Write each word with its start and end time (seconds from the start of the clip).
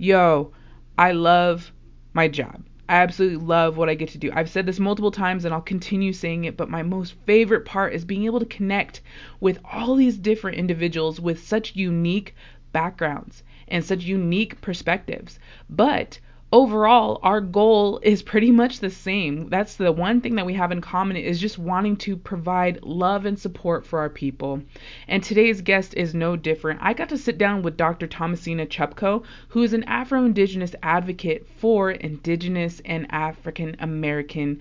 yo, 0.00 0.50
I 0.96 1.12
love 1.12 1.72
my 2.14 2.26
job. 2.26 2.64
I 2.88 3.02
absolutely 3.02 3.44
love 3.44 3.76
what 3.76 3.90
I 3.90 3.94
get 3.94 4.08
to 4.10 4.18
do. 4.18 4.30
I've 4.34 4.48
said 4.48 4.64
this 4.64 4.80
multiple 4.80 5.10
times 5.10 5.44
and 5.44 5.52
I'll 5.52 5.60
continue 5.60 6.14
saying 6.14 6.44
it, 6.44 6.56
but 6.56 6.70
my 6.70 6.82
most 6.82 7.14
favorite 7.26 7.66
part 7.66 7.92
is 7.92 8.04
being 8.04 8.24
able 8.24 8.40
to 8.40 8.46
connect 8.46 9.02
with 9.40 9.60
all 9.62 9.94
these 9.94 10.16
different 10.16 10.56
individuals 10.56 11.20
with 11.20 11.46
such 11.46 11.76
unique 11.76 12.34
backgrounds 12.72 13.42
and 13.68 13.84
such 13.84 14.04
unique 14.04 14.60
perspectives. 14.62 15.38
But 15.68 16.18
overall 16.52 17.20
our 17.22 17.40
goal 17.40 18.00
is 18.02 18.22
pretty 18.22 18.50
much 18.50 18.80
the 18.80 18.90
same. 18.90 19.48
That's 19.48 19.76
the 19.76 19.92
one 19.92 20.20
thing 20.20 20.34
that 20.34 20.46
we 20.46 20.54
have 20.54 20.72
in 20.72 20.80
common 20.80 21.16
is 21.16 21.40
just 21.40 21.58
wanting 21.58 21.96
to 21.98 22.16
provide 22.16 22.82
love 22.82 23.24
and 23.24 23.38
support 23.38 23.86
for 23.86 24.00
our 24.00 24.10
people. 24.10 24.62
And 25.06 25.22
today's 25.22 25.60
guest 25.60 25.94
is 25.94 26.14
no 26.14 26.36
different. 26.36 26.80
I 26.82 26.92
got 26.92 27.08
to 27.10 27.18
sit 27.18 27.38
down 27.38 27.62
with 27.62 27.76
dr 27.76 28.06
tomasina 28.08 28.66
chupco 28.66 29.24
who 29.48 29.62
is 29.62 29.72
an 29.72 29.84
afro-indigenous 29.84 30.74
advocate 30.82 31.46
for 31.58 31.90
indigenous 31.92 32.80
and 32.84 33.06
african 33.10 33.76
american 33.78 34.60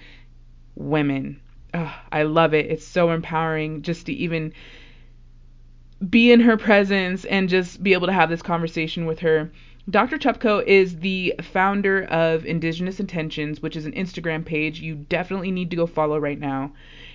women. 0.76 1.40
Ugh, 1.74 1.94
i 2.12 2.24
love 2.24 2.54
it. 2.54 2.68
It's 2.68 2.86
so 2.86 3.12
empowering 3.12 3.82
just 3.82 4.06
to 4.06 4.14
even 4.14 4.54
be 6.08 6.32
in 6.32 6.40
her 6.40 6.56
presence 6.56 7.26
and 7.26 7.50
just 7.50 7.84
be 7.84 7.94
able 7.94 8.08
to 8.08 8.14
have 8.14 8.30
this 8.30 8.42
conversation 8.42 9.06
with 9.06 9.20
her 9.20 9.52
Dr. 9.90 10.18
Chupco 10.18 10.64
is 10.66 11.00
the 11.00 11.34
founder 11.42 12.04
of 12.06 12.46
Indigenous 12.46 13.00
Intentions, 13.00 13.62
which 13.62 13.76
is 13.76 13.86
an 13.86 13.94
Instagram 13.94 14.46
page 14.46 14.80
you 14.80 14.96
definitely 14.96 15.52
need 15.52 15.70
to 15.72 15.76
go 15.76 15.88
follow 15.88 16.20
right 16.20 16.40
now. 16.40 16.74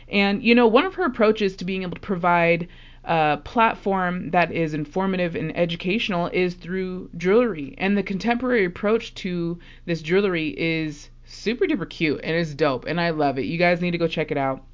And, 0.08 0.42
you 0.42 0.54
know, 0.54 0.66
one 0.66 0.84
of 0.84 0.94
her 0.94 1.04
approaches 1.04 1.54
to 1.56 1.64
being 1.64 1.82
able 1.82 1.94
to 1.94 2.00
provide 2.00 2.68
a 3.04 3.38
platform 3.44 4.30
that 4.30 4.50
is 4.50 4.74
informative 4.74 5.36
and 5.36 5.56
educational 5.56 6.28
is 6.28 6.54
through 6.54 7.10
jewelry. 7.16 7.74
And 7.78 7.96
the 7.96 8.02
contemporary 8.02 8.64
approach 8.64 9.14
to 9.16 9.58
this 9.84 10.02
jewelry 10.02 10.48
is 10.58 11.10
super 11.26 11.66
duper 11.66 11.88
cute 11.88 12.20
and 12.24 12.34
is 12.34 12.54
dope. 12.54 12.86
And 12.86 13.00
I 13.00 13.10
love 13.10 13.38
it. 13.38 13.44
You 13.44 13.58
guys 13.58 13.80
need 13.80 13.92
to 13.92 13.98
go 13.98 14.08
check 14.08 14.30
it 14.30 14.38
out. 14.38 14.64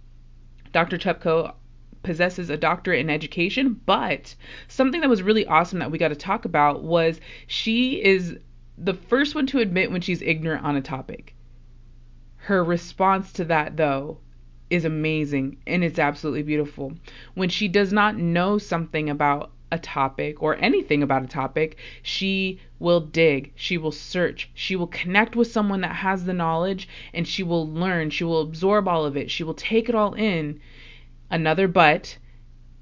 Dr. 0.72 0.96
Chupco 0.96 1.55
possesses 2.02 2.50
a 2.50 2.56
doctorate 2.56 3.00
in 3.00 3.10
education, 3.10 3.80
but 3.86 4.34
something 4.68 5.00
that 5.00 5.10
was 5.10 5.22
really 5.22 5.46
awesome 5.46 5.78
that 5.80 5.90
we 5.90 5.98
got 5.98 6.08
to 6.08 6.16
talk 6.16 6.44
about 6.44 6.82
was 6.82 7.20
she 7.46 8.02
is 8.02 8.36
the 8.78 8.94
first 8.94 9.34
one 9.34 9.46
to 9.46 9.58
admit 9.58 9.90
when 9.90 10.00
she's 10.00 10.22
ignorant 10.22 10.64
on 10.64 10.76
a 10.76 10.82
topic. 10.82 11.34
Her 12.36 12.64
response 12.64 13.32
to 13.34 13.44
that, 13.44 13.76
though, 13.76 14.18
is 14.70 14.84
amazing 14.84 15.58
and 15.66 15.84
it's 15.84 15.98
absolutely 15.98 16.42
beautiful. 16.42 16.92
When 17.34 17.48
she 17.48 17.68
does 17.68 17.92
not 17.92 18.16
know 18.16 18.56
something 18.56 19.10
about 19.10 19.50
a 19.72 19.78
topic 19.78 20.42
or 20.42 20.56
anything 20.56 21.02
about 21.02 21.22
a 21.22 21.28
topic, 21.28 21.76
she 22.02 22.60
will 22.78 23.00
dig, 23.00 23.52
she 23.54 23.78
will 23.78 23.92
search, 23.92 24.50
she 24.54 24.74
will 24.74 24.86
connect 24.86 25.36
with 25.36 25.52
someone 25.52 25.82
that 25.82 25.96
has 25.96 26.24
the 26.24 26.32
knowledge, 26.32 26.88
and 27.12 27.26
she 27.26 27.42
will 27.42 27.68
learn, 27.68 28.10
she 28.10 28.24
will 28.24 28.40
absorb 28.40 28.88
all 28.88 29.04
of 29.04 29.16
it, 29.16 29.30
she 29.30 29.44
will 29.44 29.54
take 29.54 29.88
it 29.88 29.94
all 29.94 30.14
in, 30.14 30.60
Another 31.31 31.69
but, 31.69 32.19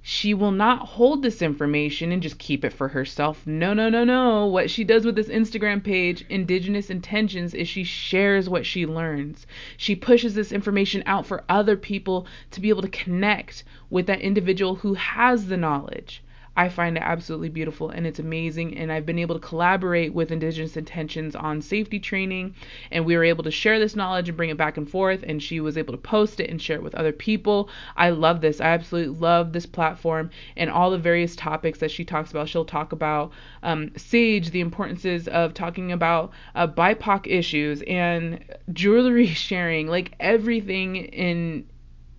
she 0.00 0.32
will 0.32 0.52
not 0.52 0.86
hold 0.86 1.22
this 1.22 1.42
information 1.42 2.12
and 2.12 2.22
just 2.22 2.38
keep 2.38 2.64
it 2.64 2.72
for 2.72 2.88
herself. 2.88 3.46
No, 3.46 3.74
no, 3.74 3.90
no, 3.90 4.04
no. 4.04 4.46
What 4.46 4.70
she 4.70 4.84
does 4.84 5.04
with 5.04 5.16
this 5.16 5.28
Instagram 5.28 5.84
page, 5.84 6.24
Indigenous 6.30 6.88
Intentions, 6.88 7.52
is 7.52 7.68
she 7.68 7.84
shares 7.84 8.48
what 8.48 8.64
she 8.64 8.86
learns. 8.86 9.46
She 9.76 9.94
pushes 9.94 10.34
this 10.34 10.50
information 10.50 11.02
out 11.04 11.26
for 11.26 11.44
other 11.46 11.76
people 11.76 12.26
to 12.52 12.60
be 12.62 12.70
able 12.70 12.80
to 12.80 12.88
connect 12.88 13.64
with 13.90 14.06
that 14.06 14.22
individual 14.22 14.76
who 14.76 14.94
has 14.94 15.48
the 15.48 15.58
knowledge. 15.58 16.22
I 16.58 16.68
find 16.68 16.96
it 16.96 17.04
absolutely 17.04 17.50
beautiful 17.50 17.90
and 17.90 18.04
it's 18.04 18.18
amazing. 18.18 18.76
And 18.76 18.90
I've 18.90 19.06
been 19.06 19.20
able 19.20 19.36
to 19.36 19.46
collaborate 19.46 20.12
with 20.12 20.32
Indigenous 20.32 20.76
Intentions 20.76 21.36
on 21.36 21.62
safety 21.62 22.00
training, 22.00 22.56
and 22.90 23.06
we 23.06 23.16
were 23.16 23.22
able 23.22 23.44
to 23.44 23.50
share 23.52 23.78
this 23.78 23.94
knowledge 23.94 24.28
and 24.28 24.36
bring 24.36 24.50
it 24.50 24.56
back 24.56 24.76
and 24.76 24.90
forth. 24.90 25.22
And 25.24 25.40
she 25.40 25.60
was 25.60 25.78
able 25.78 25.92
to 25.92 25.98
post 25.98 26.40
it 26.40 26.50
and 26.50 26.60
share 26.60 26.78
it 26.78 26.82
with 26.82 26.96
other 26.96 27.12
people. 27.12 27.70
I 27.96 28.10
love 28.10 28.40
this. 28.40 28.60
I 28.60 28.70
absolutely 28.70 29.16
love 29.20 29.52
this 29.52 29.66
platform 29.66 30.30
and 30.56 30.68
all 30.68 30.90
the 30.90 30.98
various 30.98 31.36
topics 31.36 31.78
that 31.78 31.92
she 31.92 32.04
talks 32.04 32.32
about. 32.32 32.48
She'll 32.48 32.64
talk 32.64 32.90
about 32.90 33.30
um, 33.62 33.92
SAGE, 33.96 34.50
the 34.50 34.60
importances 34.60 35.28
of 35.28 35.54
talking 35.54 35.92
about 35.92 36.32
uh, 36.56 36.66
BIPOC 36.66 37.28
issues 37.28 37.82
and 37.82 38.44
jewelry 38.72 39.26
sharing, 39.28 39.86
like 39.86 40.12
everything 40.18 40.96
in 40.96 41.66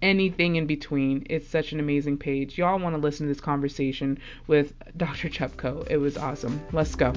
anything 0.01 0.55
in 0.55 0.65
between. 0.65 1.25
It's 1.29 1.47
such 1.47 1.71
an 1.71 1.79
amazing 1.79 2.17
page. 2.17 2.57
Y'all 2.57 2.79
want 2.79 2.95
to 2.95 3.01
listen 3.01 3.27
to 3.27 3.33
this 3.33 3.41
conversation 3.41 4.19
with 4.47 4.73
Dr. 4.97 5.29
Chupco. 5.29 5.85
It 5.89 5.97
was 5.97 6.17
awesome. 6.17 6.61
Let's 6.71 6.95
go. 6.95 7.13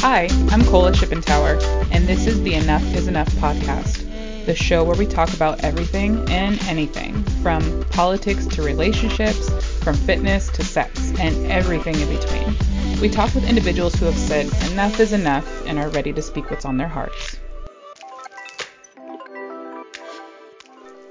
Hi, 0.00 0.28
I'm 0.50 0.64
Kola 0.64 0.92
Shippentauer, 0.92 1.60
and 1.90 2.06
this 2.06 2.26
is 2.26 2.40
the 2.42 2.54
Enough 2.54 2.84
is 2.94 3.08
Enough 3.08 3.28
podcast, 3.30 4.46
the 4.46 4.54
show 4.54 4.84
where 4.84 4.96
we 4.96 5.06
talk 5.06 5.32
about 5.34 5.64
everything 5.64 6.18
and 6.30 6.62
anything, 6.64 7.20
from 7.42 7.84
politics 7.90 8.46
to 8.46 8.62
relationships, 8.62 9.50
from 9.82 9.96
fitness 9.96 10.50
to 10.50 10.62
sex, 10.62 11.12
and 11.18 11.50
everything 11.50 11.96
in 11.96 12.08
between. 12.08 13.00
We 13.00 13.08
talk 13.08 13.34
with 13.34 13.48
individuals 13.48 13.94
who 13.96 14.06
have 14.06 14.16
said 14.16 14.46
enough 14.70 15.00
is 15.00 15.12
enough 15.12 15.66
and 15.66 15.80
are 15.80 15.88
ready 15.88 16.12
to 16.12 16.22
speak 16.22 16.48
what's 16.48 16.64
on 16.64 16.76
their 16.76 16.88
hearts. 16.88 17.36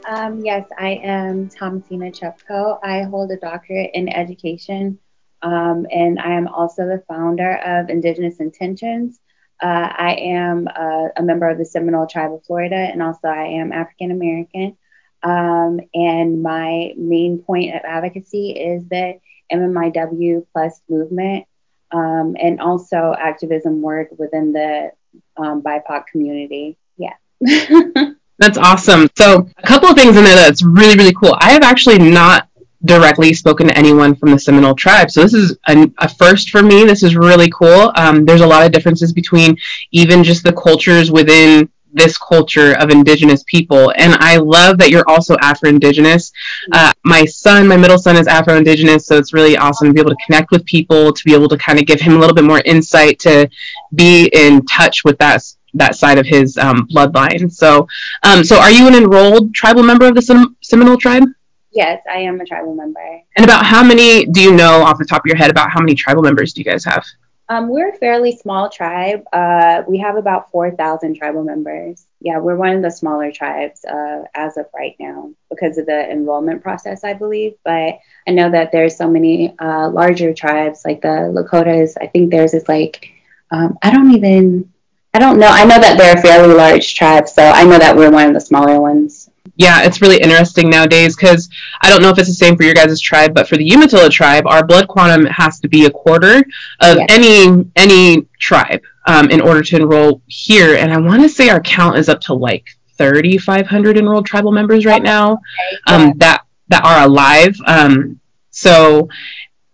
Um, 0.08 0.40
yes, 0.46 0.66
I 0.78 1.02
am 1.04 1.50
Tomasina 1.50 2.18
Chupco. 2.18 2.80
I 2.82 3.04
hold 3.04 3.30
a 3.30 3.36
doctorate 3.36 3.92
in 3.94 4.08
education, 4.08 5.00
um, 5.42 5.86
and 5.92 6.18
I 6.18 6.32
am 6.32 6.48
also 6.48 6.86
the 6.86 7.04
founder 7.10 7.58
of 7.58 7.90
Indigenous 7.90 8.38
Intentions. 8.38 9.20
Uh, 9.62 9.90
I 9.92 10.14
am 10.14 10.68
a, 10.68 11.10
a, 11.18 11.24
member 11.24 11.50
of 11.50 11.58
the 11.58 11.66
Seminole 11.66 12.08
Tribe 12.08 12.32
of 12.32 12.46
Florida, 12.46 12.76
and 12.76 13.04
also 13.04 13.28
I 13.28 13.48
am 13.60 13.74
African 13.74 14.12
American. 14.12 14.78
Um, 15.24 15.82
and 15.94 16.42
my 16.42 16.94
main 16.96 17.40
point 17.40 17.76
of 17.76 17.82
advocacy 17.84 18.52
is 18.52 18.88
the 18.88 19.20
MMIW 19.52 20.46
plus 20.54 20.80
movement, 20.88 21.48
um, 21.92 22.38
and 22.40 22.62
also 22.62 23.14
activism 23.20 23.82
work 23.82 24.08
within 24.18 24.54
the 24.54 24.92
um, 25.36 25.62
BIPOC 25.62 26.06
community. 26.08 26.78
Yeah. 26.96 27.16
That's 28.40 28.58
awesome. 28.58 29.10
So, 29.18 29.50
a 29.58 29.68
couple 29.68 29.90
of 29.90 29.96
things 29.96 30.16
in 30.16 30.24
there 30.24 30.36
that's 30.36 30.64
really, 30.64 30.96
really 30.96 31.14
cool. 31.14 31.36
I 31.40 31.52
have 31.52 31.64
actually 31.64 31.98
not 31.98 32.48
directly 32.86 33.34
spoken 33.34 33.68
to 33.68 33.78
anyone 33.78 34.16
from 34.16 34.32
the 34.32 34.40
Seminole 34.40 34.76
tribe. 34.76 35.10
So, 35.10 35.22
this 35.22 35.34
is 35.34 35.58
a, 35.68 35.90
a 35.98 36.08
first 36.08 36.50
for 36.50 36.62
me. 36.62 36.84
This 36.84 37.04
is 37.04 37.16
really 37.16 37.50
cool. 37.50 37.92
Um, 37.96 38.26
there's 38.26 38.42
a 38.42 38.48
lot 38.48 38.66
of 38.66 38.72
differences 38.72 39.12
between 39.12 39.58
even 39.92 40.24
just 40.24 40.44
the 40.44 40.54
cultures 40.54 41.12
within 41.12 41.70
this 41.94 42.18
culture 42.18 42.74
of 42.74 42.90
indigenous 42.90 43.44
people. 43.48 43.92
And 43.98 44.14
I 44.16 44.38
love 44.38 44.78
that 44.78 44.90
you're 44.90 45.08
also 45.10 45.36
Afro 45.42 45.70
Indigenous. 45.70 46.32
Uh, 46.72 46.94
my 47.04 47.26
son, 47.26 47.68
my 47.68 47.78
middle 47.78 47.98
son, 47.98 48.16
is 48.16 48.28
Afro 48.28 48.56
Indigenous, 48.56 49.08
so 49.08 49.18
it's 49.18 49.34
really 49.34 49.58
awesome 49.58 49.88
to 49.88 49.94
be 49.94 50.00
able 50.00 50.12
to 50.12 50.26
connect 50.26 50.52
with 50.52 50.64
people, 50.66 51.12
to 51.12 51.24
be 51.24 51.34
able 51.34 51.50
to 51.50 51.58
kind 51.58 51.80
of 51.80 51.86
give 51.86 52.00
him 52.00 52.14
a 52.14 52.20
little 52.20 52.36
bit 52.36 52.44
more 52.44 52.62
insight, 52.66 53.20
to 53.20 53.50
be 53.96 54.30
in 54.34 54.64
touch 54.66 55.04
with 55.04 55.18
that 55.18 55.44
that 55.78 55.96
side 55.96 56.18
of 56.18 56.26
his 56.26 56.58
um, 56.58 56.88
bloodline. 56.88 57.52
So, 57.52 57.88
um, 58.24 58.44
so 58.44 58.60
are 58.60 58.72
you 58.72 58.88
an 58.88 58.96
enrolled 58.96 59.54
tribal 59.54 59.84
member 59.84 60.06
of 60.06 60.16
the 60.16 60.22
Sem- 60.22 60.56
Seminole 60.62 60.98
tribe? 60.98 61.24
Yes, 61.72 62.02
I 62.10 62.18
am 62.20 62.40
a 62.40 62.46
tribal 62.46 62.74
member. 62.74 63.22
And 63.36 63.46
about 63.46 63.66
how 63.66 63.84
many 63.84 64.26
do 64.26 64.42
you 64.42 64.56
know 64.56 64.82
off 64.82 64.98
the 64.98 65.06
top 65.06 65.22
of 65.22 65.28
your 65.28 65.38
head? 65.38 65.52
About 65.52 65.70
how 65.70 65.80
many 65.80 65.96
tribal 65.96 66.24
members 66.24 66.54
do 66.54 66.62
you 66.62 66.66
guys 66.66 66.84
have? 66.86 67.06
Um, 67.50 67.70
we're 67.70 67.90
a 67.92 67.98
fairly 67.98 68.36
small 68.36 68.70
tribe. 68.70 69.24
Uh, 69.32 69.84
we 69.88 69.98
have 70.00 70.18
about 70.18 70.52
4,000 70.52 71.16
tribal 71.16 71.44
members. 71.44 72.06
Yeah, 72.20 72.40
we're 72.40 72.58
one 72.58 72.76
of 72.76 72.82
the 72.82 72.92
smaller 72.92 73.32
tribes 73.32 73.86
uh, 73.86 74.24
as 74.36 74.58
of 74.58 74.66
right 74.76 74.96
now 75.00 75.32
because 75.50 75.78
of 75.78 75.86
the 75.86 76.12
enrollment 76.12 76.62
process, 76.62 77.06
I 77.06 77.14
believe. 77.14 77.54
But 77.64 78.00
I 78.28 78.32
know 78.32 78.52
that 78.52 78.72
there's 78.72 78.98
so 78.98 79.10
many 79.10 79.58
uh, 79.60 79.90
larger 79.90 80.34
tribes 80.34 80.82
like 80.84 81.02
the 81.02 81.32
Lakotas. 81.32 81.94
I 82.02 82.08
think 82.08 82.32
theirs 82.32 82.54
is 82.54 82.68
like, 82.68 83.14
um, 83.52 83.78
I 83.82 83.92
don't 83.92 84.12
even 84.12 84.74
I 85.18 85.20
don't 85.20 85.40
know. 85.40 85.48
I 85.48 85.66
know 85.66 85.80
that 85.80 85.98
they're 85.98 86.16
a 86.16 86.22
fairly 86.22 86.54
large 86.54 86.94
tribe, 86.94 87.28
so 87.28 87.42
I 87.42 87.64
know 87.64 87.80
that 87.80 87.98
we're 87.98 88.12
one 88.12 88.28
of 88.28 88.34
the 88.36 88.40
smaller 88.40 88.80
ones. 88.80 89.32
Yeah, 89.56 89.82
it's 89.82 90.00
really 90.00 90.22
interesting 90.22 90.70
nowadays 90.70 91.16
because 91.16 91.50
I 91.82 91.90
don't 91.90 92.04
know 92.04 92.10
if 92.10 92.20
it's 92.20 92.28
the 92.28 92.36
same 92.36 92.56
for 92.56 92.62
your 92.62 92.76
guys' 92.76 93.02
tribe, 93.02 93.34
but 93.34 93.48
for 93.48 93.58
the 93.58 93.66
Umatilla 93.66 94.12
tribe, 94.12 94.46
our 94.46 94.64
blood 94.64 94.88
quantum 94.88 95.26
has 95.26 95.60
to 95.62 95.68
be 95.68 95.86
a 95.86 95.90
quarter 95.90 96.44
of 96.82 97.00
any 97.10 97.66
any 97.76 98.28
tribe 98.40 98.82
um, 99.08 99.32
in 99.32 99.42
order 99.42 99.64
to 99.64 99.78
enroll 99.78 100.22
here. 100.28 100.76
And 100.76 100.94
I 100.94 101.00
want 101.00 101.24
to 101.24 101.30
say 101.30 101.50
our 101.50 101.62
count 101.62 101.98
is 101.98 102.10
up 102.10 102.22
to 102.22 102.36
like 102.36 102.68
3,500 103.00 103.98
enrolled 103.98 104.28
tribal 104.28 104.52
members 104.52 104.86
right 104.86 105.02
now 105.02 105.40
um, 105.88 106.14
that 106.18 106.46
that 106.68 106.86
are 106.86 107.08
alive. 107.08 107.58
Um, 107.66 108.20
so 108.52 109.10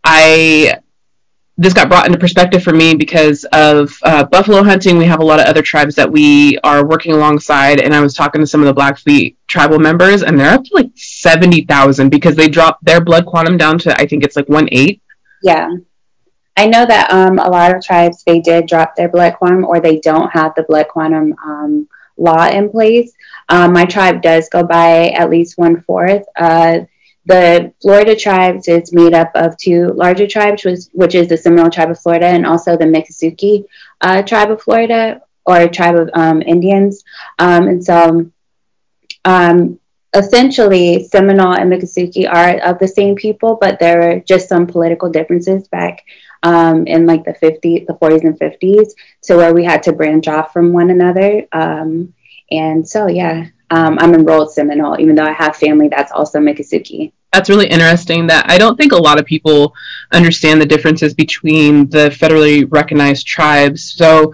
I 0.05 0.79
this 1.57 1.73
got 1.73 1.87
brought 1.87 2.07
into 2.07 2.17
perspective 2.17 2.63
for 2.63 2.73
me 2.73 2.95
because 2.95 3.45
of 3.53 3.95
uh, 4.03 4.23
buffalo 4.23 4.63
hunting. 4.63 4.97
We 4.97 5.05
have 5.05 5.19
a 5.19 5.25
lot 5.25 5.39
of 5.39 5.45
other 5.45 5.61
tribes 5.61 5.95
that 5.95 6.11
we 6.11 6.57
are 6.63 6.85
working 6.85 7.11
alongside, 7.11 7.79
and 7.79 7.93
I 7.93 8.01
was 8.01 8.15
talking 8.15 8.41
to 8.41 8.47
some 8.47 8.61
of 8.61 8.65
the 8.65 8.73
Blackfeet 8.73 9.37
tribal 9.47 9.77
members, 9.77 10.23
and 10.23 10.39
they're 10.39 10.53
up 10.53 10.63
to 10.63 10.73
like 10.73 10.89
seventy 10.95 11.63
thousand 11.65 12.09
because 12.09 12.35
they 12.35 12.47
dropped 12.47 12.83
their 12.83 13.01
blood 13.01 13.25
quantum 13.25 13.57
down 13.57 13.77
to 13.79 13.95
I 13.95 14.07
think 14.07 14.23
it's 14.23 14.35
like 14.35 14.49
one 14.49 14.67
eight. 14.71 15.01
Yeah. 15.43 15.69
I 16.55 16.67
know 16.67 16.85
that 16.85 17.11
um, 17.11 17.39
a 17.39 17.49
lot 17.49 17.75
of 17.75 17.83
tribes 17.83 18.23
they 18.23 18.39
did 18.39 18.67
drop 18.67 18.95
their 18.95 19.09
blood 19.09 19.35
quantum 19.35 19.65
or 19.65 19.79
they 19.79 19.99
don't 19.99 20.29
have 20.29 20.53
the 20.55 20.63
blood 20.63 20.87
quantum 20.87 21.35
um, 21.43 21.87
law 22.17 22.47
in 22.47 22.69
place. 22.69 23.13
Um, 23.49 23.73
my 23.73 23.85
tribe 23.85 24.21
does 24.21 24.49
go 24.49 24.63
by 24.63 25.09
at 25.09 25.29
least 25.29 25.57
one 25.57 25.81
fourth. 25.81 26.23
Uh, 26.35 26.81
the 27.25 27.73
Florida 27.81 28.15
tribes 28.15 28.67
is 28.67 28.91
made 28.93 29.13
up 29.13 29.31
of 29.35 29.57
two 29.57 29.93
larger 29.93 30.27
tribes, 30.27 30.65
which, 30.65 30.79
which 30.91 31.15
is 31.15 31.29
the 31.29 31.37
Seminole 31.37 31.69
tribe 31.69 31.91
of 31.91 31.99
Florida 31.99 32.25
and 32.25 32.45
also 32.45 32.75
the 32.75 32.85
Miccosukee 32.85 33.65
uh, 34.01 34.21
tribe 34.23 34.51
of 34.51 34.61
Florida 34.61 35.21
or 35.45 35.67
tribe 35.67 35.95
of 35.95 36.09
um, 36.13 36.41
Indians. 36.41 37.03
Um, 37.39 37.67
and 37.67 37.83
so 37.83 38.29
um, 39.25 39.79
essentially, 40.15 41.05
Seminole 41.05 41.53
and 41.53 41.71
Miccosukee 41.71 42.29
are 42.29 42.59
of 42.59 42.79
the 42.79 42.87
same 42.87 43.15
people, 43.15 43.57
but 43.59 43.79
there 43.79 44.11
are 44.11 44.19
just 44.19 44.49
some 44.49 44.67
political 44.67 45.09
differences 45.09 45.67
back 45.67 46.03
um, 46.43 46.87
in 46.87 47.05
like 47.05 47.23
the 47.23 47.33
50s, 47.33 47.87
the 47.87 47.93
40s 47.93 48.23
and 48.23 48.39
50s, 48.39 48.91
to 49.23 49.37
where 49.37 49.53
we 49.53 49.63
had 49.63 49.83
to 49.83 49.93
branch 49.93 50.27
off 50.27 50.51
from 50.51 50.73
one 50.73 50.89
another. 50.89 51.47
Um, 51.51 52.13
and 52.51 52.87
so, 52.87 53.07
yeah, 53.07 53.47
um, 53.73 53.97
I'm 53.99 54.13
enrolled 54.13 54.53
Seminole, 54.53 54.99
even 54.99 55.15
though 55.15 55.25
I 55.25 55.31
have 55.31 55.55
family 55.55 55.87
that's 55.87 56.11
also 56.11 56.37
Miccosukee. 56.37 57.11
That's 57.33 57.49
really 57.49 57.65
interesting. 57.65 58.27
That 58.27 58.47
I 58.47 58.59
don't 58.59 58.77
think 58.77 58.91
a 58.91 58.97
lot 58.97 59.19
of 59.19 59.25
people 59.25 59.73
understand 60.11 60.61
the 60.61 60.65
differences 60.67 61.15
between 61.15 61.89
the 61.89 62.09
federally 62.09 62.71
recognized 62.71 63.25
tribes. 63.25 63.95
So, 63.95 64.31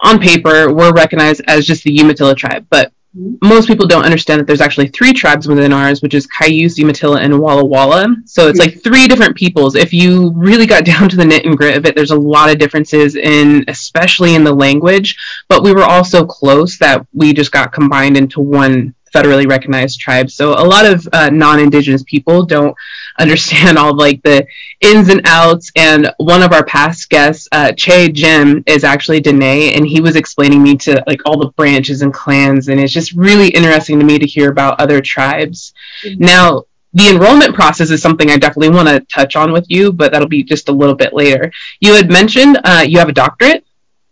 on 0.00 0.18
paper, 0.18 0.72
we're 0.72 0.94
recognized 0.94 1.42
as 1.46 1.66
just 1.66 1.84
the 1.84 1.92
Umatilla 1.92 2.34
tribe, 2.34 2.66
but 2.70 2.90
most 3.14 3.68
people 3.68 3.86
don't 3.86 4.04
understand 4.04 4.40
that 4.40 4.46
there's 4.46 4.60
actually 4.60 4.88
three 4.88 5.12
tribes 5.12 5.46
within 5.46 5.72
ours, 5.72 6.02
which 6.02 6.14
is 6.14 6.26
Cayuse, 6.26 6.78
Umatilla, 6.78 7.20
and 7.20 7.38
Walla 7.38 7.64
Walla. 7.64 8.16
So 8.26 8.48
it's 8.48 8.58
like 8.58 8.82
three 8.82 9.06
different 9.06 9.36
peoples. 9.36 9.76
If 9.76 9.92
you 9.92 10.32
really 10.34 10.66
got 10.66 10.84
down 10.84 11.08
to 11.08 11.16
the 11.16 11.24
knit 11.24 11.44
and 11.44 11.56
grit 11.56 11.76
of 11.76 11.86
it, 11.86 11.94
there's 11.94 12.10
a 12.10 12.18
lot 12.18 12.50
of 12.50 12.58
differences 12.58 13.14
in, 13.14 13.64
especially 13.68 14.34
in 14.34 14.42
the 14.42 14.52
language. 14.52 15.16
But 15.48 15.62
we 15.62 15.72
were 15.72 15.84
all 15.84 16.04
so 16.04 16.24
close 16.24 16.76
that 16.78 17.06
we 17.12 17.32
just 17.32 17.52
got 17.52 17.72
combined 17.72 18.16
into 18.16 18.40
one 18.40 18.94
federally 19.14 19.48
recognized 19.48 20.00
tribes. 20.00 20.34
So 20.34 20.52
a 20.52 20.66
lot 20.66 20.84
of 20.84 21.08
uh, 21.12 21.30
non-indigenous 21.30 22.02
people 22.02 22.44
don't 22.44 22.76
understand 23.18 23.78
all 23.78 23.92
of, 23.92 23.96
like 23.96 24.22
the 24.22 24.46
ins 24.80 25.08
and 25.08 25.22
outs. 25.24 25.70
And 25.76 26.12
one 26.18 26.42
of 26.42 26.52
our 26.52 26.64
past 26.64 27.08
guests, 27.08 27.48
uh, 27.52 27.72
Che 27.72 28.08
Jim, 28.08 28.64
is 28.66 28.82
actually 28.82 29.20
Dene, 29.20 29.74
and 29.74 29.86
he 29.86 30.00
was 30.00 30.16
explaining 30.16 30.62
me 30.62 30.76
to 30.78 31.02
like 31.06 31.20
all 31.24 31.38
the 31.38 31.52
branches 31.52 32.02
and 32.02 32.12
clans, 32.12 32.68
and 32.68 32.80
it's 32.80 32.92
just 32.92 33.12
really 33.12 33.48
interesting 33.48 33.98
to 34.00 34.04
me 34.04 34.18
to 34.18 34.26
hear 34.26 34.50
about 34.50 34.80
other 34.80 35.00
tribes. 35.00 35.72
Mm-hmm. 36.04 36.24
Now. 36.24 36.64
The 36.96 37.08
enrollment 37.08 37.56
process 37.56 37.90
is 37.90 38.00
something 38.00 38.30
I 38.30 38.36
definitely 38.36 38.68
want 38.68 38.86
to 38.86 39.00
touch 39.12 39.34
on 39.34 39.50
with 39.50 39.66
you, 39.68 39.92
but 39.92 40.12
that'll 40.12 40.28
be 40.28 40.44
just 40.44 40.68
a 40.68 40.72
little 40.72 40.94
bit 40.94 41.12
later. 41.12 41.50
You 41.80 41.92
had 41.92 42.08
mentioned 42.08 42.56
uh, 42.62 42.84
you 42.86 43.00
have 43.00 43.08
a 43.08 43.12
doctorate. 43.12 43.66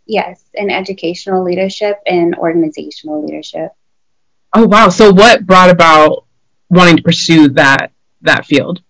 Yes, 0.06 0.42
in 0.54 0.68
educational 0.68 1.44
leadership 1.44 2.00
and 2.06 2.34
organizational 2.34 3.24
leadership. 3.24 3.70
Oh 4.54 4.66
wow! 4.66 4.88
So 4.88 5.12
what 5.12 5.46
brought 5.46 5.70
about 5.70 6.24
wanting 6.68 6.96
to 6.96 7.02
pursue 7.02 7.48
that 7.50 7.92
that 8.22 8.46
field? 8.46 8.82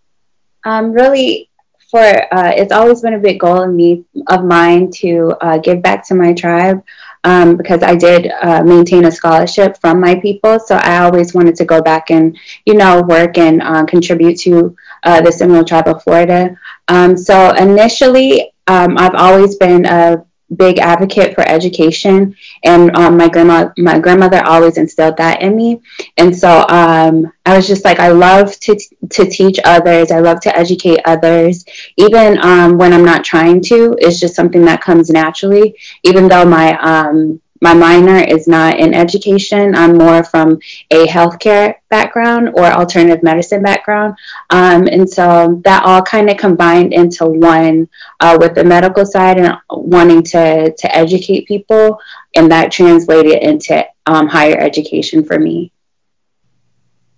Um, 0.64 0.92
really, 0.92 1.50
for 1.90 2.00
uh, 2.00 2.52
it's 2.56 2.72
always 2.72 3.02
been 3.02 3.14
a 3.14 3.18
big 3.18 3.38
goal 3.38 3.62
of 3.62 3.72
me 3.72 4.04
of 4.28 4.44
mine 4.44 4.90
to 4.90 5.34
uh, 5.40 5.58
give 5.58 5.82
back 5.82 6.06
to 6.08 6.14
my 6.14 6.32
tribe 6.32 6.82
um, 7.24 7.56
because 7.56 7.82
I 7.82 7.94
did 7.94 8.30
uh, 8.40 8.62
maintain 8.64 9.04
a 9.04 9.12
scholarship 9.12 9.78
from 9.80 10.00
my 10.00 10.16
people. 10.16 10.58
So 10.58 10.74
I 10.74 10.98
always 11.04 11.34
wanted 11.34 11.56
to 11.56 11.64
go 11.64 11.82
back 11.82 12.10
and 12.10 12.38
you 12.64 12.74
know 12.74 13.02
work 13.02 13.38
and 13.38 13.62
uh, 13.62 13.84
contribute 13.84 14.40
to 14.40 14.76
uh, 15.04 15.20
the 15.20 15.32
Seminole 15.32 15.64
Tribe 15.64 15.88
of 15.88 16.02
Florida. 16.02 16.56
Um, 16.88 17.16
so 17.16 17.54
initially, 17.54 18.52
um, 18.66 18.96
I've 18.98 19.14
always 19.14 19.56
been 19.56 19.86
a 19.86 20.24
big 20.56 20.78
advocate 20.78 21.34
for 21.34 21.42
education, 21.48 22.34
and 22.64 22.94
um, 22.96 23.16
my 23.16 23.28
grandma, 23.28 23.70
my 23.78 23.98
grandmother 23.98 24.42
always 24.44 24.76
instilled 24.76 25.16
that 25.18 25.42
in 25.42 25.56
me. 25.56 25.80
And 26.18 26.36
so 26.36 26.66
um, 26.68 27.32
I 27.46 27.56
was 27.56 27.66
just 27.66 27.84
like, 27.84 27.98
I 27.98 28.08
love 28.08 28.58
to 28.60 28.78
to 29.10 29.24
teach 29.28 29.58
others. 29.64 30.10
I 30.10 30.20
love 30.20 30.40
to 30.42 30.56
educate 30.56 31.00
others, 31.04 31.64
even 31.96 32.38
um, 32.42 32.78
when 32.78 32.92
I'm 32.92 33.04
not 33.04 33.24
trying 33.24 33.60
to. 33.62 33.96
It's 34.00 34.20
just 34.20 34.34
something 34.34 34.64
that 34.64 34.80
comes 34.82 35.10
naturally. 35.10 35.76
Even 36.04 36.28
though 36.28 36.44
my 36.44 36.78
um, 36.80 37.40
my 37.62 37.74
minor 37.74 38.18
is 38.18 38.48
not 38.48 38.80
in 38.80 38.92
education. 38.92 39.76
I'm 39.76 39.96
more 39.96 40.24
from 40.24 40.58
a 40.90 41.06
healthcare 41.06 41.76
background 41.90 42.50
or 42.54 42.64
alternative 42.64 43.22
medicine 43.22 43.62
background. 43.62 44.16
Um, 44.50 44.88
and 44.88 45.08
so 45.08 45.60
that 45.64 45.84
all 45.84 46.02
kind 46.02 46.28
of 46.28 46.38
combined 46.38 46.92
into 46.92 47.24
one 47.24 47.88
uh, 48.18 48.36
with 48.40 48.56
the 48.56 48.64
medical 48.64 49.06
side 49.06 49.38
and 49.38 49.56
wanting 49.70 50.24
to, 50.24 50.74
to 50.76 50.96
educate 50.96 51.46
people. 51.46 52.00
And 52.34 52.50
that 52.50 52.72
translated 52.72 53.40
into 53.40 53.86
um, 54.06 54.26
higher 54.26 54.58
education 54.58 55.24
for 55.24 55.38
me. 55.38 55.70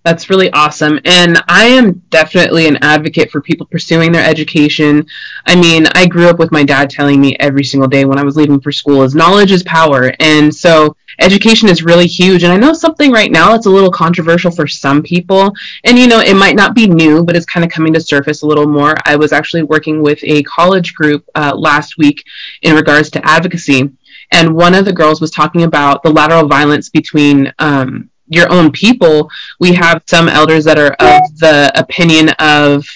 That's 0.04 0.28
really 0.28 0.52
awesome. 0.52 1.00
And 1.06 1.42
I 1.48 1.64
am 1.64 1.92
definitely 2.10 2.68
an 2.68 2.76
advocate 2.82 3.30
for 3.30 3.40
people 3.40 3.64
pursuing 3.64 4.12
their 4.12 4.28
education. 4.28 5.06
I 5.46 5.56
mean, 5.56 5.86
I 5.94 6.04
grew 6.04 6.28
up 6.28 6.38
with 6.38 6.52
my 6.52 6.62
dad 6.62 6.90
telling 6.90 7.22
me 7.22 7.36
every 7.40 7.64
single 7.64 7.88
day 7.88 8.04
when 8.04 8.18
I 8.18 8.22
was 8.22 8.36
leaving 8.36 8.60
for 8.60 8.70
school 8.70 9.02
is 9.02 9.14
knowledge 9.14 9.50
is 9.50 9.62
power. 9.62 10.12
And 10.20 10.54
so 10.54 10.94
education 11.20 11.70
is 11.70 11.82
really 11.82 12.06
huge. 12.06 12.42
And 12.42 12.52
I 12.52 12.58
know 12.58 12.74
something 12.74 13.12
right 13.12 13.32
now 13.32 13.52
that's 13.52 13.64
a 13.64 13.70
little 13.70 13.90
controversial 13.90 14.50
for 14.50 14.66
some 14.66 15.02
people. 15.02 15.54
And, 15.84 15.98
you 15.98 16.06
know, 16.06 16.20
it 16.20 16.36
might 16.36 16.56
not 16.56 16.74
be 16.74 16.86
new, 16.86 17.24
but 17.24 17.34
it's 17.34 17.46
kind 17.46 17.64
of 17.64 17.70
coming 17.70 17.94
to 17.94 18.00
surface 18.00 18.42
a 18.42 18.46
little 18.46 18.68
more. 18.68 18.94
I 19.06 19.16
was 19.16 19.32
actually 19.32 19.62
working 19.62 20.02
with 20.02 20.18
a 20.22 20.42
college 20.42 20.94
group 20.94 21.26
uh, 21.34 21.54
last 21.56 21.96
week 21.96 22.22
in 22.60 22.76
regards 22.76 23.08
to 23.12 23.26
advocacy. 23.26 23.90
And 24.32 24.54
one 24.54 24.74
of 24.74 24.84
the 24.84 24.92
girls 24.92 25.22
was 25.22 25.30
talking 25.30 25.62
about 25.62 26.02
the 26.02 26.10
lateral 26.10 26.46
violence 26.46 26.90
between 26.90 27.50
um, 27.58 28.10
your 28.34 28.52
own 28.52 28.72
people, 28.72 29.30
we 29.60 29.72
have 29.74 30.02
some 30.06 30.28
elders 30.28 30.64
that 30.64 30.78
are 30.78 30.92
of 30.92 31.38
the 31.38 31.72
opinion 31.74 32.30
of 32.38 32.86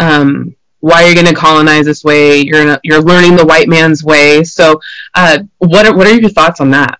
um, 0.00 0.54
why 0.80 1.08
are 1.10 1.14
going 1.14 1.26
to 1.26 1.34
colonize 1.34 1.84
this 1.84 2.04
way? 2.04 2.38
You're 2.38 2.64
gonna, 2.64 2.80
you're 2.84 3.02
learning 3.02 3.36
the 3.36 3.46
white 3.46 3.68
man's 3.68 4.04
way. 4.04 4.44
So, 4.44 4.80
uh, 5.14 5.40
what 5.58 5.86
are, 5.86 5.96
what 5.96 6.06
are 6.06 6.18
your 6.18 6.30
thoughts 6.30 6.60
on 6.60 6.70
that? 6.70 6.98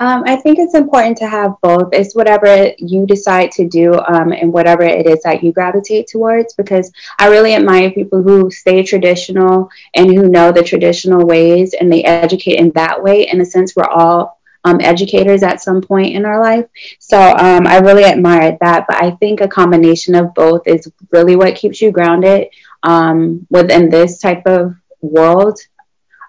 Um, 0.00 0.22
I 0.26 0.36
think 0.36 0.60
it's 0.60 0.76
important 0.76 1.16
to 1.18 1.28
have 1.28 1.54
both. 1.60 1.88
It's 1.92 2.14
whatever 2.14 2.70
you 2.78 3.04
decide 3.04 3.50
to 3.52 3.66
do 3.66 3.94
um, 3.94 4.30
and 4.32 4.52
whatever 4.52 4.84
it 4.84 5.06
is 5.06 5.22
that 5.22 5.42
you 5.42 5.50
gravitate 5.50 6.06
towards 6.06 6.54
because 6.54 6.92
I 7.18 7.28
really 7.28 7.54
admire 7.54 7.90
people 7.90 8.22
who 8.22 8.48
stay 8.48 8.84
traditional 8.84 9.68
and 9.96 10.08
who 10.14 10.28
know 10.28 10.52
the 10.52 10.62
traditional 10.62 11.26
ways 11.26 11.74
and 11.74 11.92
they 11.92 12.04
educate 12.04 12.60
in 12.60 12.70
that 12.72 13.02
way. 13.02 13.26
In 13.26 13.40
a 13.40 13.44
sense, 13.44 13.74
we're 13.74 13.86
all 13.86 14.37
um, 14.64 14.80
educators 14.80 15.42
at 15.42 15.60
some 15.62 15.80
point 15.80 16.14
in 16.14 16.24
our 16.24 16.40
life. 16.40 16.66
So 16.98 17.18
um, 17.20 17.66
I 17.66 17.78
really 17.78 18.04
admired 18.04 18.58
that. 18.60 18.86
But 18.88 19.02
I 19.02 19.12
think 19.12 19.40
a 19.40 19.48
combination 19.48 20.14
of 20.14 20.34
both 20.34 20.66
is 20.66 20.90
really 21.10 21.36
what 21.36 21.54
keeps 21.56 21.80
you 21.80 21.90
grounded 21.90 22.48
um, 22.82 23.46
within 23.50 23.88
this 23.90 24.18
type 24.20 24.46
of 24.46 24.74
world. 25.00 25.58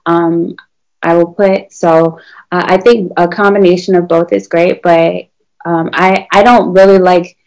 Um, 0.05 0.55
I 1.01 1.15
will 1.15 1.33
put 1.33 1.71
so 1.71 2.19
uh, 2.51 2.63
I 2.65 2.77
think 2.77 3.11
a 3.17 3.27
combination 3.27 3.95
of 3.95 4.07
both 4.07 4.33
is 4.33 4.47
great, 4.47 4.81
but 4.81 5.27
um, 5.65 5.89
I 5.93 6.27
I 6.31 6.43
don't 6.43 6.73
really 6.73 6.97
like 6.99 7.37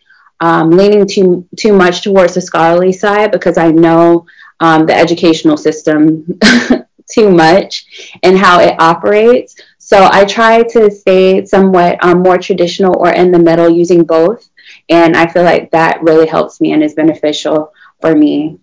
um, 0.41 0.71
leaning 0.71 1.07
too 1.07 1.47
too 1.59 1.73
much 1.73 2.03
towards 2.03 2.35
the 2.35 2.41
scholarly 2.41 2.93
side 2.93 3.31
because 3.31 3.59
I 3.59 3.71
know 3.71 4.27
the 4.61 4.95
educational 4.95 5.57
system 5.57 6.27
too 7.12 7.31
much 7.31 8.17
and 8.23 8.37
how 8.39 8.61
it 8.61 8.75
operates. 8.79 9.57
So 9.93 10.09
I 10.11 10.25
try 10.25 10.63
to 10.63 10.91
stay 10.91 11.45
somewhat 11.45 12.03
um, 12.03 12.23
more 12.23 12.39
traditional 12.39 12.97
or 12.99 13.11
in 13.11 13.31
the 13.31 13.39
middle 13.39 13.69
using 13.69 14.05
both. 14.05 14.49
And 14.89 15.15
I 15.15 15.27
feel 15.27 15.43
like 15.43 15.71
that 15.73 16.03
really 16.03 16.27
helps 16.27 16.63
me 16.63 16.73
and 16.73 16.83
is 16.83 16.95
beneficial 16.95 17.75
for 18.01 18.17
me. 18.17 18.59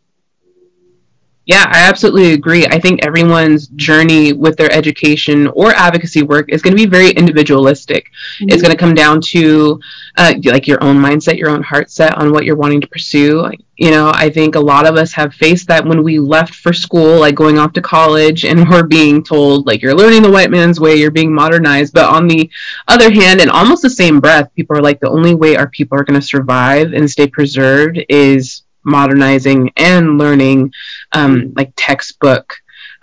Yeah, 1.50 1.66
I 1.68 1.90
absolutely 1.90 2.34
agree. 2.34 2.68
I 2.68 2.80
think 2.80 3.04
everyone's 3.04 3.70
journey 3.70 4.34
with 4.34 4.56
their 4.56 4.72
education 4.72 5.48
or 5.48 5.72
advocacy 5.72 6.22
work 6.22 6.48
is 6.50 6.62
going 6.62 6.78
to 6.78 6.84
be 6.84 6.88
very 6.88 7.10
individualistic. 7.10 8.06
Mm-hmm. 8.06 8.50
It's 8.50 8.62
going 8.62 8.72
to 8.72 8.78
come 8.78 8.94
down 8.94 9.20
to 9.32 9.80
uh, 10.16 10.36
like 10.44 10.68
your 10.68 10.78
own 10.84 10.98
mindset, 10.98 11.40
your 11.40 11.50
own 11.50 11.64
heart 11.64 11.90
set 11.90 12.16
on 12.20 12.32
what 12.32 12.46
you're 12.46 12.56
wanting 12.56 12.82
to 12.82 12.88
pursue. 12.88 13.50
You 13.78 13.90
know, 13.90 14.12
I 14.14 14.30
think 14.30 14.54
a 14.54 14.60
lot 14.60 14.86
of 14.86 14.96
us 14.96 15.12
have 15.14 15.34
faced 15.34 15.68
that 15.70 15.84
when 15.84 16.04
we 16.04 16.20
left 16.20 16.54
for 16.54 16.72
school, 16.72 17.20
like 17.20 17.34
going 17.34 17.58
off 17.58 17.74
to 17.74 17.82
college, 17.82 18.46
and 18.46 18.70
we're 18.70 18.84
being 18.84 19.24
told 19.24 19.66
like 19.66 19.82
you're 19.82 19.96
learning 19.96 20.22
the 20.22 20.30
white 20.30 20.52
man's 20.52 20.80
way, 20.80 20.98
you're 20.98 21.10
being 21.10 21.34
modernized. 21.34 21.96
But 21.96 22.14
on 22.14 22.28
the 22.28 22.48
other 22.88 23.10
hand, 23.10 23.42
in 23.42 23.50
almost 23.50 23.82
the 23.82 23.90
same 23.90 24.20
breath, 24.20 24.54
people 24.54 24.78
are 24.78 24.84
like 24.84 25.00
the 25.00 25.10
only 25.10 25.34
way 25.34 25.56
our 25.56 25.70
people 25.70 25.98
are 25.98 26.04
going 26.04 26.22
to 26.22 26.28
survive 26.28 26.94
and 26.94 27.10
stay 27.10 27.26
preserved 27.26 27.98
is 28.08 28.66
modernizing 28.84 29.72
and 29.78 30.18
learning 30.18 30.72
um, 31.14 31.54
like 31.56 31.72
textbook 31.76 32.54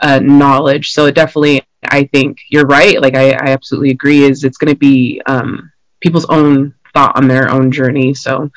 uh, 0.01 0.19
knowledge. 0.21 0.93
So 0.93 1.11
definitely, 1.11 1.63
I 1.85 2.05
think 2.05 2.39
you're 2.49 2.67
right. 2.67 3.01
Like 3.01 3.15
I, 3.15 3.31
I 3.33 3.49
absolutely 3.49 3.91
agree. 3.91 4.25
Is 4.25 4.45
it's 4.45 4.59
going 4.59 4.73
to 4.73 4.79
be 4.79 5.21
um, 5.27 5.71
people's 6.01 6.27
own 6.27 6.75
thought 6.93 7.17
on 7.17 7.29
their 7.29 7.51
own 7.51 7.71
journey. 7.71 8.15
So 8.15 8.51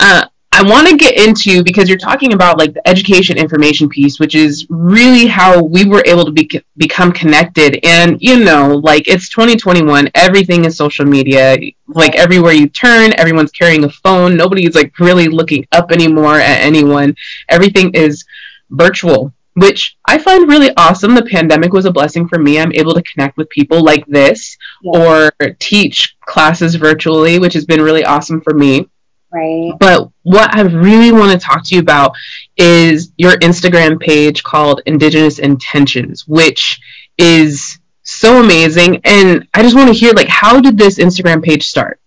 uh, 0.00 0.26
I 0.58 0.62
want 0.62 0.88
to 0.88 0.96
get 0.96 1.18
into 1.18 1.62
because 1.62 1.86
you're 1.86 1.98
talking 1.98 2.32
about 2.32 2.56
like 2.56 2.72
the 2.72 2.88
education 2.88 3.36
information 3.36 3.90
piece, 3.90 4.18
which 4.18 4.34
is 4.34 4.66
really 4.70 5.26
how 5.26 5.62
we 5.62 5.84
were 5.84 6.02
able 6.06 6.24
to 6.24 6.30
be, 6.30 6.48
become 6.78 7.12
connected. 7.12 7.78
And 7.84 8.16
you 8.22 8.42
know, 8.42 8.80
like 8.82 9.06
it's 9.06 9.28
2021, 9.28 10.08
everything 10.14 10.64
is 10.64 10.74
social 10.74 11.04
media. 11.04 11.58
Like 11.88 12.14
everywhere 12.14 12.54
you 12.54 12.70
turn, 12.70 13.12
everyone's 13.18 13.50
carrying 13.50 13.84
a 13.84 13.90
phone. 13.90 14.34
Nobody's 14.34 14.74
like 14.74 14.98
really 14.98 15.28
looking 15.28 15.66
up 15.72 15.92
anymore 15.92 16.40
at 16.40 16.62
anyone. 16.62 17.14
Everything 17.50 17.90
is 17.92 18.24
virtual, 18.70 19.34
which 19.56 19.98
I 20.06 20.16
find 20.16 20.48
really 20.48 20.72
awesome. 20.78 21.14
The 21.14 21.26
pandemic 21.26 21.74
was 21.74 21.84
a 21.84 21.92
blessing 21.92 22.28
for 22.28 22.38
me. 22.38 22.58
I'm 22.58 22.72
able 22.72 22.94
to 22.94 23.02
connect 23.02 23.36
with 23.36 23.50
people 23.50 23.84
like 23.84 24.06
this 24.06 24.56
yeah. 24.82 25.30
or 25.38 25.54
teach 25.58 26.16
classes 26.24 26.76
virtually, 26.76 27.38
which 27.38 27.52
has 27.52 27.66
been 27.66 27.82
really 27.82 28.06
awesome 28.06 28.40
for 28.40 28.54
me. 28.54 28.88
Right. 29.36 29.74
But 29.78 30.10
what 30.22 30.54
I 30.56 30.62
really 30.62 31.12
want 31.12 31.30
to 31.32 31.46
talk 31.46 31.62
to 31.64 31.74
you 31.74 31.80
about 31.80 32.16
is 32.56 33.12
your 33.18 33.32
Instagram 33.32 34.00
page 34.00 34.42
called 34.42 34.80
Indigenous 34.86 35.38
Intentions, 35.38 36.26
which 36.26 36.80
is 37.18 37.78
so 38.02 38.40
amazing. 38.42 39.02
And 39.04 39.46
I 39.52 39.62
just 39.62 39.76
want 39.76 39.88
to 39.88 39.94
hear, 39.94 40.14
like, 40.14 40.28
how 40.28 40.60
did 40.60 40.78
this 40.78 40.98
Instagram 40.98 41.44
page 41.44 41.66
start? 41.66 42.00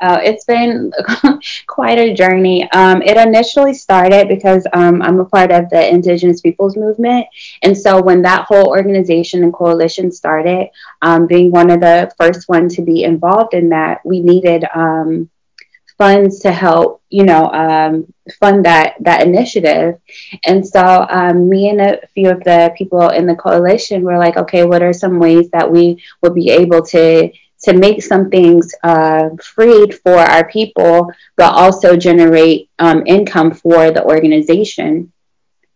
Uh, 0.00 0.18
it's 0.22 0.44
been 0.44 0.92
quite 1.66 1.98
a 1.98 2.12
journey. 2.12 2.70
Um, 2.72 3.00
it 3.00 3.16
initially 3.16 3.72
started 3.72 4.28
because 4.28 4.64
um, 4.74 5.00
I'm 5.00 5.18
a 5.20 5.24
part 5.24 5.50
of 5.50 5.70
the 5.70 5.88
Indigenous 5.88 6.42
Peoples 6.42 6.76
Movement. 6.76 7.26
And 7.62 7.76
so 7.76 8.00
when 8.00 8.20
that 8.22 8.44
whole 8.44 8.68
organization 8.68 9.42
and 9.42 9.54
coalition 9.54 10.12
started, 10.12 10.68
um, 11.00 11.26
being 11.26 11.50
one 11.50 11.70
of 11.70 11.80
the 11.80 12.12
first 12.18 12.46
one 12.48 12.68
to 12.68 12.82
be 12.82 13.04
involved 13.04 13.54
in 13.54 13.70
that, 13.70 14.04
we 14.04 14.20
needed 14.20 14.64
um, 14.74 15.30
funds 15.98 16.40
to 16.40 16.52
help, 16.52 17.02
you 17.10 17.24
know, 17.24 17.44
um, 17.52 18.12
fund 18.40 18.64
that 18.64 18.94
that 19.00 19.26
initiative. 19.26 19.94
And 20.46 20.66
so 20.66 21.06
um, 21.10 21.48
me 21.50 21.68
and 21.70 21.80
a 21.80 22.06
few 22.14 22.30
of 22.30 22.42
the 22.44 22.72
people 22.76 23.08
in 23.10 23.26
the 23.26 23.34
coalition 23.36 24.02
were 24.02 24.18
like, 24.18 24.36
okay, 24.36 24.64
what 24.64 24.82
are 24.82 24.92
some 24.92 25.18
ways 25.18 25.50
that 25.50 25.70
we 25.70 26.02
would 26.22 26.34
be 26.34 26.50
able 26.50 26.82
to 26.86 27.30
to 27.64 27.72
make 27.74 28.02
some 28.02 28.30
things 28.30 28.72
uh, 28.84 29.28
free 29.42 29.90
for 30.04 30.16
our 30.16 30.48
people, 30.48 31.10
but 31.36 31.52
also 31.54 31.96
generate 31.96 32.70
um, 32.78 33.04
income 33.06 33.52
for 33.52 33.90
the 33.90 34.04
organization. 34.04 35.12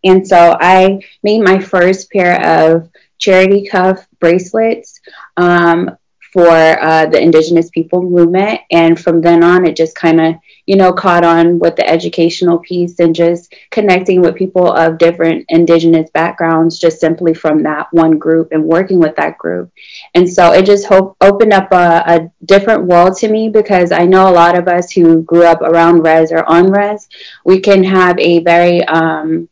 And 0.04 0.26
so 0.26 0.56
I 0.60 1.00
made 1.22 1.42
my 1.42 1.58
first 1.58 2.10
pair 2.10 2.40
of 2.70 2.88
charity 3.18 3.66
cuff 3.68 4.06
bracelets 4.20 5.00
um, 5.36 5.90
for 6.32 6.48
uh, 6.48 7.06
the 7.06 7.20
Indigenous 7.20 7.68
people 7.70 8.02
movement. 8.02 8.60
And 8.70 8.98
from 8.98 9.20
then 9.20 9.44
on, 9.44 9.66
it 9.66 9.76
just 9.76 9.94
kind 9.94 10.20
of, 10.20 10.34
you 10.64 10.76
know, 10.76 10.92
caught 10.92 11.24
on 11.24 11.58
with 11.58 11.76
the 11.76 11.86
educational 11.86 12.58
piece 12.58 12.98
and 13.00 13.14
just 13.14 13.54
connecting 13.70 14.22
with 14.22 14.34
people 14.34 14.72
of 14.72 14.96
different 14.96 15.44
Indigenous 15.50 16.08
backgrounds, 16.10 16.78
just 16.78 17.00
simply 17.00 17.34
from 17.34 17.62
that 17.64 17.88
one 17.92 18.18
group 18.18 18.48
and 18.52 18.64
working 18.64 18.98
with 18.98 19.14
that 19.16 19.36
group. 19.36 19.70
And 20.14 20.28
so 20.28 20.52
it 20.52 20.64
just 20.64 20.86
hope, 20.86 21.16
opened 21.20 21.52
up 21.52 21.70
a, 21.72 22.02
a 22.06 22.30
different 22.46 22.84
world 22.84 23.16
to 23.18 23.28
me 23.28 23.50
because 23.50 23.92
I 23.92 24.06
know 24.06 24.28
a 24.28 24.32
lot 24.32 24.58
of 24.58 24.68
us 24.68 24.90
who 24.90 25.22
grew 25.22 25.44
up 25.44 25.60
around 25.60 26.02
res 26.02 26.32
or 26.32 26.48
on 26.48 26.70
res, 26.70 27.08
we 27.44 27.60
can 27.60 27.84
have 27.84 28.18
a 28.18 28.40
very, 28.40 28.82
um, 28.84 29.48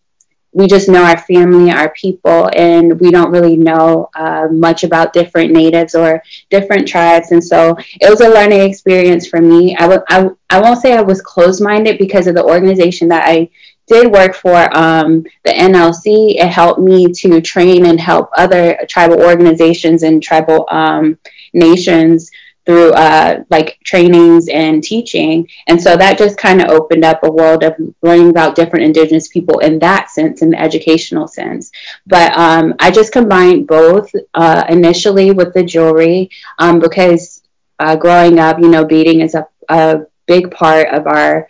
we 0.53 0.67
just 0.67 0.89
know 0.89 1.05
our 1.05 1.19
family, 1.19 1.71
our 1.71 1.91
people, 1.91 2.49
and 2.55 2.99
we 3.01 3.11
don't 3.11 3.31
really 3.31 3.57
know 3.57 4.09
uh, 4.15 4.49
much 4.51 4.83
about 4.85 5.13
different 5.13 5.53
natives 5.53 5.95
or 5.95 6.23
different 6.51 6.89
tribes. 6.89 7.31
And 7.33 7.43
so 7.43 7.77
it 8.01 8.11
was 8.11 8.21
a 8.21 8.29
learning 8.29 8.61
experience 8.61 9.27
for 9.29 9.41
me. 9.41 9.77
I 9.77 9.83
w- 9.83 10.03
I, 10.09 10.29
I 10.51 10.61
won't 10.61 10.81
say 10.81 10.93
I 10.95 11.03
was 11.03 11.23
closed 11.23 11.63
minded 11.63 11.99
because 11.99 12.27
of 12.27 12.35
the 12.35 12.45
organization 12.45 13.09
that 13.09 13.25
I 13.27 13.49
did 13.87 14.13
work 14.13 14.35
for, 14.35 14.55
um, 14.77 15.25
the 15.45 15.53
NLC. 15.57 16.37
It 16.39 16.49
helped 16.49 16.81
me 16.81 17.13
to 17.13 17.41
train 17.41 17.87
and 17.87 18.01
help 18.01 18.31
other 18.37 18.79
tribal 18.89 19.21
organizations 19.21 20.03
and 20.03 20.23
tribal 20.23 20.67
um, 20.71 21.19
nations 21.53 22.31
through 22.71 22.93
uh, 22.93 23.43
like 23.51 23.81
trainings 23.85 24.49
and 24.49 24.85
teaching. 24.85 25.49
And 25.67 25.83
so 25.83 25.97
that 25.97 26.19
just 26.19 26.39
kind 26.39 26.63
of 26.63 26.71
opened 26.71 27.05
up 27.05 27.25
a 27.25 27.31
world 27.31 27.65
of 27.65 27.75
learning 28.03 28.31
about 28.31 28.55
different 28.55 28.85
Indigenous 28.85 29.27
people 29.29 29.59
in 29.59 29.81
that 29.81 30.11
sense, 30.11 30.43
in 30.43 30.51
the 30.51 30.61
educational 30.61 31.27
sense. 31.27 31.73
But 32.07 32.37
um, 32.39 32.75
I 32.79 32.93
just 32.93 33.13
combined 33.13 33.67
both 33.67 34.13
uh, 34.35 34.65
initially 34.69 35.33
with 35.33 35.53
the 35.53 35.65
jewelry 35.65 36.31
um, 36.59 36.79
because 36.79 37.43
uh, 37.81 37.97
growing 37.97 38.39
up, 38.39 38.61
you 38.61 38.69
know, 38.69 38.85
beading 38.85 39.21
is 39.21 39.35
a, 39.35 39.49
a 39.69 40.03
big 40.27 40.53
part 40.53 40.89
of 40.95 41.07
our 41.09 41.49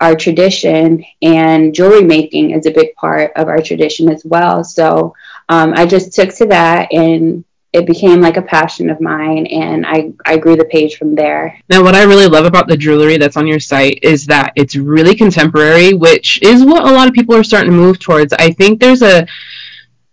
our 0.00 0.16
tradition 0.16 1.04
and 1.22 1.74
jewelry 1.74 2.02
making 2.02 2.50
is 2.50 2.66
a 2.66 2.70
big 2.70 2.94
part 2.94 3.32
of 3.36 3.48
our 3.48 3.62
tradition 3.62 4.10
as 4.10 4.24
well. 4.24 4.64
So 4.64 5.14
um, 5.48 5.72
I 5.74 5.86
just 5.86 6.14
took 6.14 6.34
to 6.36 6.46
that 6.46 6.92
and 6.92 7.44
it 7.74 7.86
became 7.86 8.20
like 8.20 8.36
a 8.36 8.42
passion 8.42 8.88
of 8.88 9.00
mine 9.00 9.46
and 9.46 9.84
I, 9.84 10.12
I 10.24 10.38
grew 10.38 10.54
the 10.54 10.64
page 10.64 10.96
from 10.96 11.16
there. 11.16 11.58
Now, 11.68 11.82
what 11.82 11.96
I 11.96 12.04
really 12.04 12.28
love 12.28 12.44
about 12.44 12.68
the 12.68 12.76
jewelry 12.76 13.16
that's 13.16 13.36
on 13.36 13.48
your 13.48 13.58
site 13.58 13.98
is 14.00 14.26
that 14.26 14.52
it's 14.54 14.76
really 14.76 15.16
contemporary, 15.16 15.92
which 15.92 16.40
is 16.40 16.64
what 16.64 16.86
a 16.86 16.92
lot 16.92 17.08
of 17.08 17.14
people 17.14 17.34
are 17.34 17.42
starting 17.42 17.72
to 17.72 17.76
move 17.76 17.98
towards. 17.98 18.32
I 18.32 18.52
think 18.52 18.78
there's 18.78 19.02
a, 19.02 19.26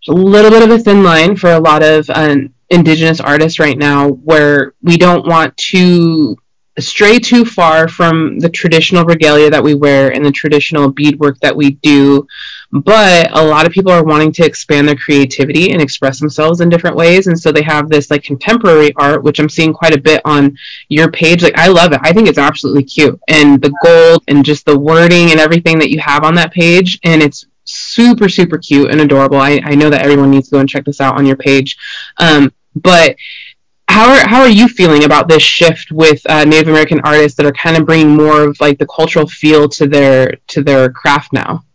a 0.09 0.11
little 0.11 0.49
bit 0.49 0.63
of 0.63 0.71
a 0.71 0.79
thin 0.79 1.03
line 1.03 1.35
for 1.35 1.51
a 1.51 1.59
lot 1.59 1.83
of 1.83 2.09
um, 2.09 2.51
indigenous 2.71 3.19
artists 3.19 3.59
right 3.59 3.77
now 3.77 4.09
where 4.09 4.73
we 4.81 4.97
don't 4.97 5.27
want 5.27 5.55
to 5.57 6.35
stray 6.79 7.19
too 7.19 7.45
far 7.45 7.87
from 7.87 8.39
the 8.39 8.49
traditional 8.49 9.05
regalia 9.05 9.51
that 9.51 9.63
we 9.63 9.75
wear 9.75 10.11
and 10.11 10.25
the 10.25 10.31
traditional 10.31 10.91
beadwork 10.91 11.37
that 11.41 11.55
we 11.55 11.71
do. 11.71 12.25
But 12.73 13.37
a 13.37 13.43
lot 13.43 13.65
of 13.65 13.73
people 13.73 13.91
are 13.91 14.03
wanting 14.03 14.31
to 14.33 14.45
expand 14.45 14.87
their 14.87 14.95
creativity 14.95 15.71
and 15.71 15.81
express 15.81 16.19
themselves 16.19 16.61
in 16.61 16.69
different 16.69 16.95
ways. 16.95 17.27
And 17.27 17.37
so 17.37 17.51
they 17.51 17.63
have 17.63 17.89
this 17.89 18.09
like 18.09 18.23
contemporary 18.23 18.93
art, 18.95 19.23
which 19.23 19.39
I'm 19.39 19.49
seeing 19.49 19.73
quite 19.73 19.93
a 19.93 19.99
bit 19.99 20.21
on 20.23 20.55
your 20.87 21.11
page. 21.11 21.43
Like, 21.43 21.57
I 21.57 21.67
love 21.67 21.91
it. 21.91 21.99
I 22.01 22.13
think 22.13 22.29
it's 22.29 22.37
absolutely 22.37 22.83
cute. 22.83 23.19
And 23.27 23.61
the 23.61 23.73
gold 23.83 24.23
and 24.29 24.45
just 24.45 24.65
the 24.65 24.77
wording 24.77 25.31
and 25.31 25.39
everything 25.39 25.79
that 25.79 25.89
you 25.89 25.99
have 25.99 26.23
on 26.23 26.33
that 26.35 26.53
page. 26.53 26.97
And 27.03 27.21
it's 27.21 27.45
super, 27.65 28.29
super 28.29 28.57
cute 28.57 28.89
and 28.89 29.01
adorable. 29.01 29.37
I, 29.37 29.59
I 29.63 29.75
know 29.75 29.89
that 29.89 30.03
everyone 30.03 30.31
needs 30.31 30.47
to 30.49 30.55
go 30.55 30.59
and 30.59 30.69
check 30.69 30.85
this 30.85 31.01
out 31.01 31.17
on 31.17 31.25
your 31.25 31.35
page. 31.35 31.77
Um, 32.19 32.53
but 32.75 33.17
how 33.89 34.09
are 34.09 34.25
how 34.25 34.39
are 34.39 34.49
you 34.49 34.69
feeling 34.69 35.03
about 35.03 35.27
this 35.27 35.43
shift 35.43 35.91
with 35.91 36.21
uh, 36.29 36.45
Native 36.45 36.69
American 36.69 37.01
artists 37.03 37.35
that 37.35 37.45
are 37.45 37.51
kind 37.51 37.75
of 37.75 37.85
bringing 37.85 38.15
more 38.15 38.43
of 38.43 38.57
like 38.61 38.77
the 38.77 38.87
cultural 38.87 39.27
feel 39.27 39.67
to 39.67 39.85
their 39.85 40.37
to 40.47 40.63
their 40.63 40.89
craft 40.89 41.33
now? 41.33 41.65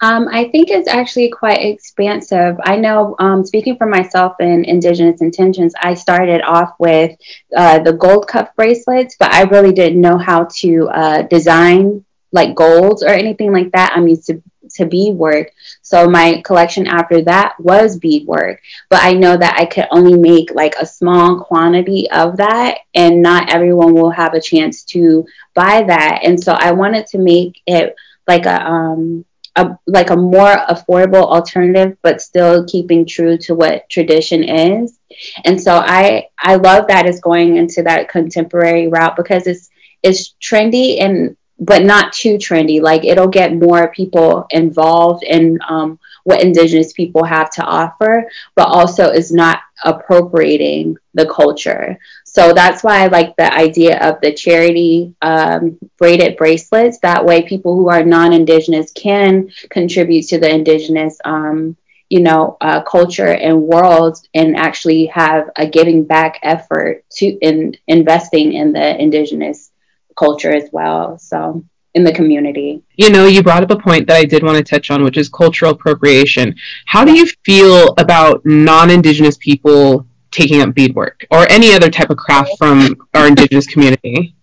Um, 0.00 0.28
I 0.30 0.44
think 0.48 0.70
it's 0.70 0.88
actually 0.88 1.28
quite 1.30 1.60
expansive. 1.60 2.56
I 2.62 2.76
know, 2.76 3.16
um, 3.18 3.44
speaking 3.44 3.76
for 3.76 3.86
myself 3.86 4.36
in 4.40 4.64
Indigenous 4.64 5.20
Intentions, 5.20 5.74
I 5.82 5.94
started 5.94 6.42
off 6.42 6.74
with 6.78 7.16
uh, 7.56 7.80
the 7.80 7.92
gold 7.94 8.28
cuff 8.28 8.54
bracelets, 8.54 9.16
but 9.18 9.32
I 9.32 9.42
really 9.42 9.72
didn't 9.72 10.00
know 10.00 10.16
how 10.16 10.48
to 10.58 10.88
uh, 10.88 11.22
design 11.22 12.04
like 12.30 12.54
golds 12.54 13.02
or 13.02 13.08
anything 13.08 13.52
like 13.52 13.72
that. 13.72 13.92
I'm 13.94 14.06
used 14.06 14.26
to 14.26 14.42
to 14.74 14.84
beadwork. 14.84 15.50
So 15.80 16.08
my 16.08 16.42
collection 16.44 16.86
after 16.86 17.22
that 17.22 17.54
was 17.58 17.98
beadwork. 17.98 18.60
But 18.90 19.02
I 19.02 19.14
know 19.14 19.34
that 19.36 19.56
I 19.58 19.64
could 19.64 19.86
only 19.90 20.18
make 20.18 20.50
like 20.54 20.74
a 20.76 20.84
small 20.84 21.40
quantity 21.42 22.10
of 22.10 22.36
that 22.36 22.80
and 22.94 23.22
not 23.22 23.50
everyone 23.50 23.94
will 23.94 24.10
have 24.10 24.34
a 24.34 24.40
chance 24.42 24.84
to 24.92 25.26
buy 25.54 25.84
that. 25.84 26.20
And 26.22 26.38
so 26.38 26.52
I 26.52 26.72
wanted 26.72 27.06
to 27.08 27.18
make 27.18 27.62
it 27.66 27.96
like 28.26 28.44
a 28.44 28.62
um 28.66 29.24
a, 29.58 29.78
like 29.86 30.10
a 30.10 30.16
more 30.16 30.54
affordable 30.70 31.24
alternative 31.24 31.96
but 32.02 32.22
still 32.22 32.64
keeping 32.66 33.04
true 33.04 33.36
to 33.38 33.54
what 33.54 33.88
tradition 33.90 34.44
is. 34.44 34.98
And 35.44 35.60
so 35.60 35.72
I 35.74 36.28
I 36.38 36.54
love 36.56 36.86
that 36.88 37.06
it's 37.06 37.20
going 37.20 37.56
into 37.56 37.82
that 37.82 38.08
contemporary 38.08 38.88
route 38.88 39.16
because 39.16 39.46
it's 39.46 39.68
it's 40.02 40.34
trendy 40.40 41.02
and 41.02 41.36
but 41.58 41.84
not 41.84 42.12
too 42.12 42.36
trendy. 42.36 42.80
Like 42.80 43.04
it'll 43.04 43.28
get 43.28 43.52
more 43.54 43.90
people 43.92 44.46
involved 44.50 45.24
in 45.24 45.58
um, 45.68 45.98
what 46.22 46.42
Indigenous 46.42 46.92
people 46.92 47.24
have 47.24 47.50
to 47.52 47.64
offer, 47.64 48.30
but 48.54 48.68
also 48.68 49.10
is 49.10 49.32
not 49.32 49.58
appropriating 49.84 50.96
the 51.14 51.26
culture. 51.26 51.98
So 52.24 52.52
that's 52.52 52.82
why 52.82 53.02
I 53.02 53.06
like 53.08 53.36
the 53.36 53.52
idea 53.52 53.98
of 54.00 54.20
the 54.20 54.32
charity 54.32 55.14
um, 55.22 55.78
braided 55.98 56.36
bracelets. 56.36 56.98
That 57.00 57.24
way, 57.24 57.42
people 57.42 57.74
who 57.74 57.88
are 57.88 58.04
non-Indigenous 58.04 58.92
can 58.92 59.48
contribute 59.70 60.26
to 60.28 60.38
the 60.38 60.50
Indigenous. 60.50 61.18
Um, 61.24 61.76
you 62.10 62.20
know, 62.20 62.56
uh, 62.60 62.82
culture 62.82 63.26
and 63.32 63.62
world, 63.62 64.18
and 64.34 64.56
actually 64.56 65.06
have 65.06 65.50
a 65.56 65.66
giving 65.66 66.04
back 66.04 66.38
effort 66.42 67.04
to 67.10 67.26
in 67.26 67.76
investing 67.86 68.52
in 68.54 68.72
the 68.72 69.00
indigenous 69.00 69.70
culture 70.16 70.52
as 70.52 70.68
well. 70.72 71.18
So 71.18 71.64
in 71.98 72.04
the 72.04 72.12
community. 72.12 72.80
You 72.96 73.10
know, 73.10 73.26
you 73.26 73.42
brought 73.42 73.64
up 73.64 73.70
a 73.70 73.76
point 73.76 74.06
that 74.06 74.16
I 74.16 74.24
did 74.24 74.42
want 74.44 74.56
to 74.56 74.62
touch 74.62 74.90
on, 74.90 75.02
which 75.02 75.18
is 75.18 75.28
cultural 75.28 75.72
appropriation. 75.72 76.54
How 76.86 77.04
do 77.04 77.12
you 77.12 77.26
feel 77.44 77.94
about 77.98 78.46
non 78.46 78.88
Indigenous 78.88 79.36
people 79.36 80.06
taking 80.30 80.62
up 80.62 80.74
beadwork 80.74 81.26
or 81.30 81.50
any 81.50 81.74
other 81.74 81.90
type 81.90 82.10
of 82.10 82.16
craft 82.16 82.52
from 82.56 82.96
our 83.14 83.26
Indigenous 83.26 83.66
community? 83.66 84.34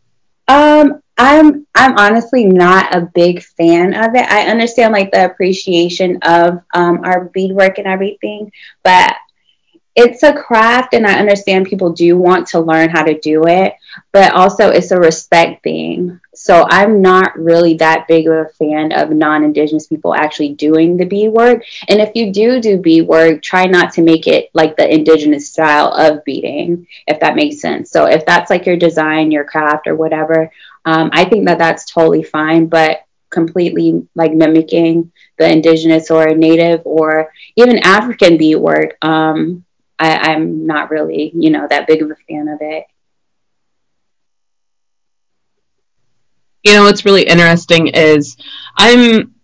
Um, 0.47 1.01
I'm 1.17 1.65
I'm 1.73 1.97
honestly 1.97 2.43
not 2.43 2.93
a 2.93 3.09
big 3.15 3.41
fan 3.41 3.93
of 3.93 4.13
it. 4.15 4.29
I 4.29 4.47
understand 4.47 4.91
like 4.91 5.11
the 5.11 5.25
appreciation 5.25 6.19
of 6.23 6.59
um, 6.73 7.05
our 7.05 7.25
beadwork 7.33 7.77
and 7.77 7.87
everything, 7.87 8.51
but 8.83 9.15
it's 9.95 10.23
a 10.23 10.33
craft 10.33 10.93
and 10.93 11.07
I 11.07 11.19
understand 11.19 11.67
people 11.67 11.93
do 11.93 12.17
want 12.17 12.47
to 12.47 12.59
learn 12.59 12.89
how 12.89 13.03
to 13.03 13.17
do 13.17 13.47
it, 13.47 13.75
but 14.11 14.33
also 14.33 14.69
it's 14.69 14.91
a 14.91 14.99
respect 14.99 15.63
thing. 15.63 16.19
So 16.45 16.67
I'm 16.69 17.01
not 17.01 17.37
really 17.39 17.73
that 17.77 18.07
big 18.07 18.27
of 18.27 18.33
a 18.33 18.49
fan 18.49 18.91
of 18.91 19.09
non-indigenous 19.09 19.87
people 19.87 20.13
actually 20.13 20.53
doing 20.53 20.95
the 20.95 21.05
beadwork. 21.05 21.63
And 21.87 21.99
if 21.99 22.11
you 22.13 22.31
do 22.31 22.61
do 22.61 22.77
beadwork, 22.77 23.41
try 23.41 23.65
not 23.65 23.93
to 23.93 24.03
make 24.03 24.27
it 24.27 24.51
like 24.53 24.77
the 24.77 24.87
indigenous 24.93 25.49
style 25.49 25.91
of 25.93 26.23
beading, 26.23 26.85
if 27.07 27.19
that 27.21 27.35
makes 27.35 27.61
sense. 27.61 27.89
So 27.89 28.05
if 28.05 28.25
that's 28.27 28.51
like 28.51 28.65
your 28.67 28.77
design, 28.77 29.31
your 29.31 29.43
craft 29.43 29.87
or 29.87 29.95
whatever, 29.95 30.51
um, 30.85 31.09
I 31.13 31.25
think 31.25 31.47
that 31.47 31.57
that's 31.57 31.91
totally 31.91 32.21
fine, 32.23 32.67
but 32.67 32.99
completely 33.31 34.07
like 34.13 34.33
mimicking 34.33 35.11
the 35.39 35.51
indigenous 35.51 36.11
or 36.11 36.27
native 36.35 36.81
or 36.85 37.31
even 37.55 37.79
African 37.79 38.37
beadwork, 38.37 38.97
um, 39.01 39.65
I, 39.97 40.31
I'm 40.31 40.67
not 40.67 40.91
really, 40.91 41.31
you 41.33 41.49
know, 41.49 41.65
that 41.67 41.87
big 41.87 42.03
of 42.03 42.11
a 42.11 42.15
fan 42.29 42.47
of 42.49 42.59
it. 42.61 42.85
You 46.65 46.73
know 46.73 46.83
what's 46.83 47.05
really 47.05 47.23
interesting 47.23 47.87
is 47.87 48.37
I'm 48.75 49.35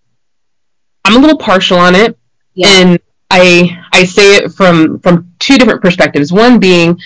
I'm 1.06 1.18
a 1.18 1.20
little 1.20 1.38
partial 1.38 1.78
on 1.78 1.94
it, 1.94 2.18
yeah. 2.56 2.68
and 2.68 3.00
I 3.30 3.86
I 3.94 4.06
say 4.06 4.38
it 4.38 4.52
from 4.52 5.00
from 5.00 5.32
two 5.38 5.58
different 5.58 5.84
perspectives. 5.84 6.34
One 6.34 6.60
being 6.60 7.00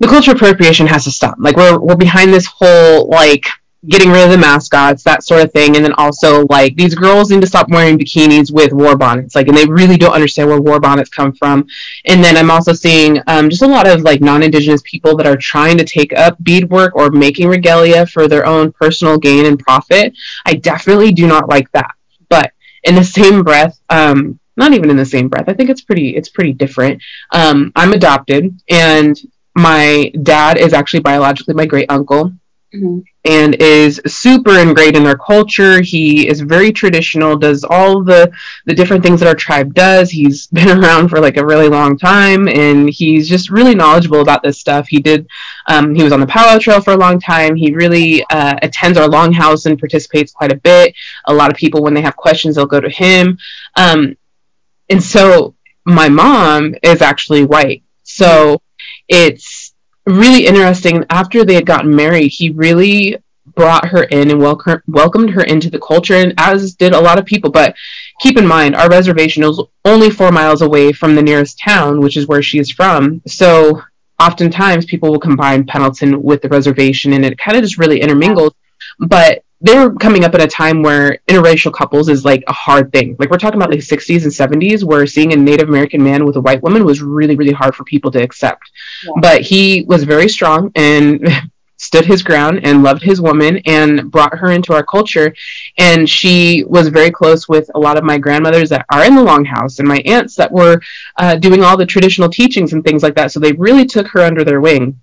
the 0.00 0.06
cultural 0.06 0.36
appropriation 0.36 0.86
has 0.86 1.04
to 1.04 1.10
stop. 1.10 1.36
Like 1.38 1.56
we're 1.56 1.78
we're 1.80 1.96
behind 1.96 2.32
this 2.32 2.44
whole 2.44 3.08
like 3.08 3.46
getting 3.86 4.10
rid 4.10 4.24
of 4.24 4.30
the 4.30 4.38
mascots, 4.38 5.04
that 5.04 5.22
sort 5.22 5.42
of 5.42 5.52
thing. 5.52 5.76
And 5.76 5.84
then 5.84 5.92
also 5.94 6.46
like 6.50 6.74
these 6.76 6.94
girls 6.94 7.30
need 7.30 7.40
to 7.42 7.46
stop 7.46 7.68
wearing 7.68 7.98
bikinis 7.98 8.52
with 8.52 8.72
war 8.72 8.96
bonnets, 8.96 9.34
like, 9.34 9.46
and 9.46 9.56
they 9.56 9.66
really 9.66 9.96
don't 9.96 10.12
understand 10.12 10.48
where 10.48 10.60
war 10.60 10.80
bonnets 10.80 11.10
come 11.10 11.32
from. 11.32 11.66
And 12.06 12.22
then 12.22 12.36
I'm 12.36 12.50
also 12.50 12.72
seeing 12.72 13.20
um, 13.28 13.48
just 13.48 13.62
a 13.62 13.66
lot 13.66 13.86
of 13.86 14.02
like 14.02 14.20
non-indigenous 14.20 14.82
people 14.84 15.16
that 15.16 15.26
are 15.26 15.36
trying 15.36 15.78
to 15.78 15.84
take 15.84 16.12
up 16.16 16.36
beadwork 16.42 16.96
or 16.96 17.10
making 17.10 17.48
regalia 17.48 18.06
for 18.06 18.26
their 18.26 18.46
own 18.46 18.72
personal 18.72 19.16
gain 19.16 19.46
and 19.46 19.58
profit. 19.58 20.12
I 20.44 20.54
definitely 20.54 21.12
do 21.12 21.26
not 21.26 21.48
like 21.48 21.70
that. 21.72 21.94
But 22.28 22.52
in 22.82 22.96
the 22.96 23.04
same 23.04 23.44
breath, 23.44 23.80
um, 23.90 24.40
not 24.56 24.72
even 24.72 24.90
in 24.90 24.96
the 24.96 25.06
same 25.06 25.28
breath. 25.28 25.48
I 25.48 25.54
think 25.54 25.70
it's 25.70 25.82
pretty 25.82 26.16
it's 26.16 26.28
pretty 26.28 26.52
different. 26.52 27.00
Um, 27.32 27.70
I'm 27.76 27.92
adopted, 27.92 28.60
and 28.68 29.16
my 29.54 30.12
dad 30.22 30.58
is 30.58 30.72
actually 30.72 31.00
biologically 31.00 31.54
my 31.54 31.64
great 31.64 31.90
uncle 31.90 32.32
mm-hmm. 32.74 33.00
and 33.24 33.54
is 33.56 34.00
super 34.06 34.58
ingrained 34.58 34.96
in 34.96 35.04
their 35.04 35.16
culture. 35.16 35.80
He 35.80 36.28
is 36.28 36.40
very 36.40 36.72
traditional, 36.72 37.36
does 37.36 37.64
all 37.64 38.02
the 38.02 38.30
the 38.66 38.74
different 38.74 39.02
things 39.02 39.20
that 39.20 39.28
our 39.28 39.34
tribe 39.34 39.74
does. 39.74 40.10
He's 40.10 40.46
been 40.58 40.68
around 40.82 41.08
for 41.08 41.20
like 41.20 41.36
a 41.36 41.46
really 41.46 41.68
long 41.68 41.98
time, 41.98 42.48
and 42.48 42.88
he's 42.88 43.28
just 43.28 43.50
really 43.50 43.74
knowledgeable 43.74 44.20
about 44.20 44.42
this 44.42 44.58
stuff. 44.58 44.88
He 44.88 45.00
did. 45.00 45.26
Um, 45.66 45.94
he 45.94 46.02
was 46.02 46.12
on 46.12 46.20
the 46.20 46.26
powwow 46.26 46.58
trail 46.58 46.80
for 46.80 46.92
a 46.92 46.96
long 46.96 47.20
time. 47.20 47.56
He 47.56 47.74
really 47.74 48.24
uh, 48.30 48.56
attends 48.62 48.98
our 48.98 49.08
longhouse 49.08 49.66
and 49.66 49.78
participates 49.78 50.32
quite 50.32 50.52
a 50.52 50.56
bit. 50.56 50.94
A 51.26 51.34
lot 51.34 51.50
of 51.50 51.56
people, 51.56 51.82
when 51.82 51.94
they 51.94 52.02
have 52.02 52.16
questions, 52.16 52.56
they'll 52.56 52.66
go 52.66 52.80
to 52.80 52.90
him. 52.90 53.38
Um, 53.76 54.16
and 54.90 55.02
so 55.02 55.54
my 55.84 56.08
mom 56.08 56.74
is 56.82 57.02
actually 57.02 57.44
white. 57.44 57.82
So 58.02 58.60
it's 59.08 59.47
really 60.08 60.46
interesting. 60.46 61.04
After 61.10 61.44
they 61.44 61.54
had 61.54 61.66
gotten 61.66 61.94
married, 61.94 62.28
he 62.28 62.50
really 62.50 63.18
brought 63.54 63.86
her 63.88 64.04
in 64.04 64.30
and 64.30 64.40
welcome, 64.40 64.82
welcomed 64.86 65.30
her 65.30 65.42
into 65.42 65.70
the 65.70 65.80
culture, 65.80 66.14
and 66.14 66.34
as 66.38 66.74
did 66.74 66.92
a 66.92 67.00
lot 67.00 67.18
of 67.18 67.24
people. 67.24 67.50
But 67.50 67.74
keep 68.20 68.38
in 68.38 68.46
mind, 68.46 68.74
our 68.74 68.88
reservation 68.88 69.42
is 69.44 69.60
only 69.84 70.10
four 70.10 70.30
miles 70.30 70.62
away 70.62 70.92
from 70.92 71.14
the 71.14 71.22
nearest 71.22 71.58
town, 71.58 72.00
which 72.00 72.16
is 72.16 72.26
where 72.26 72.42
she 72.42 72.58
is 72.58 72.70
from. 72.70 73.22
So 73.26 73.82
oftentimes 74.20 74.86
people 74.86 75.10
will 75.10 75.20
combine 75.20 75.66
Pendleton 75.66 76.22
with 76.22 76.42
the 76.42 76.48
reservation, 76.48 77.12
and 77.12 77.24
it 77.24 77.38
kind 77.38 77.56
of 77.56 77.62
just 77.62 77.78
really 77.78 78.00
intermingles. 78.00 78.52
But 78.98 79.44
they 79.60 79.76
were 79.76 79.92
coming 79.94 80.24
up 80.24 80.34
at 80.34 80.42
a 80.42 80.46
time 80.46 80.82
where 80.82 81.18
interracial 81.26 81.72
couples 81.72 82.08
is 82.08 82.24
like 82.24 82.44
a 82.46 82.52
hard 82.52 82.92
thing. 82.92 83.16
Like 83.18 83.30
we're 83.30 83.38
talking 83.38 83.60
about 83.60 83.70
the 83.70 83.78
60s 83.78 84.22
and 84.22 84.62
70s, 84.62 84.84
where 84.84 85.06
seeing 85.06 85.32
a 85.32 85.36
Native 85.36 85.68
American 85.68 86.02
man 86.02 86.24
with 86.24 86.36
a 86.36 86.40
white 86.40 86.62
woman 86.62 86.84
was 86.84 87.02
really, 87.02 87.34
really 87.34 87.52
hard 87.52 87.74
for 87.74 87.84
people 87.84 88.10
to 88.12 88.22
accept. 88.22 88.70
Yeah. 89.04 89.12
But 89.20 89.42
he 89.42 89.82
was 89.88 90.04
very 90.04 90.28
strong 90.28 90.70
and 90.76 91.28
stood 91.78 92.04
his 92.04 92.22
ground 92.22 92.60
and 92.64 92.82
loved 92.82 93.02
his 93.02 93.20
woman 93.20 93.60
and 93.64 94.10
brought 94.10 94.36
her 94.36 94.50
into 94.50 94.74
our 94.74 94.84
culture. 94.84 95.34
And 95.76 96.08
she 96.08 96.64
was 96.64 96.88
very 96.88 97.10
close 97.10 97.48
with 97.48 97.70
a 97.74 97.78
lot 97.78 97.96
of 97.96 98.04
my 98.04 98.18
grandmothers 98.18 98.68
that 98.70 98.86
are 98.90 99.04
in 99.04 99.16
the 99.16 99.22
Longhouse 99.22 99.78
and 99.78 99.88
my 99.88 99.98
aunts 99.98 100.36
that 100.36 100.52
were 100.52 100.80
uh, 101.16 101.36
doing 101.36 101.62
all 101.62 101.76
the 101.76 101.86
traditional 101.86 102.28
teachings 102.28 102.72
and 102.72 102.84
things 102.84 103.02
like 103.02 103.14
that. 103.16 103.32
So 103.32 103.40
they 103.40 103.52
really 103.52 103.86
took 103.86 104.06
her 104.08 104.20
under 104.20 104.44
their 104.44 104.60
wing. 104.60 105.00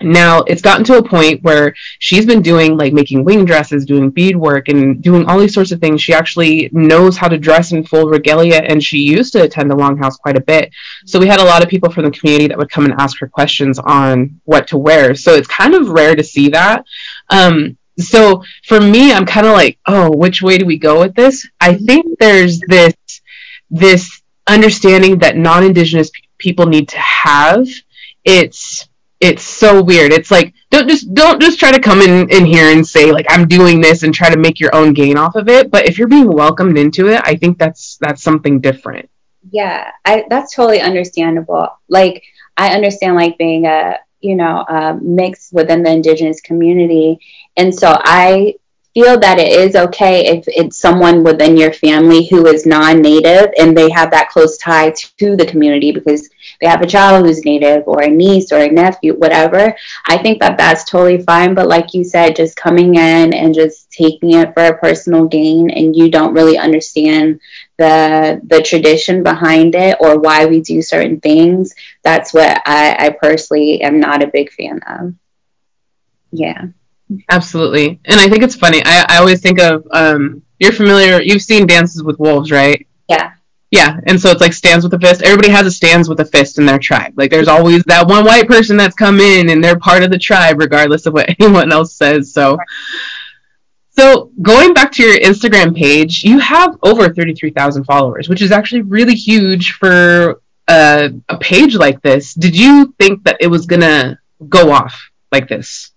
Now 0.00 0.40
it's 0.40 0.60
gotten 0.60 0.84
to 0.84 0.98
a 0.98 1.08
point 1.08 1.42
where 1.42 1.74
she's 1.98 2.26
been 2.26 2.42
doing 2.42 2.76
like 2.76 2.92
making 2.92 3.24
wing 3.24 3.44
dresses, 3.46 3.86
doing 3.86 4.10
beadwork, 4.10 4.68
and 4.68 5.02
doing 5.02 5.24
all 5.24 5.38
these 5.38 5.54
sorts 5.54 5.72
of 5.72 5.80
things. 5.80 6.02
She 6.02 6.12
actually 6.12 6.68
knows 6.72 7.16
how 7.16 7.28
to 7.28 7.38
dress 7.38 7.72
in 7.72 7.84
full 7.84 8.06
regalia, 8.06 8.56
and 8.56 8.82
she 8.82 8.98
used 8.98 9.32
to 9.32 9.42
attend 9.42 9.70
the 9.70 9.76
Longhouse 9.76 10.18
quite 10.18 10.36
a 10.36 10.40
bit. 10.40 10.70
So 11.06 11.18
we 11.18 11.26
had 11.26 11.40
a 11.40 11.44
lot 11.44 11.62
of 11.62 11.70
people 11.70 11.90
from 11.90 12.04
the 12.04 12.10
community 12.10 12.48
that 12.48 12.58
would 12.58 12.70
come 12.70 12.84
and 12.84 12.94
ask 12.98 13.18
her 13.20 13.28
questions 13.28 13.78
on 13.78 14.40
what 14.44 14.68
to 14.68 14.78
wear. 14.78 15.14
So 15.14 15.34
it's 15.34 15.48
kind 15.48 15.74
of 15.74 15.88
rare 15.88 16.14
to 16.14 16.24
see 16.24 16.50
that. 16.50 16.84
Um, 17.30 17.78
so 17.98 18.42
for 18.66 18.80
me, 18.80 19.12
I'm 19.12 19.24
kind 19.24 19.46
of 19.46 19.54
like, 19.54 19.78
oh, 19.86 20.14
which 20.14 20.42
way 20.42 20.58
do 20.58 20.66
we 20.66 20.78
go 20.78 21.00
with 21.00 21.14
this? 21.14 21.48
I 21.60 21.74
think 21.74 22.18
there's 22.18 22.60
this 22.60 22.94
this 23.70 24.22
understanding 24.46 25.18
that 25.18 25.36
non-indigenous 25.36 26.10
people 26.38 26.66
need 26.66 26.88
to 26.90 26.98
have. 26.98 27.66
It's 28.24 28.88
it's 29.20 29.42
so 29.42 29.82
weird. 29.82 30.12
It's 30.12 30.30
like 30.30 30.54
don't 30.70 30.88
just 30.88 31.12
don't 31.14 31.40
just 31.40 31.58
try 31.58 31.72
to 31.72 31.80
come 31.80 32.00
in 32.00 32.28
in 32.30 32.44
here 32.44 32.70
and 32.70 32.86
say 32.86 33.12
like 33.12 33.26
I'm 33.28 33.48
doing 33.48 33.80
this 33.80 34.02
and 34.02 34.14
try 34.14 34.30
to 34.30 34.38
make 34.38 34.60
your 34.60 34.74
own 34.74 34.92
gain 34.92 35.16
off 35.16 35.36
of 35.36 35.48
it. 35.48 35.70
But 35.70 35.86
if 35.86 35.98
you're 35.98 36.08
being 36.08 36.30
welcomed 36.30 36.78
into 36.78 37.08
it, 37.08 37.20
I 37.24 37.36
think 37.36 37.58
that's 37.58 37.96
that's 38.00 38.22
something 38.22 38.60
different. 38.60 39.08
Yeah, 39.50 39.90
I 40.04 40.24
that's 40.28 40.54
totally 40.54 40.80
understandable. 40.80 41.68
Like 41.88 42.22
I 42.56 42.74
understand 42.74 43.16
like 43.16 43.38
being 43.38 43.66
a 43.66 43.98
you 44.20 44.36
know 44.36 44.64
a 44.68 44.94
mix 45.00 45.50
within 45.52 45.82
the 45.82 45.90
indigenous 45.90 46.40
community, 46.40 47.18
and 47.56 47.74
so 47.74 47.96
I 47.98 48.56
feel 48.92 49.18
that 49.20 49.38
it 49.38 49.52
is 49.52 49.76
okay 49.76 50.26
if 50.26 50.44
it's 50.48 50.78
someone 50.78 51.22
within 51.22 51.54
your 51.54 51.72
family 51.72 52.26
who 52.26 52.46
is 52.46 52.64
non-native 52.64 53.52
and 53.58 53.76
they 53.76 53.90
have 53.90 54.10
that 54.10 54.30
close 54.30 54.56
tie 54.56 54.90
to 54.90 55.36
the 55.36 55.44
community 55.44 55.92
because 55.92 56.30
they 56.60 56.66
have 56.66 56.82
a 56.82 56.86
child 56.86 57.24
who's 57.24 57.44
native 57.44 57.82
or 57.86 58.02
a 58.02 58.08
niece 58.08 58.52
or 58.52 58.58
a 58.58 58.70
nephew 58.70 59.14
whatever 59.14 59.74
i 60.06 60.16
think 60.16 60.40
that 60.40 60.56
that's 60.56 60.84
totally 60.84 61.20
fine 61.22 61.54
but 61.54 61.68
like 61.68 61.94
you 61.94 62.04
said 62.04 62.34
just 62.36 62.56
coming 62.56 62.94
in 62.94 63.32
and 63.32 63.54
just 63.54 63.90
taking 63.90 64.32
it 64.34 64.52
for 64.54 64.64
a 64.64 64.78
personal 64.78 65.26
gain 65.26 65.70
and 65.70 65.94
you 65.96 66.10
don't 66.10 66.34
really 66.34 66.58
understand 66.58 67.38
the 67.78 68.40
the 68.46 68.62
tradition 68.62 69.22
behind 69.22 69.74
it 69.74 69.96
or 70.00 70.18
why 70.18 70.46
we 70.46 70.60
do 70.60 70.80
certain 70.82 71.20
things 71.20 71.74
that's 72.02 72.32
what 72.32 72.60
i, 72.66 73.06
I 73.06 73.10
personally 73.10 73.80
am 73.82 74.00
not 74.00 74.22
a 74.22 74.28
big 74.28 74.50
fan 74.52 74.80
of 74.86 75.14
yeah 76.32 76.66
Absolutely. 77.30 78.00
And 78.04 78.20
I 78.20 78.28
think 78.28 78.42
it's 78.42 78.56
funny. 78.56 78.82
I, 78.84 79.04
I 79.08 79.16
always 79.18 79.40
think 79.40 79.60
of 79.60 79.86
um 79.92 80.42
you're 80.58 80.72
familiar 80.72 81.20
you've 81.22 81.42
seen 81.42 81.66
dances 81.66 82.02
with 82.02 82.18
wolves, 82.18 82.50
right? 82.50 82.86
Yeah. 83.08 83.35
Yeah. 83.76 84.00
And 84.06 84.18
so 84.18 84.30
it's 84.30 84.40
like 84.40 84.54
stands 84.54 84.84
with 84.84 84.94
a 84.94 84.98
fist. 84.98 85.20
Everybody 85.20 85.50
has 85.50 85.66
a 85.66 85.70
stands 85.70 86.08
with 86.08 86.18
a 86.20 86.24
fist 86.24 86.58
in 86.58 86.64
their 86.64 86.78
tribe. 86.78 87.12
Like 87.14 87.30
there's 87.30 87.46
always 87.46 87.84
that 87.84 88.08
one 88.08 88.24
white 88.24 88.48
person 88.48 88.78
that's 88.78 88.94
come 88.94 89.20
in 89.20 89.50
and 89.50 89.62
they're 89.62 89.78
part 89.78 90.02
of 90.02 90.10
the 90.10 90.18
tribe 90.18 90.58
regardless 90.58 91.04
of 91.04 91.12
what 91.12 91.28
anyone 91.38 91.70
else 91.70 91.92
says. 91.92 92.32
So 92.32 92.56
so 93.90 94.30
going 94.40 94.72
back 94.72 94.92
to 94.92 95.02
your 95.02 95.18
Instagram 95.18 95.76
page, 95.76 96.24
you 96.24 96.38
have 96.38 96.78
over 96.82 97.12
33,000 97.12 97.84
followers, 97.84 98.30
which 98.30 98.40
is 98.40 98.50
actually 98.50 98.80
really 98.80 99.14
huge 99.14 99.72
for 99.72 100.40
a, 100.68 101.12
a 101.28 101.36
page 101.36 101.74
like 101.74 102.00
this. 102.00 102.32
Did 102.32 102.56
you 102.56 102.94
think 102.98 103.24
that 103.24 103.36
it 103.40 103.48
was 103.48 103.66
going 103.66 103.82
to 103.82 104.18
go 104.48 104.70
off 104.70 105.10
like 105.32 105.48
this? 105.48 105.92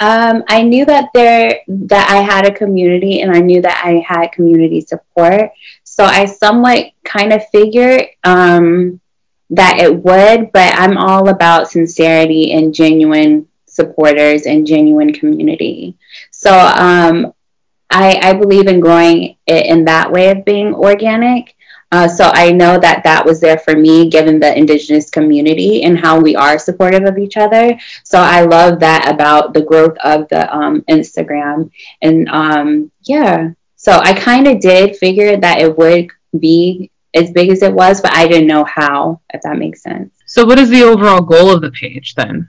Um, 0.00 0.42
I 0.48 0.62
knew 0.62 0.84
that 0.86 1.10
there 1.14 1.60
that 1.68 2.10
I 2.10 2.16
had 2.22 2.44
a 2.44 2.52
community 2.52 3.20
and 3.20 3.30
I 3.30 3.38
knew 3.38 3.62
that 3.62 3.82
I 3.84 4.04
had 4.04 4.32
community 4.32 4.80
support. 4.80 5.52
So 5.92 6.04
I 6.04 6.24
somewhat 6.24 6.86
kind 7.04 7.34
of 7.34 7.46
figured 7.52 8.06
um, 8.24 8.98
that 9.50 9.78
it 9.78 9.94
would, 9.94 10.50
but 10.50 10.72
I'm 10.74 10.96
all 10.96 11.28
about 11.28 11.70
sincerity 11.70 12.52
and 12.52 12.72
genuine 12.72 13.46
supporters 13.66 14.46
and 14.46 14.66
genuine 14.66 15.12
community. 15.12 15.98
So 16.30 16.50
um, 16.50 17.34
I, 17.90 18.18
I, 18.22 18.32
believe 18.32 18.68
in 18.68 18.80
growing 18.80 19.36
it 19.46 19.66
in 19.66 19.84
that 19.84 20.10
way 20.10 20.30
of 20.30 20.46
being 20.46 20.74
organic. 20.74 21.54
Uh, 21.90 22.08
so 22.08 22.30
I 22.32 22.52
know 22.52 22.78
that 22.78 23.04
that 23.04 23.26
was 23.26 23.42
there 23.42 23.58
for 23.58 23.76
me, 23.76 24.08
given 24.08 24.40
the 24.40 24.56
indigenous 24.56 25.10
community 25.10 25.82
and 25.82 26.00
how 26.00 26.18
we 26.18 26.34
are 26.34 26.58
supportive 26.58 27.04
of 27.04 27.18
each 27.18 27.36
other. 27.36 27.78
So 28.02 28.18
I 28.18 28.46
love 28.46 28.80
that 28.80 29.12
about 29.12 29.52
the 29.52 29.60
growth 29.60 29.98
of 30.02 30.26
the 30.30 30.50
um, 30.56 30.80
Instagram. 30.88 31.70
And 32.00 32.30
um, 32.30 32.90
yeah, 33.02 33.50
so 33.82 33.98
I 34.00 34.12
kind 34.12 34.46
of 34.46 34.60
did 34.60 34.96
figure 34.96 35.36
that 35.36 35.60
it 35.60 35.76
would 35.76 36.10
be 36.38 36.92
as 37.14 37.32
big 37.32 37.50
as 37.50 37.62
it 37.62 37.74
was, 37.74 38.00
but 38.00 38.14
I 38.14 38.28
didn't 38.28 38.46
know 38.46 38.62
how, 38.64 39.20
if 39.34 39.42
that 39.42 39.58
makes 39.58 39.82
sense. 39.82 40.14
So, 40.24 40.44
what 40.44 40.60
is 40.60 40.70
the 40.70 40.84
overall 40.84 41.20
goal 41.20 41.50
of 41.52 41.62
the 41.62 41.72
page 41.72 42.14
then? 42.14 42.48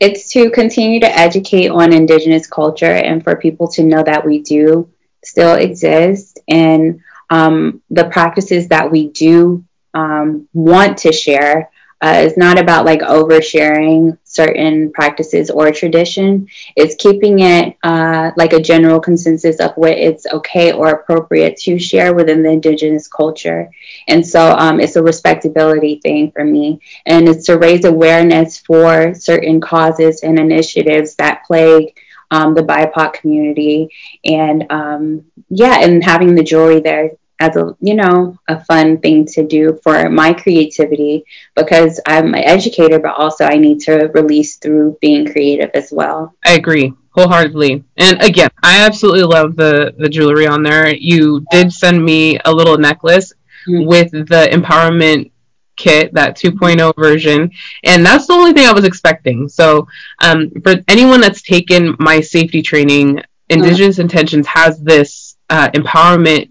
It's 0.00 0.32
to 0.32 0.50
continue 0.50 0.98
to 0.98 1.16
educate 1.16 1.68
on 1.68 1.92
Indigenous 1.92 2.48
culture 2.48 2.86
and 2.86 3.22
for 3.22 3.36
people 3.36 3.68
to 3.68 3.84
know 3.84 4.02
that 4.02 4.26
we 4.26 4.40
do 4.40 4.90
still 5.22 5.54
exist 5.54 6.40
and 6.48 7.02
um, 7.30 7.80
the 7.90 8.06
practices 8.06 8.66
that 8.68 8.90
we 8.90 9.10
do 9.10 9.64
um, 9.94 10.48
want 10.52 10.98
to 10.98 11.12
share 11.12 11.70
uh, 12.00 12.22
it's 12.24 12.36
not 12.36 12.58
about 12.58 12.84
like 12.84 13.00
oversharing 13.00 14.16
certain 14.40 14.92
practices 14.98 15.50
or 15.50 15.72
tradition. 15.72 16.46
It's 16.80 16.94
keeping 17.04 17.40
it 17.40 17.76
uh, 17.82 18.30
like 18.36 18.52
a 18.52 18.66
general 18.72 19.00
consensus 19.00 19.56
of 19.58 19.72
what 19.82 19.96
it's 20.08 20.26
okay 20.38 20.68
or 20.72 20.86
appropriate 20.90 21.56
to 21.64 21.78
share 21.90 22.10
within 22.14 22.42
the 22.42 22.50
indigenous 22.58 23.06
culture. 23.20 23.62
And 24.06 24.22
so 24.32 24.40
um, 24.64 24.78
it's 24.80 24.96
a 24.96 25.02
respectability 25.02 25.94
thing 26.04 26.30
for 26.30 26.44
me. 26.44 26.80
And 27.04 27.28
it's 27.28 27.46
to 27.46 27.58
raise 27.58 27.84
awareness 27.84 28.58
for 28.68 28.88
certain 29.14 29.60
causes 29.60 30.22
and 30.22 30.38
initiatives 30.38 31.16
that 31.16 31.44
plague 31.46 31.88
um, 32.30 32.54
the 32.54 32.62
BIPOC 32.62 33.12
community. 33.14 33.90
And 34.24 34.58
um, 34.70 35.24
yeah, 35.48 35.76
and 35.84 36.04
having 36.04 36.34
the 36.34 36.48
jewelry 36.50 36.80
there 36.80 37.12
as 37.40 37.56
a 37.56 37.76
you 37.80 37.94
know 37.94 38.36
a 38.48 38.62
fun 38.64 38.98
thing 38.98 39.24
to 39.26 39.46
do 39.46 39.78
for 39.82 40.10
my 40.10 40.32
creativity 40.32 41.24
because 41.54 42.00
I'm 42.06 42.34
an 42.34 42.44
educator, 42.44 42.98
but 42.98 43.14
also 43.14 43.44
I 43.44 43.56
need 43.56 43.80
to 43.82 44.10
release 44.14 44.56
through 44.56 44.98
being 45.00 45.26
creative 45.26 45.70
as 45.74 45.92
well. 45.92 46.34
I 46.44 46.54
agree 46.54 46.92
wholeheartedly 47.18 47.84
And 47.96 48.22
again, 48.22 48.50
I 48.62 48.84
absolutely 48.86 49.24
love 49.24 49.56
the 49.56 49.94
the 49.98 50.08
jewelry 50.08 50.46
on 50.46 50.62
there. 50.62 50.94
You 50.94 51.44
did 51.50 51.72
send 51.72 52.04
me 52.04 52.38
a 52.44 52.52
little 52.52 52.78
necklace 52.78 53.32
mm-hmm. 53.68 53.86
with 53.86 54.10
the 54.12 54.48
empowerment 54.52 55.30
kit, 55.76 56.12
that 56.12 56.36
2.0 56.36 56.92
version, 56.96 57.50
and 57.84 58.04
that's 58.04 58.26
the 58.26 58.32
only 58.32 58.52
thing 58.52 58.66
I 58.66 58.72
was 58.72 58.84
expecting. 58.84 59.48
So, 59.48 59.86
um, 60.20 60.50
for 60.62 60.74
anyone 60.88 61.20
that's 61.20 61.42
taken 61.42 61.96
my 61.98 62.20
safety 62.20 62.62
training, 62.62 63.22
Indigenous 63.48 63.94
mm-hmm. 63.94 64.02
Intentions 64.02 64.46
has 64.48 64.80
this 64.80 65.36
uh, 65.50 65.70
empowerment 65.70 66.50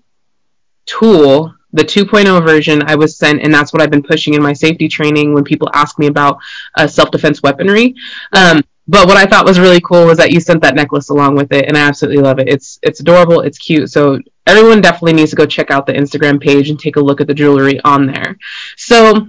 tool 0.87 1.53
the 1.73 1.83
2.0 1.83 2.43
version 2.43 2.81
I 2.83 2.95
was 2.95 3.17
sent, 3.17 3.41
and 3.41 3.53
that's 3.53 3.71
what 3.71 3.81
I've 3.81 3.91
been 3.91 4.03
pushing 4.03 4.33
in 4.33 4.41
my 4.41 4.53
safety 4.53 4.87
training 4.87 5.33
when 5.33 5.43
people 5.43 5.69
ask 5.73 5.99
me 5.99 6.07
about 6.07 6.39
uh, 6.75 6.87
self 6.87 7.11
defense 7.11 7.43
weaponry. 7.43 7.93
Um, 8.33 8.63
but 8.87 9.05
what 9.05 9.17
I 9.17 9.25
thought 9.25 9.45
was 9.45 9.59
really 9.59 9.81
cool 9.81 10.05
was 10.05 10.17
that 10.17 10.31
you 10.31 10.39
sent 10.39 10.61
that 10.61 10.75
necklace 10.75 11.09
along 11.09 11.35
with 11.35 11.51
it, 11.51 11.65
and 11.65 11.77
I 11.77 11.81
absolutely 11.81 12.23
love 12.23 12.39
it. 12.39 12.47
It's 12.47 12.79
it's 12.81 13.01
adorable, 13.01 13.41
it's 13.41 13.57
cute. 13.57 13.91
So 13.91 14.19
everyone 14.45 14.81
definitely 14.81 15.13
needs 15.13 15.31
to 15.31 15.35
go 15.35 15.45
check 15.45 15.69
out 15.69 15.85
the 15.85 15.93
Instagram 15.93 16.41
page 16.41 16.69
and 16.69 16.79
take 16.79 16.95
a 16.95 17.01
look 17.01 17.19
at 17.19 17.27
the 17.27 17.33
jewelry 17.33 17.81
on 17.83 18.07
there. 18.07 18.37
So 18.77 19.27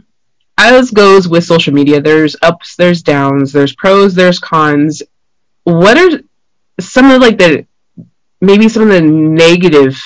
as 0.57 0.91
goes 0.91 1.29
with 1.29 1.45
social 1.45 1.75
media, 1.75 2.01
there's 2.01 2.37
ups, 2.43 2.77
there's 2.77 3.03
downs, 3.03 3.53
there's 3.53 3.75
pros, 3.75 4.15
there's 4.15 4.39
cons. 4.39 5.03
What 5.65 5.99
are 5.99 6.21
some 6.81 7.11
of 7.11 7.21
like 7.21 7.39
the 7.39 7.67
maybe 8.41 8.69
some 8.69 8.85
of 8.85 8.89
the 8.89 9.03
negative 9.03 10.01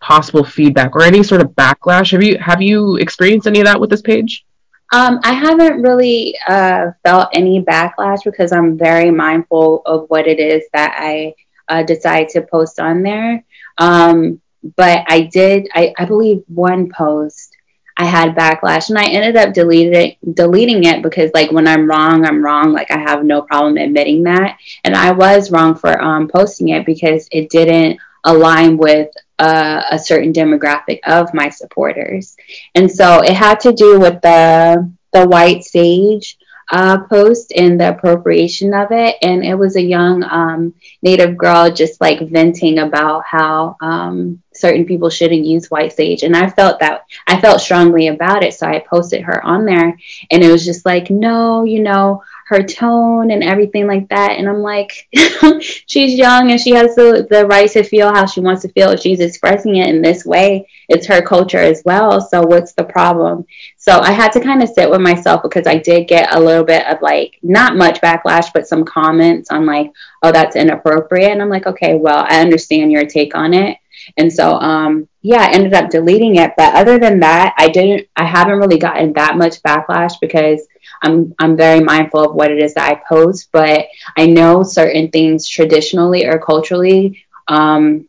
possible 0.00 0.44
feedback 0.44 0.96
or 0.96 1.02
any 1.02 1.22
sort 1.22 1.40
of 1.40 1.48
backlash? 1.50 2.12
Have 2.12 2.22
you 2.22 2.38
have 2.38 2.62
you 2.62 2.96
experienced 2.96 3.46
any 3.46 3.60
of 3.60 3.66
that 3.66 3.80
with 3.80 3.90
this 3.90 4.02
page? 4.02 4.44
Um, 4.92 5.20
I 5.22 5.32
haven't 5.32 5.82
really 5.82 6.36
uh, 6.48 6.90
felt 7.04 7.28
any 7.32 7.62
backlash 7.62 8.24
because 8.24 8.50
I'm 8.50 8.76
very 8.76 9.10
mindful 9.10 9.82
of 9.86 10.06
what 10.08 10.26
it 10.26 10.40
is 10.40 10.64
that 10.72 10.96
I 10.98 11.34
uh, 11.68 11.84
decide 11.84 12.28
to 12.30 12.42
post 12.42 12.80
on 12.80 13.02
there. 13.02 13.44
Um, 13.78 14.40
but 14.76 15.04
I 15.08 15.22
did, 15.22 15.68
I, 15.72 15.94
I 15.96 16.04
believe, 16.04 16.42
one 16.48 16.90
post 16.90 17.56
I 17.96 18.04
had 18.04 18.34
backlash, 18.34 18.88
and 18.88 18.98
I 18.98 19.04
ended 19.04 19.36
up 19.36 19.54
deleting 19.54 19.94
it, 19.94 20.34
deleting 20.34 20.84
it 20.84 21.02
because, 21.02 21.30
like, 21.34 21.52
when 21.52 21.68
I'm 21.68 21.88
wrong, 21.88 22.26
I'm 22.26 22.44
wrong. 22.44 22.72
Like, 22.72 22.90
I 22.90 22.98
have 22.98 23.24
no 23.24 23.42
problem 23.42 23.76
admitting 23.76 24.24
that, 24.24 24.58
and 24.84 24.96
I 24.96 25.12
was 25.12 25.50
wrong 25.50 25.74
for 25.76 26.00
um, 26.02 26.28
posting 26.28 26.70
it 26.70 26.84
because 26.84 27.28
it 27.30 27.50
didn't 27.50 28.00
align 28.24 28.76
with 28.76 29.08
a 29.44 29.98
certain 29.98 30.32
demographic 30.32 31.00
of 31.06 31.32
my 31.34 31.48
supporters. 31.48 32.36
And 32.74 32.90
so 32.90 33.22
it 33.22 33.34
had 33.34 33.60
to 33.60 33.72
do 33.72 33.98
with 33.98 34.20
the 34.22 34.90
the 35.12 35.26
white 35.26 35.64
sage 35.64 36.38
uh, 36.70 36.98
post 37.08 37.52
and 37.56 37.80
the 37.80 37.88
appropriation 37.88 38.72
of 38.74 38.88
it. 38.92 39.16
And 39.22 39.44
it 39.44 39.54
was 39.54 39.76
a 39.76 39.82
young 39.82 40.22
um, 40.22 40.74
Native 41.02 41.36
girl 41.36 41.70
just 41.70 42.00
like 42.00 42.28
venting 42.28 42.78
about 42.78 43.24
how 43.26 43.76
um, 43.80 44.40
certain 44.54 44.84
people 44.84 45.10
shouldn't 45.10 45.44
use 45.44 45.70
white 45.70 45.92
sage. 45.92 46.22
And 46.22 46.36
I 46.36 46.48
felt 46.48 46.78
that 46.80 47.06
I 47.26 47.40
felt 47.40 47.60
strongly 47.60 48.08
about 48.08 48.44
it. 48.44 48.54
So 48.54 48.66
I 48.66 48.78
posted 48.78 49.22
her 49.22 49.44
on 49.44 49.64
there 49.64 49.96
and 50.30 50.44
it 50.44 50.50
was 50.50 50.64
just 50.64 50.86
like, 50.86 51.10
no, 51.10 51.64
you 51.64 51.82
know, 51.82 52.22
her 52.50 52.64
tone 52.64 53.30
and 53.30 53.44
everything 53.44 53.86
like 53.86 54.08
that. 54.08 54.32
And 54.32 54.48
I'm 54.48 54.60
like, 54.60 55.08
she's 55.86 56.18
young 56.18 56.50
and 56.50 56.60
she 56.60 56.72
has 56.72 56.96
the, 56.96 57.24
the 57.30 57.46
right 57.46 57.70
to 57.70 57.84
feel 57.84 58.12
how 58.12 58.26
she 58.26 58.40
wants 58.40 58.62
to 58.62 58.68
feel. 58.72 58.96
She's 58.96 59.20
expressing 59.20 59.76
it 59.76 59.88
in 59.88 60.02
this 60.02 60.24
way, 60.24 60.66
it's 60.88 61.06
her 61.06 61.22
culture 61.22 61.58
as 61.58 61.82
well. 61.84 62.20
So 62.20 62.42
what's 62.42 62.72
the 62.72 62.82
problem? 62.82 63.46
So 63.78 64.00
I 64.00 64.10
had 64.10 64.32
to 64.32 64.40
kind 64.40 64.64
of 64.64 64.68
sit 64.68 64.90
with 64.90 65.00
myself 65.00 65.42
because 65.44 65.68
I 65.68 65.78
did 65.78 66.08
get 66.08 66.34
a 66.34 66.40
little 66.40 66.64
bit 66.64 66.84
of 66.88 67.00
like, 67.00 67.38
not 67.40 67.76
much 67.76 68.00
backlash, 68.00 68.52
but 68.52 68.66
some 68.66 68.84
comments 68.84 69.52
on 69.52 69.64
like, 69.64 69.92
oh, 70.24 70.32
that's 70.32 70.56
inappropriate. 70.56 71.30
And 71.30 71.40
I'm 71.40 71.50
like, 71.50 71.68
okay, 71.68 71.94
well, 71.94 72.26
I 72.28 72.40
understand 72.40 72.90
your 72.90 73.06
take 73.06 73.36
on 73.36 73.54
it. 73.54 73.78
And 74.16 74.32
so, 74.32 74.54
um, 74.54 75.08
yeah, 75.22 75.42
I 75.42 75.52
ended 75.52 75.74
up 75.74 75.90
deleting 75.90 76.34
it. 76.34 76.54
But 76.56 76.74
other 76.74 76.98
than 76.98 77.20
that, 77.20 77.54
I 77.56 77.68
didn't, 77.68 78.08
I 78.16 78.24
haven't 78.24 78.58
really 78.58 78.78
gotten 78.78 79.12
that 79.12 79.36
much 79.36 79.62
backlash 79.62 80.14
because 80.20 80.66
I'm 81.02 81.34
I'm 81.38 81.56
very 81.56 81.80
mindful 81.80 82.24
of 82.24 82.34
what 82.34 82.50
it 82.50 82.62
is 82.62 82.74
that 82.74 82.90
I 82.90 83.02
post, 83.08 83.48
but 83.52 83.86
I 84.16 84.26
know 84.26 84.62
certain 84.62 85.10
things 85.10 85.48
traditionally 85.48 86.26
or 86.26 86.38
culturally 86.38 87.24
um, 87.48 88.08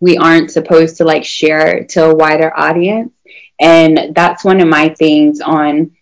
we 0.00 0.16
aren't 0.16 0.50
supposed 0.50 0.96
to 0.98 1.04
like 1.04 1.24
share 1.24 1.84
to 1.84 2.06
a 2.06 2.14
wider 2.14 2.52
audience, 2.56 3.12
and 3.60 4.14
that's 4.14 4.44
one 4.44 4.60
of 4.60 4.68
my 4.68 4.88
things 4.90 5.40
on 5.40 5.92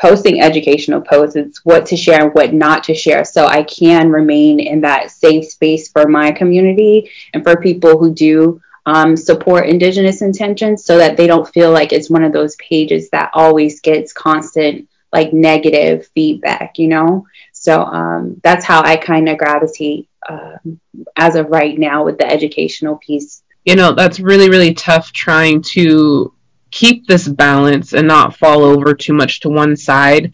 posting 0.00 0.40
educational 0.40 1.00
posts 1.00 1.36
it's 1.36 1.64
what 1.64 1.86
to 1.86 1.96
share 1.96 2.22
and 2.22 2.34
what 2.34 2.52
not 2.52 2.84
to 2.84 2.94
share. 2.94 3.24
So 3.24 3.46
i 3.46 3.62
can 3.62 4.10
remain 4.10 4.60
in 4.60 4.80
that 4.82 5.10
safe 5.10 5.46
space 5.46 5.88
for 5.90 6.08
my 6.08 6.32
community 6.32 7.10
and 7.32 7.42
for 7.44 7.56
people 7.60 7.98
who 7.98 8.12
do 8.14 8.60
um, 8.86 9.16
support 9.16 9.68
indigenous 9.68 10.20
intentions 10.22 10.84
so 10.84 10.98
that 10.98 11.16
they 11.16 11.26
don't 11.26 11.48
feel 11.48 11.70
like 11.72 11.92
it's 11.92 12.10
one 12.10 12.24
of 12.24 12.32
those 12.32 12.56
pages 12.56 13.08
that 13.10 13.30
always 13.34 13.80
gets 13.80 14.12
constant 14.12 14.88
like 15.14 15.32
negative 15.32 16.08
feedback, 16.14 16.78
you 16.78 16.88
know? 16.88 17.26
So 17.52 17.82
um, 17.82 18.40
that's 18.42 18.64
how 18.64 18.82
I 18.82 18.96
kind 18.96 19.28
of 19.28 19.38
gravitate 19.38 20.08
um, 20.28 20.80
as 21.16 21.36
of 21.36 21.46
right 21.48 21.78
now 21.78 22.04
with 22.04 22.18
the 22.18 22.30
educational 22.30 22.96
piece. 22.96 23.42
You 23.64 23.76
know, 23.76 23.92
that's 23.92 24.20
really, 24.20 24.50
really 24.50 24.74
tough 24.74 25.12
trying 25.12 25.62
to 25.74 26.34
keep 26.70 27.06
this 27.06 27.28
balance 27.28 27.94
and 27.94 28.08
not 28.08 28.36
fall 28.36 28.64
over 28.64 28.92
too 28.92 29.14
much 29.14 29.40
to 29.40 29.48
one 29.48 29.76
side. 29.76 30.32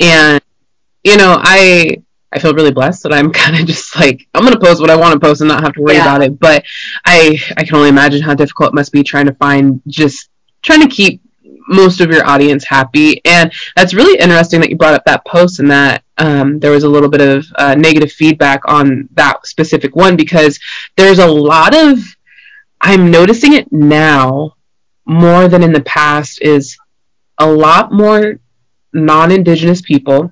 And, 0.00 0.40
you 1.04 1.18
know, 1.18 1.36
I. 1.38 2.02
I 2.32 2.38
feel 2.38 2.54
really 2.54 2.70
blessed 2.70 3.02
that 3.02 3.12
I'm 3.12 3.32
kind 3.42 3.58
of 3.58 3.66
just 3.66 3.96
like 3.96 4.28
I'm 4.34 4.44
gonna 4.44 4.60
post 4.60 4.80
what 4.80 4.88
I 4.88 4.94
want 4.94 5.14
to 5.14 5.18
post 5.18 5.40
and 5.40 5.48
not 5.48 5.64
have 5.64 5.72
to 5.72 5.80
worry 5.80 5.96
yeah. 5.96 6.02
about 6.02 6.22
it. 6.22 6.38
But 6.38 6.64
I 7.04 7.36
I 7.56 7.64
can 7.64 7.74
only 7.74 7.88
imagine 7.88 8.22
how 8.22 8.34
difficult 8.34 8.68
it 8.68 8.76
must 8.76 8.92
be 8.92 9.02
trying 9.02 9.26
to 9.26 9.34
find 9.34 9.82
just 9.88 10.28
trying 10.62 10.80
to 10.80 10.86
keep 10.86 11.20
most 11.68 12.00
of 12.00 12.10
your 12.10 12.26
audience 12.26 12.64
happy. 12.64 13.20
And 13.24 13.52
that's 13.76 13.94
really 13.94 14.18
interesting 14.18 14.60
that 14.60 14.70
you 14.70 14.76
brought 14.76 14.94
up 14.94 15.04
that 15.06 15.24
post 15.24 15.58
and 15.58 15.70
that 15.70 16.04
um, 16.18 16.58
there 16.58 16.70
was 16.70 16.84
a 16.84 16.88
little 16.88 17.08
bit 17.08 17.20
of 17.20 17.46
uh, 17.56 17.74
negative 17.74 18.12
feedback 18.12 18.60
on 18.66 19.08
that 19.12 19.46
specific 19.46 19.96
one 19.96 20.16
because 20.16 20.58
there's 20.96 21.18
a 21.18 21.26
lot 21.26 21.74
of, 21.74 21.98
I'm 22.80 23.10
noticing 23.10 23.54
it 23.54 23.70
now 23.72 24.56
more 25.06 25.48
than 25.48 25.62
in 25.62 25.72
the 25.72 25.82
past, 25.82 26.40
is 26.42 26.76
a 27.38 27.46
lot 27.46 27.92
more 27.92 28.38
non 28.92 29.32
indigenous 29.32 29.80
people 29.80 30.30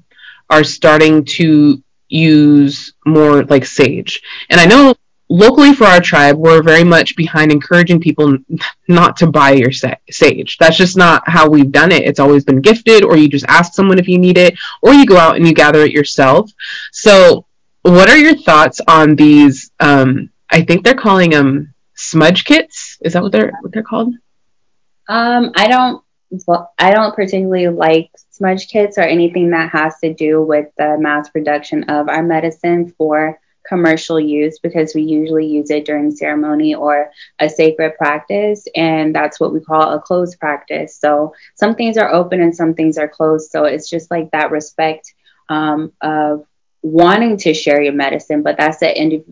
are 0.50 0.64
starting 0.64 1.24
to 1.24 1.82
use 2.08 2.94
more 3.06 3.44
like 3.44 3.66
sage. 3.66 4.22
And 4.50 4.60
I 4.60 4.66
know 4.66 4.94
locally 5.28 5.74
for 5.74 5.84
our 5.84 6.00
tribe, 6.00 6.36
we're 6.36 6.62
very 6.62 6.84
much 6.84 7.16
behind 7.16 7.52
encouraging 7.52 8.00
people 8.00 8.38
not 8.86 9.16
to 9.18 9.26
buy 9.26 9.52
your 9.52 9.70
sage. 9.72 10.56
That's 10.58 10.76
just 10.76 10.96
not 10.96 11.28
how 11.28 11.48
we've 11.48 11.70
done 11.70 11.92
it. 11.92 12.04
It's 12.04 12.20
always 12.20 12.44
been 12.44 12.60
gifted, 12.60 13.04
or 13.04 13.16
you 13.16 13.28
just 13.28 13.44
ask 13.48 13.74
someone 13.74 13.98
if 13.98 14.08
you 14.08 14.18
need 14.18 14.38
it, 14.38 14.58
or 14.82 14.92
you 14.92 15.06
go 15.06 15.16
out 15.16 15.36
and 15.36 15.46
you 15.46 15.54
gather 15.54 15.80
it 15.80 15.92
yourself. 15.92 16.50
So, 16.92 17.46
what 17.82 18.08
are 18.08 18.18
your 18.18 18.36
thoughts 18.36 18.80
on 18.86 19.16
these? 19.16 19.70
Um, 19.80 20.30
I 20.50 20.62
think 20.62 20.84
they're 20.84 20.94
calling 20.94 21.30
them 21.30 21.74
smudge 21.94 22.44
kits. 22.44 22.98
Is 23.02 23.12
that 23.12 23.22
what 23.22 23.32
they're 23.32 23.52
what 23.60 23.72
they're 23.72 23.82
called? 23.82 24.14
Um, 25.08 25.52
I 25.56 25.68
don't. 25.68 26.02
Well, 26.46 26.72
I 26.78 26.90
don't 26.90 27.14
particularly 27.14 27.68
like 27.68 28.10
smudge 28.30 28.68
kits 28.68 28.98
or 28.98 29.02
anything 29.02 29.50
that 29.50 29.70
has 29.70 29.98
to 30.00 30.12
do 30.12 30.42
with 30.42 30.68
the 30.76 30.98
mass 30.98 31.30
production 31.30 31.84
of 31.84 32.08
our 32.08 32.22
medicine 32.22 32.92
for 32.98 33.40
commercial 33.68 34.18
use 34.20 34.58
because 34.58 34.94
we 34.94 35.02
usually 35.02 35.46
use 35.46 35.70
it 35.70 35.84
during 35.84 36.10
ceremony 36.10 36.74
or 36.74 37.10
a 37.40 37.48
sacred 37.48 37.92
practice 37.98 38.66
and 38.74 39.14
that's 39.14 39.40
what 39.40 39.52
we 39.52 39.60
call 39.60 39.92
a 39.94 40.00
closed 40.00 40.38
practice. 40.40 40.96
So 40.96 41.34
some 41.54 41.74
things 41.74 41.98
are 41.98 42.12
open 42.12 42.40
and 42.40 42.54
some 42.54 42.74
things 42.74 42.98
are 42.98 43.08
closed. 43.08 43.50
So 43.50 43.64
it's 43.64 43.88
just 43.88 44.10
like 44.10 44.30
that 44.32 44.50
respect 44.50 45.12
um, 45.48 45.92
of 46.02 46.44
wanting 46.82 47.36
to 47.38 47.54
share 47.54 47.82
your 47.82 47.92
medicine 47.92 48.42
but 48.42 48.56
that's 48.56 48.82
an 48.82 48.90
indi- 48.90 49.24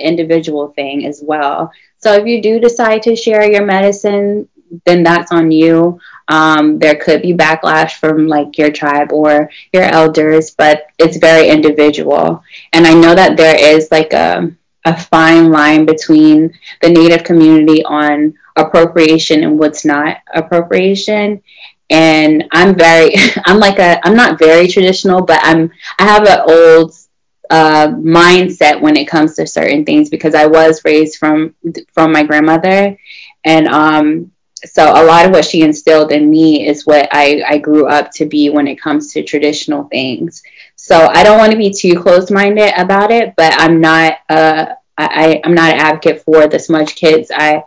individual 0.00 0.68
thing 0.74 1.06
as 1.06 1.22
well. 1.24 1.70
So 1.98 2.14
if 2.14 2.26
you 2.26 2.42
do 2.42 2.60
decide 2.60 3.02
to 3.04 3.16
share 3.16 3.50
your 3.50 3.64
medicine 3.64 4.48
then 4.84 5.02
that's 5.02 5.32
on 5.32 5.50
you. 5.50 6.00
Um, 6.28 6.78
there 6.78 6.96
could 6.96 7.22
be 7.22 7.34
backlash 7.34 7.92
from 7.92 8.26
like 8.26 8.58
your 8.58 8.70
tribe 8.70 9.12
or 9.12 9.50
your 9.72 9.82
elders, 9.82 10.50
but 10.50 10.86
it's 10.98 11.16
very 11.18 11.48
individual. 11.48 12.42
And 12.72 12.86
I 12.86 12.94
know 12.94 13.14
that 13.14 13.36
there 13.36 13.56
is 13.76 13.88
like 13.90 14.12
a, 14.12 14.50
a 14.84 14.96
fine 14.96 15.50
line 15.50 15.84
between 15.86 16.52
the 16.80 16.88
Native 16.90 17.24
community 17.24 17.84
on 17.84 18.34
appropriation 18.56 19.42
and 19.44 19.58
what's 19.58 19.84
not 19.84 20.18
appropriation. 20.32 21.42
And 21.90 22.44
I'm 22.52 22.76
very, 22.76 23.14
I'm 23.46 23.58
like 23.58 23.78
a, 23.78 23.98
I'm 24.06 24.16
not 24.16 24.38
very 24.38 24.68
traditional, 24.68 25.22
but 25.22 25.40
I'm, 25.42 25.70
I 25.98 26.04
have 26.04 26.26
an 26.26 26.40
old 26.48 26.94
uh, 27.50 27.88
mindset 27.88 28.80
when 28.80 28.96
it 28.96 29.06
comes 29.08 29.34
to 29.36 29.46
certain 29.46 29.84
things 29.84 30.08
because 30.10 30.34
I 30.34 30.46
was 30.46 30.84
raised 30.84 31.18
from 31.18 31.54
from 31.92 32.12
my 32.12 32.24
grandmother, 32.24 32.98
and 33.44 33.68
um, 33.68 34.32
so 34.64 34.84
a 34.84 35.04
lot 35.04 35.26
of 35.26 35.32
what 35.32 35.44
she 35.44 35.62
instilled 35.62 36.12
in 36.12 36.30
me 36.30 36.66
is 36.66 36.86
what 36.86 37.08
I, 37.12 37.42
I 37.46 37.58
grew 37.58 37.86
up 37.86 38.10
to 38.12 38.26
be 38.26 38.50
when 38.50 38.66
it 38.68 38.80
comes 38.80 39.12
to 39.12 39.22
traditional 39.22 39.84
things. 39.84 40.42
So 40.76 41.06
I 41.06 41.22
don't 41.22 41.38
want 41.38 41.52
to 41.52 41.58
be 41.58 41.72
too 41.72 42.00
closed 42.00 42.30
minded 42.30 42.72
about 42.76 43.10
it, 43.10 43.34
but 43.36 43.54
I'm 43.56 43.80
not 43.80 44.18
uh, 44.28 44.66
I, 44.96 45.40
I'm 45.44 45.54
not 45.54 45.74
an 45.74 45.80
advocate 45.80 46.22
for 46.22 46.46
the 46.48 46.58
smudge 46.58 46.94
kits. 46.94 47.30
I 47.34 47.62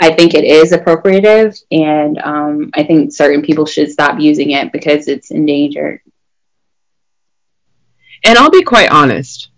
I 0.00 0.12
think 0.14 0.34
it 0.34 0.44
is 0.44 0.72
appropriative, 0.72 1.60
and 1.70 2.18
um, 2.18 2.70
I 2.74 2.84
think 2.84 3.12
certain 3.12 3.42
people 3.42 3.66
should 3.66 3.90
stop 3.90 4.18
using 4.20 4.50
it 4.50 4.72
because 4.72 5.08
it's 5.08 5.30
endangered. 5.30 6.00
And 8.24 8.38
I'll 8.38 8.50
be 8.50 8.62
quite 8.62 8.90
honest 8.90 9.49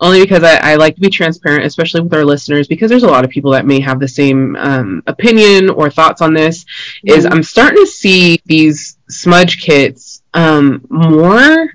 only 0.00 0.20
because 0.20 0.42
I, 0.42 0.56
I, 0.72 0.74
like 0.76 0.94
to 0.94 1.00
be 1.00 1.10
transparent, 1.10 1.64
especially 1.64 2.00
with 2.00 2.14
our 2.14 2.24
listeners, 2.24 2.66
because 2.66 2.88
there's 2.88 3.02
a 3.02 3.08
lot 3.08 3.24
of 3.24 3.30
people 3.30 3.50
that 3.52 3.66
may 3.66 3.80
have 3.80 4.00
the 4.00 4.08
same 4.08 4.56
um, 4.56 5.02
opinion 5.06 5.68
or 5.70 5.90
thoughts 5.90 6.22
on 6.22 6.34
this. 6.34 6.64
Mm-hmm. 6.64 7.18
Is 7.18 7.26
I'm 7.26 7.42
starting 7.42 7.84
to 7.84 7.86
see 7.86 8.40
these 8.46 8.96
smudge 9.08 9.62
kits 9.62 10.22
um, 10.34 10.84
more 10.88 11.70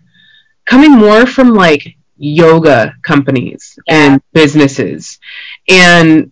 coming 0.66 0.92
more 0.92 1.26
from 1.26 1.54
like 1.54 1.96
yoga 2.18 2.96
companies 3.04 3.78
yeah. 3.88 3.94
and 3.96 4.22
businesses, 4.34 5.20
and 5.70 6.32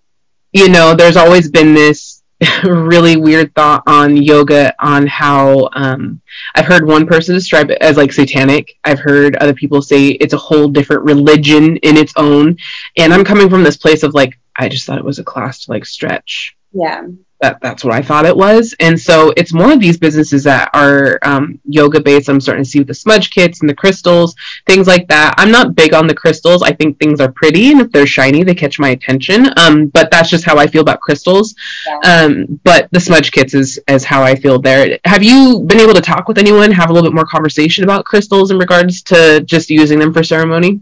you 0.52 0.70
know, 0.70 0.96
there's 0.96 1.18
always 1.18 1.50
been 1.50 1.74
this 1.74 2.13
really 2.64 3.16
weird 3.16 3.54
thought 3.56 3.84
on 3.88 4.18
yoga 4.18 4.74
on 4.80 5.08
how 5.08 5.70
um, 5.74 6.22
I've 6.56 6.66
heard 6.66 6.86
one 6.86 7.08
person 7.08 7.36
describe 7.36 7.70
it 7.72 7.82
as 7.82 7.98
like 7.98 8.12
satanic. 8.12 8.78
I've 8.84 9.00
heard 9.00 9.36
other 9.38 9.54
people 9.54 9.82
say 9.82 10.08
it's 10.08 10.34
a 10.34 10.38
whole 10.38 10.68
different 10.68 11.04
religion 11.04 11.78
in 11.78 11.98
its 11.98 12.14
own. 12.16 12.58
And 12.98 13.14
I'm 13.14 13.24
coming 13.24 13.50
from 13.50 13.64
this 13.64 13.78
place 13.78 14.04
of 14.04 14.14
like, 14.14 14.40
I 14.56 14.70
just 14.70 14.86
thought 14.86 14.98
it 14.98 15.06
was 15.06 15.20
a 15.20 15.24
class 15.24 15.66
to 15.66 15.72
like 15.72 15.86
stretch. 15.86 16.56
Yeah 16.74 17.04
that 17.44 17.60
that's 17.60 17.84
what 17.84 17.94
I 17.94 18.02
thought 18.02 18.26
it 18.26 18.36
was. 18.36 18.74
And 18.80 19.00
so 19.00 19.34
it's 19.36 19.54
more 19.54 19.74
of 19.74 19.82
these 19.82 19.98
businesses 19.98 20.46
that 20.46 20.70
are 20.74 21.20
um, 21.24 21.60
yoga 21.66 22.00
based. 22.00 22.30
I'm 22.30 22.40
starting 22.40 22.64
to 22.64 22.70
see 22.70 22.84
the 22.84 22.94
smudge 22.94 23.32
kits 23.32 23.60
and 23.60 23.70
the 23.70 23.76
crystals, 23.76 24.34
things 24.66 24.88
like 24.88 25.10
that. 25.10 25.36
I'm 25.38 25.52
not 25.52 25.76
big 25.76 25.94
on 25.94 26.08
the 26.08 26.16
crystals. 26.16 26.64
I 26.64 26.72
think 26.72 26.98
things 26.98 27.20
are 27.20 27.32
pretty, 27.32 27.72
and 27.72 27.82
if 27.82 27.92
they're 27.92 28.08
shiny, 28.08 28.44
they 28.44 28.56
catch 28.56 28.80
my 28.80 28.90
attention. 28.90 29.48
Um, 29.58 29.88
but 29.88 30.10
that's 30.10 30.30
just 30.30 30.46
how 30.46 30.58
I 30.58 30.68
feel 30.68 30.82
about 30.82 31.02
crystals. 31.02 31.54
Yeah. 31.86 32.24
Um, 32.24 32.62
but 32.64 32.88
the 32.92 33.00
smudge 33.00 33.34
kits 33.34 33.54
is 33.54 33.78
is 33.90 34.06
how 34.06 34.24
I 34.24 34.36
feel 34.36 34.58
there. 34.60 34.98
Have 35.04 35.22
you 35.22 35.60
been 35.68 35.82
able 35.82 35.94
to 35.96 36.02
talk 36.02 36.30
with 36.30 36.38
anyone, 36.38 36.72
have 36.72 36.90
a 36.90 36.94
little 36.94 37.10
bit 37.10 37.16
more 37.16 37.26
conversation 37.26 37.84
about 37.84 38.06
crystals 38.06 38.52
in 38.52 38.58
regards 38.58 39.02
to 39.04 39.42
just 39.42 39.70
using 39.70 40.00
them 40.00 40.14
for 40.14 40.24
ceremony? 40.24 40.82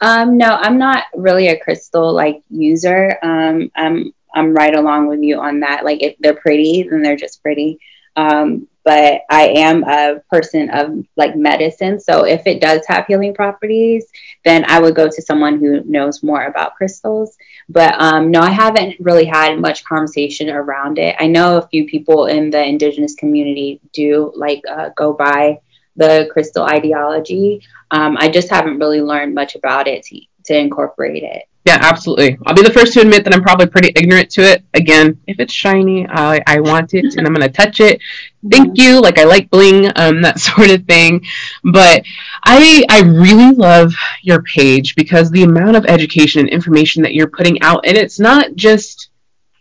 Um, 0.00 0.36
no, 0.36 0.48
I'm 0.48 0.78
not 0.78 1.04
really 1.14 1.48
a 1.48 1.58
crystal 1.58 2.12
like 2.12 2.42
user. 2.50 3.18
Um, 3.22 3.70
I'm 3.74 4.12
I'm 4.36 4.54
right 4.54 4.74
along 4.74 5.08
with 5.08 5.20
you 5.22 5.40
on 5.40 5.60
that. 5.60 5.84
Like 5.84 6.02
if 6.02 6.16
they're 6.20 6.34
pretty, 6.34 6.86
then 6.88 7.02
they're 7.02 7.16
just 7.16 7.42
pretty. 7.42 7.80
Um, 8.14 8.68
but 8.84 9.22
I 9.28 9.48
am 9.48 9.82
a 9.82 10.20
person 10.30 10.70
of 10.70 11.04
like 11.16 11.34
medicine. 11.34 11.98
So 11.98 12.24
if 12.24 12.46
it 12.46 12.60
does 12.60 12.82
have 12.86 13.04
healing 13.06 13.34
properties, 13.34 14.06
then 14.44 14.64
I 14.68 14.78
would 14.78 14.94
go 14.94 15.08
to 15.08 15.22
someone 15.22 15.58
who 15.58 15.82
knows 15.84 16.22
more 16.22 16.44
about 16.44 16.76
crystals. 16.76 17.36
But 17.68 18.00
um, 18.00 18.30
no, 18.30 18.40
I 18.40 18.50
haven't 18.50 18.94
really 19.00 19.24
had 19.24 19.58
much 19.58 19.84
conversation 19.84 20.48
around 20.50 20.98
it. 20.98 21.16
I 21.18 21.26
know 21.26 21.58
a 21.58 21.66
few 21.66 21.86
people 21.86 22.26
in 22.26 22.50
the 22.50 22.64
indigenous 22.64 23.16
community 23.16 23.80
do 23.92 24.32
like 24.36 24.62
uh, 24.70 24.90
go 24.96 25.12
by 25.12 25.58
the 25.96 26.28
crystal 26.32 26.62
ideology. 26.62 27.62
Um, 27.90 28.16
I 28.18 28.28
just 28.28 28.50
haven't 28.50 28.78
really 28.78 29.00
learned 29.00 29.34
much 29.34 29.56
about 29.56 29.88
it 29.88 30.04
to, 30.04 30.20
to 30.44 30.56
incorporate 30.56 31.24
it. 31.24 31.42
Yeah, 31.66 31.78
absolutely. 31.80 32.38
I'll 32.46 32.54
be 32.54 32.62
the 32.62 32.72
first 32.72 32.92
to 32.92 33.00
admit 33.00 33.24
that 33.24 33.34
I'm 33.34 33.42
probably 33.42 33.66
pretty 33.66 33.92
ignorant 33.96 34.30
to 34.30 34.42
it. 34.42 34.62
Again, 34.74 35.20
if 35.26 35.40
it's 35.40 35.52
shiny, 35.52 36.06
I, 36.08 36.40
I 36.46 36.60
want 36.60 36.94
it 36.94 37.16
and 37.16 37.26
I'm 37.26 37.34
going 37.34 37.44
to 37.44 37.52
touch 37.52 37.80
it. 37.80 38.00
Thank 38.48 38.78
you. 38.78 39.00
Like 39.00 39.18
I 39.18 39.24
like 39.24 39.50
bling, 39.50 39.90
um, 39.96 40.22
that 40.22 40.38
sort 40.48 40.70
of 40.70 40.84
thing. 40.84 41.26
But 41.64 42.04
I, 42.44 42.84
I 42.88 43.00
really 43.00 43.52
love 43.52 43.92
your 44.22 44.42
page 44.42 44.94
because 44.94 45.28
the 45.28 45.42
amount 45.42 45.76
of 45.76 45.86
education 45.86 46.40
and 46.40 46.48
information 46.48 47.02
that 47.02 47.14
you're 47.14 47.26
putting 47.26 47.60
out, 47.62 47.84
and 47.84 47.96
it's 47.96 48.20
not 48.20 48.54
just 48.54 49.10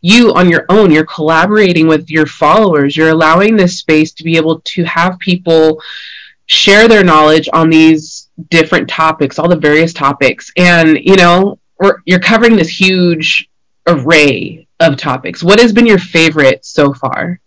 you 0.02 0.32
on 0.36 0.48
your 0.48 0.68
own. 0.70 0.92
You're 0.92 1.08
collaborating 1.08 1.88
with 1.88 2.12
your 2.12 2.28
followers. 2.28 2.96
You're 2.96 3.10
allowing 3.10 3.58
this 3.58 3.80
space 3.80 4.14
to 4.14 4.24
be 4.24 4.38
able 4.38 4.60
to 4.60 4.84
have 4.84 5.18
people 5.18 5.82
share 6.46 6.88
their 6.88 7.04
knowledge 7.04 7.50
on 7.52 7.72
these 7.72 8.30
different 8.52 8.88
topics, 8.88 9.40
all 9.40 9.50
the 9.50 9.56
various 9.56 9.92
topics. 9.92 10.52
And, 10.56 11.00
you 11.00 11.16
know, 11.16 11.58
you're 12.06 12.20
covering 12.20 12.56
this 12.56 12.70
huge 12.70 13.50
array 13.88 14.68
of 14.80 14.98
topics. 14.98 15.44
What 15.44 15.60
has 15.60 15.74
been 15.74 15.86
your 15.86 16.00
favorite 16.00 16.66
so 16.66 16.94
far? 16.94 17.40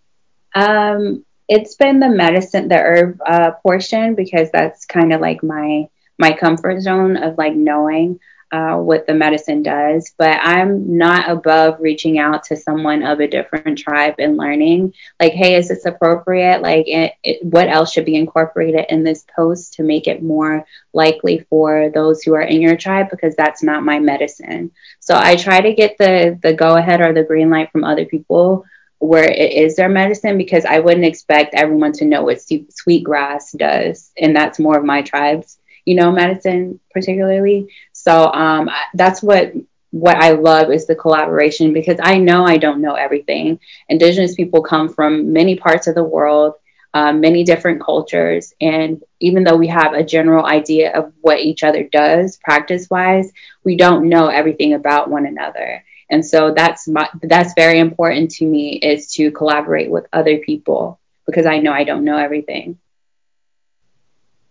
Um, 0.54 1.24
it's 1.48 1.76
been 1.76 1.98
the 2.00 2.08
medicine, 2.08 2.68
the 2.68 2.78
herb 2.78 3.20
uh, 3.26 3.52
portion, 3.62 4.14
because 4.14 4.50
that's 4.50 4.84
kind 4.84 5.12
of 5.12 5.20
like 5.20 5.42
my 5.42 5.88
my 6.18 6.32
comfort 6.32 6.80
zone 6.80 7.16
of 7.16 7.38
like 7.38 7.54
knowing 7.54 8.18
uh, 8.50 8.76
what 8.76 9.06
the 9.06 9.12
medicine 9.12 9.62
does, 9.62 10.14
but 10.16 10.38
I'm 10.40 10.96
not 10.96 11.30
above 11.30 11.80
reaching 11.80 12.18
out 12.18 12.44
to 12.44 12.56
someone 12.56 13.02
of 13.02 13.20
a 13.20 13.28
different 13.28 13.78
tribe 13.78 14.14
and 14.18 14.38
learning, 14.38 14.94
like, 15.20 15.32
hey, 15.32 15.56
is 15.56 15.68
this 15.68 15.84
appropriate? 15.84 16.62
Like, 16.62 16.88
it, 16.88 17.12
it, 17.22 17.44
what 17.44 17.68
else 17.68 17.92
should 17.92 18.06
be 18.06 18.16
incorporated 18.16 18.86
in 18.88 19.04
this 19.04 19.24
post 19.36 19.74
to 19.74 19.82
make 19.82 20.06
it 20.06 20.22
more 20.22 20.64
likely 20.94 21.40
for 21.50 21.90
those 21.92 22.22
who 22.22 22.34
are 22.34 22.42
in 22.42 22.62
your 22.62 22.76
tribe? 22.76 23.10
Because 23.10 23.36
that's 23.36 23.62
not 23.62 23.84
my 23.84 23.98
medicine. 23.98 24.70
So 25.00 25.14
I 25.14 25.36
try 25.36 25.60
to 25.60 25.74
get 25.74 25.98
the 25.98 26.38
the 26.42 26.54
go 26.54 26.76
ahead 26.76 27.02
or 27.02 27.12
the 27.12 27.24
green 27.24 27.50
light 27.50 27.70
from 27.70 27.84
other 27.84 28.06
people 28.06 28.64
where 28.98 29.30
it 29.30 29.52
is 29.52 29.76
their 29.76 29.88
medicine 29.88 30.38
because 30.38 30.64
I 30.64 30.80
wouldn't 30.80 31.04
expect 31.04 31.54
everyone 31.54 31.92
to 31.92 32.04
know 32.04 32.22
what 32.24 32.40
sweet 32.42 33.04
grass 33.04 33.52
does, 33.52 34.10
and 34.16 34.34
that's 34.34 34.58
more 34.58 34.78
of 34.78 34.84
my 34.84 35.02
tribe's 35.02 35.58
you 35.88 35.94
know 35.94 36.12
medicine 36.12 36.78
particularly 36.90 37.66
so 38.08 38.32
um, 38.32 38.70
that's 38.94 39.22
what 39.22 39.52
what 39.90 40.16
I 40.16 40.30
love 40.30 40.70
is 40.70 40.86
the 40.86 40.94
collaboration 40.94 41.74
because 41.74 41.98
I 42.02 42.18
know 42.18 42.44
I 42.44 42.56
don't 42.56 42.80
know 42.80 42.94
everything. 42.94 43.58
Indigenous 43.88 44.34
people 44.34 44.62
come 44.62 44.88
from 44.88 45.32
many 45.32 45.56
parts 45.56 45.86
of 45.86 45.94
the 45.94 46.04
world, 46.04 46.54
um, 46.94 47.20
many 47.20 47.44
different 47.44 47.82
cultures, 47.82 48.54
and 48.62 49.02
even 49.20 49.44
though 49.44 49.56
we 49.56 49.66
have 49.68 49.92
a 49.92 50.02
general 50.02 50.46
idea 50.46 50.92
of 50.92 51.12
what 51.20 51.40
each 51.40 51.62
other 51.62 51.82
does 51.84 52.38
practice 52.42 52.88
wise, 52.90 53.30
we 53.62 53.76
don't 53.76 54.08
know 54.08 54.28
everything 54.28 54.72
about 54.72 55.10
one 55.10 55.26
another. 55.26 55.84
And 56.10 56.24
so 56.24 56.54
that's 56.54 56.88
my, 56.88 57.10
that's 57.22 57.52
very 57.54 57.78
important 57.78 58.30
to 58.36 58.46
me 58.46 58.76
is 58.76 59.12
to 59.14 59.30
collaborate 59.32 59.90
with 59.90 60.06
other 60.14 60.38
people 60.38 60.98
because 61.26 61.44
I 61.44 61.58
know 61.58 61.72
I 61.72 61.84
don't 61.84 62.04
know 62.04 62.16
everything. 62.16 62.78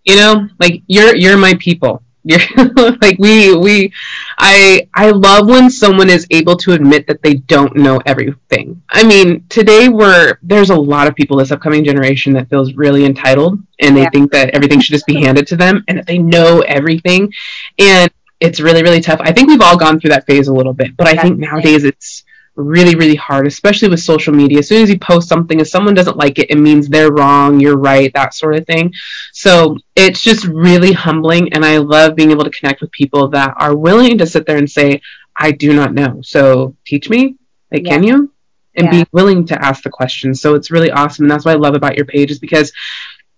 You 0.04 0.16
know, 0.16 0.48
like 0.60 0.84
you're 0.88 1.16
you're 1.16 1.38
my 1.38 1.56
people 1.60 2.04
like 3.02 3.18
we 3.20 3.56
we 3.56 3.94
I 4.38 4.88
I 4.94 5.12
love 5.12 5.48
when 5.48 5.70
someone 5.70 6.10
is 6.10 6.28
able 6.32 6.56
to 6.58 6.74
admit 6.74 7.08
that 7.08 7.22
they 7.22 7.36
don't 7.36 7.76
know 7.76 8.02
everything. 8.06 8.82
I 8.90 9.04
mean, 9.04 9.46
today 9.50 9.90
we're 9.90 10.38
there's 10.44 10.70
a 10.70 10.76
lot 10.76 11.08
of 11.08 11.16
people 11.16 11.38
this 11.38 11.52
upcoming 11.52 11.84
generation 11.84 12.34
that 12.34 12.50
feels 12.50 12.74
really 12.74 13.06
entitled 13.06 13.60
and 13.80 13.96
they 13.96 14.04
yeah. 14.04 14.10
think 14.10 14.32
that 14.32 14.50
everything 14.52 14.80
should 14.80 14.94
just 14.94 15.08
be 15.08 15.22
handed 15.22 15.48
to 15.48 15.56
them 15.56 15.84
and 15.88 15.98
that 15.98 16.08
they 16.08 16.18
know 16.18 16.62
everything. 16.62 17.32
And 17.80 18.12
it's 18.40 18.60
really 18.60 18.84
really 18.84 19.02
tough. 19.02 19.20
I 19.22 19.32
think 19.32 19.48
we've 19.48 19.62
all 19.62 19.78
gone 19.78 20.00
through 20.00 20.12
that 20.12 20.26
phase 20.26 20.48
a 20.48 20.54
little 20.54 20.74
bit, 20.74 20.96
but 20.98 21.08
I 21.08 21.16
think 21.16 21.40
nowadays 21.40 21.84
it's 21.84 22.24
really, 22.58 22.96
really 22.96 23.16
hard, 23.16 23.48
especially 23.48 23.88
with 23.88 24.00
social 24.00 24.34
media. 24.34 24.60
As 24.60 24.68
soon 24.68 24.84
as 24.84 24.90
you 24.90 25.00
post 25.00 25.30
something, 25.30 25.60
if 25.60 25.68
someone 25.68 25.94
doesn't 25.94 26.18
like 26.18 26.40
it, 26.40 26.50
it 26.50 26.58
means 26.58 26.88
they're 26.88 27.12
wrong, 27.12 27.60
you're 27.60 27.78
right, 27.78 28.12
that 28.14 28.34
sort 28.34 28.56
of 28.56 28.66
thing. 28.66 28.92
So 29.32 29.78
it's 29.96 30.22
just 30.22 30.46
really 30.46 30.92
humbling. 30.92 31.54
And 31.54 31.64
I 31.64 31.78
love 31.78 32.16
being 32.16 32.32
able 32.32 32.44
to 32.44 32.50
connect 32.50 32.82
with 32.82 32.92
people 32.92 33.30
that 33.30 33.54
are 33.58 33.76
willing 33.76 34.18
to 34.18 34.28
sit 34.28 34.46
there 34.46 34.58
and 34.58 34.70
say, 34.70 35.02
I 35.36 35.52
do 35.52 35.74
not 35.74 35.94
know. 35.94 36.22
So 36.24 36.76
teach 36.86 37.10
me. 37.10 37.36
Like, 37.72 37.86
yeah. 37.86 37.90
can 37.90 38.04
you? 38.04 38.34
And 38.76 38.86
yeah. 38.86 39.04
be 39.04 39.10
willing 39.12 39.46
to 39.48 39.64
ask 39.64 39.84
the 39.84 39.90
questions. 39.90 40.42
So 40.42 40.56
it's 40.56 40.72
really 40.72 40.92
awesome. 40.92 41.26
And 41.26 41.32
that's 41.32 41.46
what 41.46 41.56
I 41.56 41.60
love 41.60 41.76
about 41.76 41.96
your 41.96 42.06
page 42.06 42.32
is 42.32 42.40
because 42.40 42.72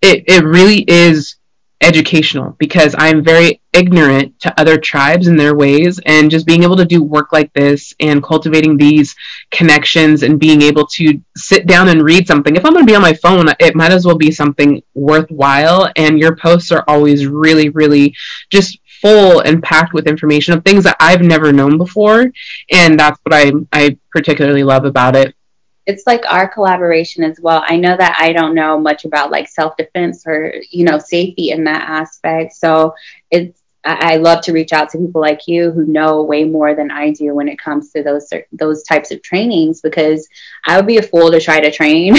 it, 0.02 0.24
it 0.26 0.44
really 0.44 0.84
is 0.88 1.36
educational 1.80 2.56
because 2.58 2.94
I'm 2.98 3.24
very 3.24 3.60
ignorant 3.72 4.38
to 4.40 4.60
other 4.60 4.76
tribes 4.76 5.28
and 5.28 5.38
their 5.38 5.54
ways 5.54 5.98
and 6.04 6.30
just 6.30 6.46
being 6.46 6.62
able 6.62 6.76
to 6.76 6.84
do 6.84 7.02
work 7.02 7.32
like 7.32 7.52
this 7.54 7.94
and 8.00 8.22
cultivating 8.22 8.76
these 8.76 9.14
connections 9.50 10.22
and 10.22 10.38
being 10.38 10.60
able 10.60 10.86
to 10.86 11.20
sit 11.36 11.66
down 11.66 11.88
and 11.88 12.02
read 12.02 12.26
something. 12.26 12.56
If 12.56 12.64
I'm 12.64 12.72
going 12.72 12.84
to 12.84 12.90
be 12.90 12.96
on 12.96 13.02
my 13.02 13.14
phone, 13.14 13.48
it 13.60 13.74
might 13.74 13.92
as 13.92 14.04
well 14.04 14.16
be 14.16 14.30
something 14.30 14.82
worthwhile 14.94 15.90
and 15.96 16.18
your 16.18 16.36
posts 16.36 16.70
are 16.72 16.84
always 16.86 17.26
really 17.26 17.70
really 17.70 18.14
just 18.50 18.78
full 19.00 19.40
and 19.40 19.62
packed 19.62 19.94
with 19.94 20.06
information 20.06 20.52
of 20.52 20.64
things 20.64 20.84
that 20.84 20.96
I've 21.00 21.22
never 21.22 21.52
known 21.52 21.78
before 21.78 22.30
and 22.70 23.00
that's 23.00 23.18
what 23.22 23.34
I 23.34 23.52
I 23.72 23.96
particularly 24.10 24.62
love 24.62 24.84
about 24.84 25.16
it 25.16 25.34
it's 25.86 26.06
like 26.06 26.24
our 26.30 26.48
collaboration 26.48 27.24
as 27.24 27.40
well. 27.40 27.62
I 27.66 27.76
know 27.76 27.96
that 27.96 28.16
I 28.20 28.32
don't 28.32 28.54
know 28.54 28.78
much 28.78 29.04
about 29.04 29.30
like 29.30 29.48
self 29.48 29.76
defense 29.76 30.26
or 30.26 30.54
you 30.70 30.84
know 30.84 30.98
safety 30.98 31.50
in 31.50 31.64
that 31.64 31.88
aspect, 31.88 32.54
so 32.54 32.94
it's 33.30 33.60
I 33.82 34.16
love 34.16 34.42
to 34.42 34.52
reach 34.52 34.74
out 34.74 34.90
to 34.90 34.98
people 34.98 35.22
like 35.22 35.46
you 35.46 35.70
who 35.70 35.86
know 35.86 36.22
way 36.22 36.44
more 36.44 36.74
than 36.74 36.90
I 36.90 37.12
do 37.12 37.34
when 37.34 37.48
it 37.48 37.58
comes 37.58 37.90
to 37.92 38.02
those 38.02 38.28
those 38.52 38.82
types 38.82 39.10
of 39.10 39.22
trainings 39.22 39.80
because 39.80 40.28
I 40.66 40.76
would 40.76 40.86
be 40.86 40.98
a 40.98 41.02
fool 41.02 41.30
to 41.30 41.40
try 41.40 41.60
to 41.60 41.70
train 41.70 42.14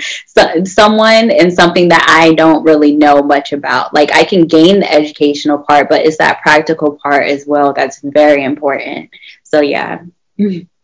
someone 0.66 1.30
in 1.30 1.50
something 1.50 1.88
that 1.88 2.04
I 2.06 2.34
don't 2.34 2.64
really 2.64 2.94
know 2.94 3.22
much 3.22 3.54
about. 3.54 3.94
Like 3.94 4.12
I 4.12 4.24
can 4.24 4.46
gain 4.46 4.80
the 4.80 4.92
educational 4.92 5.58
part, 5.58 5.88
but 5.88 6.04
it's 6.04 6.18
that 6.18 6.42
practical 6.42 6.98
part 7.02 7.24
as 7.24 7.46
well 7.46 7.72
that's 7.72 8.00
very 8.02 8.44
important. 8.44 9.08
So 9.42 9.60
yeah. 9.62 10.02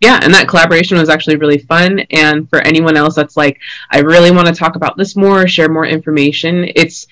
yeah, 0.00 0.18
and 0.22 0.32
that 0.32 0.48
collaboration 0.48 0.98
was 0.98 1.10
actually 1.10 1.36
really 1.36 1.58
fun. 1.58 2.00
And 2.10 2.48
for 2.48 2.60
anyone 2.60 2.96
else 2.96 3.14
that's 3.14 3.36
like, 3.36 3.60
I 3.90 3.98
really 3.98 4.30
want 4.30 4.48
to 4.48 4.54
talk 4.54 4.76
about 4.76 4.96
this 4.96 5.14
more, 5.14 5.46
share 5.46 5.68
more 5.68 5.86
information, 5.86 6.70
it's 6.74 7.06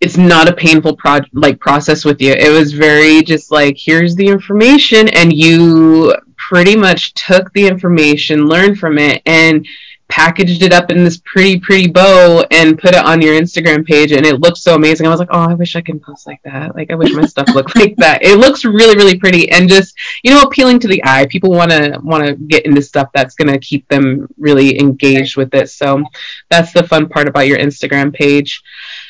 it's 0.00 0.16
not 0.16 0.48
a 0.48 0.54
painful 0.54 0.96
pro- 0.96 1.20
like 1.34 1.60
process 1.60 2.04
with 2.04 2.22
you. 2.22 2.32
It 2.32 2.50
was 2.50 2.72
very 2.72 3.22
just 3.22 3.50
like 3.50 3.76
here's 3.78 4.16
the 4.16 4.26
information, 4.26 5.08
and 5.08 5.32
you 5.32 6.14
pretty 6.36 6.74
much 6.74 7.14
took 7.14 7.52
the 7.52 7.66
information, 7.66 8.46
learned 8.46 8.78
from 8.78 8.98
it, 8.98 9.22
and 9.26 9.66
packaged 10.10 10.62
it 10.62 10.72
up 10.72 10.90
in 10.90 11.04
this 11.04 11.18
pretty 11.24 11.58
pretty 11.58 11.88
bow 11.88 12.44
and 12.50 12.78
put 12.78 12.94
it 12.94 13.04
on 13.04 13.22
your 13.22 13.40
Instagram 13.40 13.86
page 13.86 14.12
and 14.12 14.26
it 14.26 14.40
looked 14.40 14.58
so 14.58 14.74
amazing. 14.74 15.06
I 15.06 15.10
was 15.10 15.20
like, 15.20 15.30
"Oh, 15.30 15.48
I 15.48 15.54
wish 15.54 15.76
I 15.76 15.80
could 15.80 16.02
post 16.02 16.26
like 16.26 16.42
that. 16.42 16.74
Like 16.74 16.90
I 16.90 16.96
wish 16.96 17.12
my 17.12 17.24
stuff 17.24 17.48
looked 17.54 17.76
like 17.78 17.96
that." 17.96 18.22
It 18.22 18.38
looks 18.38 18.64
really 18.64 18.96
really 18.96 19.18
pretty 19.18 19.50
and 19.50 19.68
just, 19.68 19.96
you 20.22 20.32
know, 20.32 20.42
appealing 20.42 20.80
to 20.80 20.88
the 20.88 21.02
eye. 21.04 21.26
People 21.30 21.50
want 21.50 21.70
to 21.70 21.98
want 22.02 22.26
to 22.26 22.34
get 22.34 22.66
into 22.66 22.82
stuff 22.82 23.08
that's 23.14 23.34
going 23.34 23.48
to 23.52 23.58
keep 23.58 23.88
them 23.88 24.28
really 24.36 24.78
engaged 24.78 25.36
with 25.36 25.54
it. 25.54 25.70
So, 25.70 26.02
that's 26.50 26.72
the 26.72 26.82
fun 26.82 27.08
part 27.08 27.28
about 27.28 27.46
your 27.46 27.58
Instagram 27.58 28.12
page. 28.12 28.62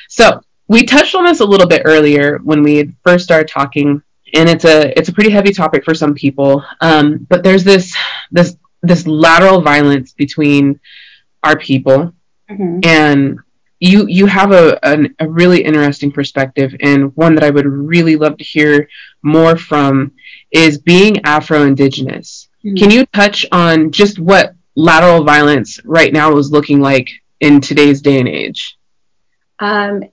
So, 0.08 0.40
we 0.68 0.84
touched 0.84 1.14
on 1.14 1.24
this 1.24 1.40
a 1.40 1.44
little 1.44 1.66
bit 1.66 1.82
earlier 1.84 2.38
when 2.44 2.62
we 2.62 2.94
first 3.04 3.24
started 3.24 3.48
talking 3.48 4.02
and 4.34 4.48
it's 4.48 4.64
a 4.64 4.96
it's 4.98 5.08
a 5.08 5.12
pretty 5.12 5.30
heavy 5.30 5.52
topic 5.52 5.84
for 5.84 5.94
some 5.94 6.14
people. 6.14 6.64
Um, 6.80 7.26
but 7.28 7.42
there's 7.42 7.64
this 7.64 7.96
this 8.30 8.56
this 8.82 9.06
lateral 9.06 9.60
violence 9.60 10.12
between 10.12 10.80
our 11.42 11.58
people 11.58 12.12
mm-hmm. 12.50 12.80
and 12.82 13.38
you 13.78 14.06
you 14.06 14.26
have 14.26 14.52
a, 14.52 14.78
an, 14.84 15.14
a 15.18 15.28
really 15.28 15.64
interesting 15.64 16.12
perspective 16.12 16.74
and 16.80 17.16
one 17.16 17.34
that 17.34 17.44
I 17.44 17.50
would 17.50 17.66
really 17.66 18.16
love 18.16 18.36
to 18.36 18.44
hear 18.44 18.88
more 19.22 19.56
from 19.56 20.12
is 20.50 20.78
being 20.78 21.24
Afro 21.24 21.62
Indigenous. 21.62 22.48
Mm-hmm. 22.64 22.76
Can 22.76 22.90
you 22.90 23.06
touch 23.06 23.46
on 23.52 23.90
just 23.90 24.18
what 24.18 24.54
lateral 24.76 25.24
violence 25.24 25.80
right 25.84 26.12
now 26.12 26.36
is 26.36 26.52
looking 26.52 26.80
like 26.80 27.10
in 27.40 27.60
today's 27.60 28.02
day 28.02 28.18
and 28.18 28.28
age? 28.28 28.76
Um, 29.58 30.04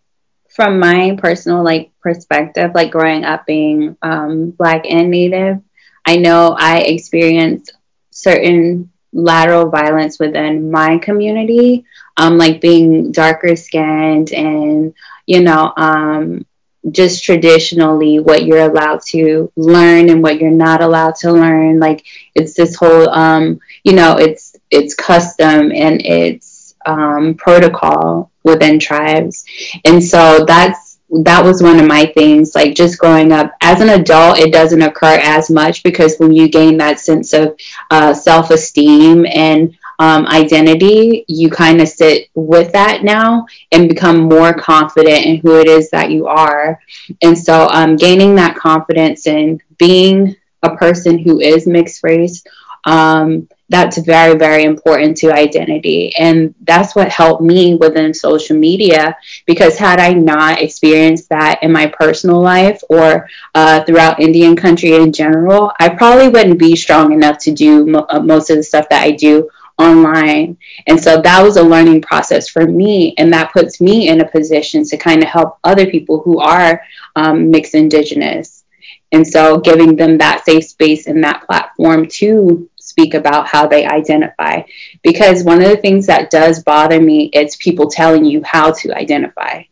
from 0.50 0.80
my 0.80 1.18
personal 1.22 1.64
like 1.64 1.92
perspective, 2.02 2.72
like 2.74 2.92
growing 2.92 3.26
up 3.26 3.46
being 3.46 3.98
um, 4.02 4.52
black 4.52 4.86
and 4.90 5.12
native, 5.12 5.58
I 6.06 6.16
know 6.16 6.56
I 6.58 6.80
experienced 6.80 7.77
certain 8.18 8.90
lateral 9.14 9.70
violence 9.70 10.20
within 10.20 10.72
my 10.72 10.98
community, 10.98 11.86
um, 12.18 12.38
like 12.38 12.62
being 12.62 13.12
darker 13.12 13.56
skinned 13.56 14.32
and, 14.34 14.94
you 15.26 15.42
know, 15.42 15.72
um, 15.78 16.46
just 16.92 17.24
traditionally 17.24 18.20
what 18.20 18.46
you're 18.46 18.70
allowed 18.70 19.02
to 19.02 19.52
learn 19.56 20.10
and 20.10 20.22
what 20.22 20.40
you're 20.40 20.52
not 20.52 20.82
allowed 20.82 21.16
to 21.16 21.32
learn. 21.32 21.80
Like 21.80 22.06
it's 22.36 22.54
this 22.54 22.76
whole, 22.76 23.10
um, 23.10 23.60
you 23.84 23.94
know, 23.94 24.18
it's 24.18 24.56
it's 24.72 24.94
custom 24.94 25.72
and 25.74 26.02
it's 26.06 26.76
um, 26.86 27.36
protocol 27.36 28.32
within 28.44 28.80
tribes, 28.80 29.46
and 29.86 30.02
so 30.04 30.46
that's 30.46 30.87
that 31.10 31.44
was 31.44 31.62
one 31.64 31.80
of 31.80 31.88
my 31.88 32.06
things 32.06 32.54
like 32.56 32.76
just 32.76 32.98
growing 33.00 33.32
up. 33.32 33.52
As 33.62 33.82
an 33.82 33.90
adult 33.90 34.40
it 34.40 34.52
doesn't 34.52 34.82
occur 34.82 35.20
as 35.22 35.50
much 35.50 35.84
because 35.84 36.18
when 36.18 36.34
you 36.34 36.50
gain 36.50 36.78
that 36.78 37.00
sense 37.00 37.34
of 37.34 37.58
uh, 37.92 38.14
self-esteem 38.14 39.26
and 39.26 39.78
um, 40.00 40.28
identity 40.28 41.26
you 41.28 41.50
kind 41.50 41.82
of 41.82 41.88
sit 41.88 42.30
with 42.36 42.72
that 42.74 43.04
now 43.04 43.46
and 43.72 43.90
become 43.90 44.20
more 44.20 44.54
confident 44.54 45.26
in 45.26 45.38
who 45.38 45.60
it 45.60 45.68
is 45.68 45.90
that 45.92 46.12
you 46.12 46.28
are. 46.28 46.80
And 47.22 47.38
so 47.38 47.68
um, 47.72 47.96
gaining 47.96 48.36
that 48.36 48.56
confidence 48.56 49.28
and 49.28 49.62
being 49.78 50.36
a 50.64 50.76
person 50.76 51.18
who 51.18 51.40
is 51.40 51.66
mixed 51.68 52.04
race 52.04 52.44
um, 52.86 53.48
that's 53.70 53.98
very, 53.98 54.38
very 54.38 54.64
important 54.64 55.18
to 55.18 55.32
identity. 55.34 56.16
And 56.18 56.56
that's 56.62 56.96
what 56.96 57.10
helped 57.10 57.42
me 57.44 57.76
within 57.76 58.14
social 58.14 58.58
media 58.58 59.18
because 59.46 59.78
had 59.78 60.00
I 60.00 60.14
not 60.14 60.62
experienced 60.62 61.30
that 61.30 61.62
in 61.64 61.72
my 61.72 61.88
personal 61.88 62.42
life 62.42 62.82
or 62.90 63.30
uh, 63.56 63.84
throughout 63.84 64.22
Indian 64.22 64.56
country 64.56 64.96
in 64.96 65.12
general, 65.12 65.72
I 65.80 65.90
probably 65.90 66.30
wouldn't 66.30 66.60
be 66.60 66.76
strong 66.76 67.12
enough 67.12 67.40
to 67.40 67.52
do 67.52 67.86
mo- 67.86 68.06
uh, 68.10 68.20
most 68.22 68.50
of 68.50 68.58
the 68.58 68.64
stuff 68.64 68.88
that 68.90 69.04
I 69.04 69.12
do 69.12 69.50
online. 69.78 70.58
And 70.88 71.00
so 71.02 71.22
that 71.22 71.44
was 71.44 71.58
a 71.58 71.64
learning 71.64 72.02
process 72.02 72.48
for 72.48 72.66
me. 72.66 73.14
And 73.18 73.34
that 73.34 73.52
puts 73.54 73.80
me 73.82 74.08
in 74.08 74.22
a 74.22 74.28
position 74.28 74.84
to 74.86 74.98
kind 74.98 75.22
of 75.22 75.30
help 75.30 75.58
other 75.64 75.86
people 75.88 76.22
who 76.22 76.40
are 76.40 76.82
um, 77.16 77.52
mixed 77.52 77.76
indigenous. 77.76 78.64
And 79.12 79.26
so 79.26 79.60
giving 79.60 79.96
them 79.96 80.18
that 80.18 80.44
safe 80.46 80.66
space 80.66 81.08
and 81.08 81.24
that 81.24 81.46
platform 81.46 82.08
to 82.20 82.70
speak 82.98 83.14
about 83.14 83.48
how 83.48 83.68
they 83.68 83.86
identify. 83.86 84.62
Because 85.04 85.44
one 85.44 85.62
of 85.62 85.70
the 85.70 85.78
things 85.78 86.08
that 86.08 86.32
does 86.32 86.64
bother 86.64 87.00
me 87.00 87.30
is 87.34 87.56
people 87.58 87.90
telling 87.90 88.26
you 88.26 88.42
how 88.44 88.72
to 88.72 88.96
identify. 88.98 89.64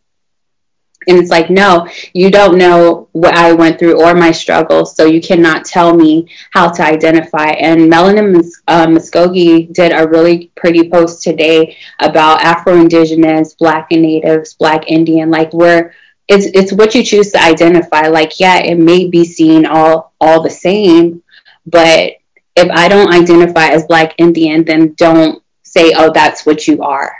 And 1.08 1.18
it's 1.18 1.30
like, 1.30 1.50
no, 1.50 1.88
you 2.14 2.30
don't 2.30 2.58
know 2.58 3.08
what 3.12 3.34
I 3.34 3.52
went 3.52 3.78
through 3.78 4.02
or 4.02 4.14
my 4.14 4.32
struggles, 4.32 4.96
so 4.96 5.04
you 5.04 5.20
cannot 5.20 5.64
tell 5.64 5.94
me 5.94 6.28
how 6.50 6.68
to 6.70 6.82
identify. 6.82 7.46
And 7.50 7.92
Melanin 7.92 8.44
uh, 8.66 8.86
Muskogee 8.86 9.72
did 9.72 9.92
a 9.92 10.08
really 10.08 10.50
pretty 10.56 10.90
post 10.90 11.22
today 11.22 11.76
about 12.00 12.42
Afro 12.42 12.74
Indigenous, 12.80 13.54
Black 13.54 13.88
and 13.92 14.02
Natives, 14.02 14.54
Black 14.54 14.88
Indian. 14.88 15.30
Like, 15.30 15.52
we're 15.52 15.92
it's 16.28 16.46
it's 16.46 16.72
what 16.72 16.94
you 16.94 17.04
choose 17.04 17.30
to 17.32 17.42
identify. 17.42 18.08
Like, 18.08 18.40
yeah, 18.40 18.58
it 18.58 18.76
may 18.78 19.08
be 19.08 19.24
seen 19.24 19.64
all 19.66 20.12
all 20.20 20.42
the 20.42 20.50
same, 20.50 21.22
but 21.66 22.14
if 22.56 22.70
I 22.70 22.88
don't 22.88 23.12
identify 23.12 23.68
as 23.68 23.86
Black 23.86 24.14
Indian, 24.18 24.64
then 24.64 24.94
don't 24.94 25.42
say, 25.62 25.92
oh, 25.94 26.10
that's 26.12 26.46
what 26.46 26.66
you 26.66 26.82
are, 26.82 27.14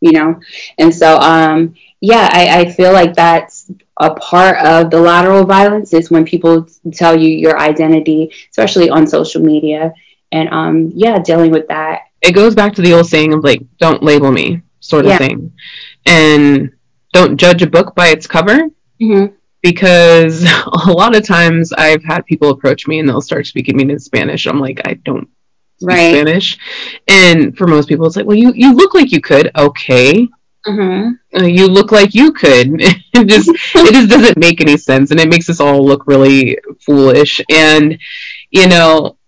you 0.00 0.12
know? 0.12 0.40
And 0.76 0.94
so, 0.94 1.18
um, 1.18 1.76
yeah, 2.00 2.28
I, 2.30 2.60
I 2.60 2.72
feel 2.72 2.92
like 2.92 3.14
that's 3.14 3.70
a 3.98 4.12
part 4.14 4.58
of 4.58 4.90
the 4.90 5.00
lateral 5.00 5.44
violence 5.44 5.94
is 5.94 6.10
when 6.10 6.24
people 6.24 6.68
tell 6.92 7.18
you 7.18 7.28
your 7.28 7.58
identity, 7.58 8.32
especially 8.50 8.90
on 8.90 9.06
social 9.06 9.40
media. 9.40 9.94
And 10.32 10.48
um, 10.50 10.92
yeah, 10.94 11.20
dealing 11.20 11.52
with 11.52 11.68
that. 11.68 12.02
It 12.20 12.32
goes 12.32 12.54
back 12.54 12.74
to 12.74 12.82
the 12.82 12.94
old 12.94 13.06
saying 13.06 13.32
of 13.32 13.44
like, 13.44 13.62
don't 13.78 14.02
label 14.02 14.32
me, 14.32 14.62
sort 14.80 15.04
of 15.04 15.12
yeah. 15.12 15.18
thing. 15.18 15.52
And 16.04 16.72
don't 17.12 17.36
judge 17.36 17.62
a 17.62 17.66
book 17.66 17.94
by 17.94 18.08
its 18.08 18.26
cover. 18.26 18.68
Mm-hmm 19.00 19.34
because 19.66 20.44
a 20.86 20.92
lot 20.92 21.16
of 21.16 21.26
times 21.26 21.72
I've 21.72 22.04
had 22.04 22.24
people 22.24 22.50
approach 22.50 22.86
me 22.86 23.00
and 23.00 23.08
they'll 23.08 23.20
start 23.20 23.46
speaking 23.46 23.76
to 23.76 23.84
me 23.84 23.92
in 23.92 23.98
Spanish. 23.98 24.46
I'm 24.46 24.60
like, 24.60 24.80
I 24.84 24.94
don't 24.94 25.28
speak 25.78 25.88
right. 25.88 26.10
Spanish, 26.12 26.58
and 27.08 27.56
for 27.56 27.66
most 27.66 27.88
people, 27.88 28.06
it's 28.06 28.16
like, 28.16 28.26
well, 28.26 28.36
you 28.36 28.52
you 28.54 28.74
look 28.74 28.94
like 28.94 29.10
you 29.10 29.20
could. 29.20 29.50
Okay. 29.56 30.28
Mm-hmm. 30.66 31.38
Uh, 31.38 31.46
you 31.46 31.68
look 31.68 31.92
like 31.92 32.14
you 32.14 32.32
could. 32.32 32.68
it 32.80 33.26
just 33.26 33.48
it 33.48 33.92
just 33.92 34.10
doesn't 34.10 34.38
make 34.38 34.60
any 34.60 34.76
sense, 34.76 35.10
and 35.10 35.18
it 35.18 35.28
makes 35.28 35.50
us 35.50 35.60
all 35.60 35.84
look 35.84 36.06
really 36.06 36.58
foolish. 36.80 37.40
And 37.50 37.98
you 38.50 38.68
know, 38.68 39.18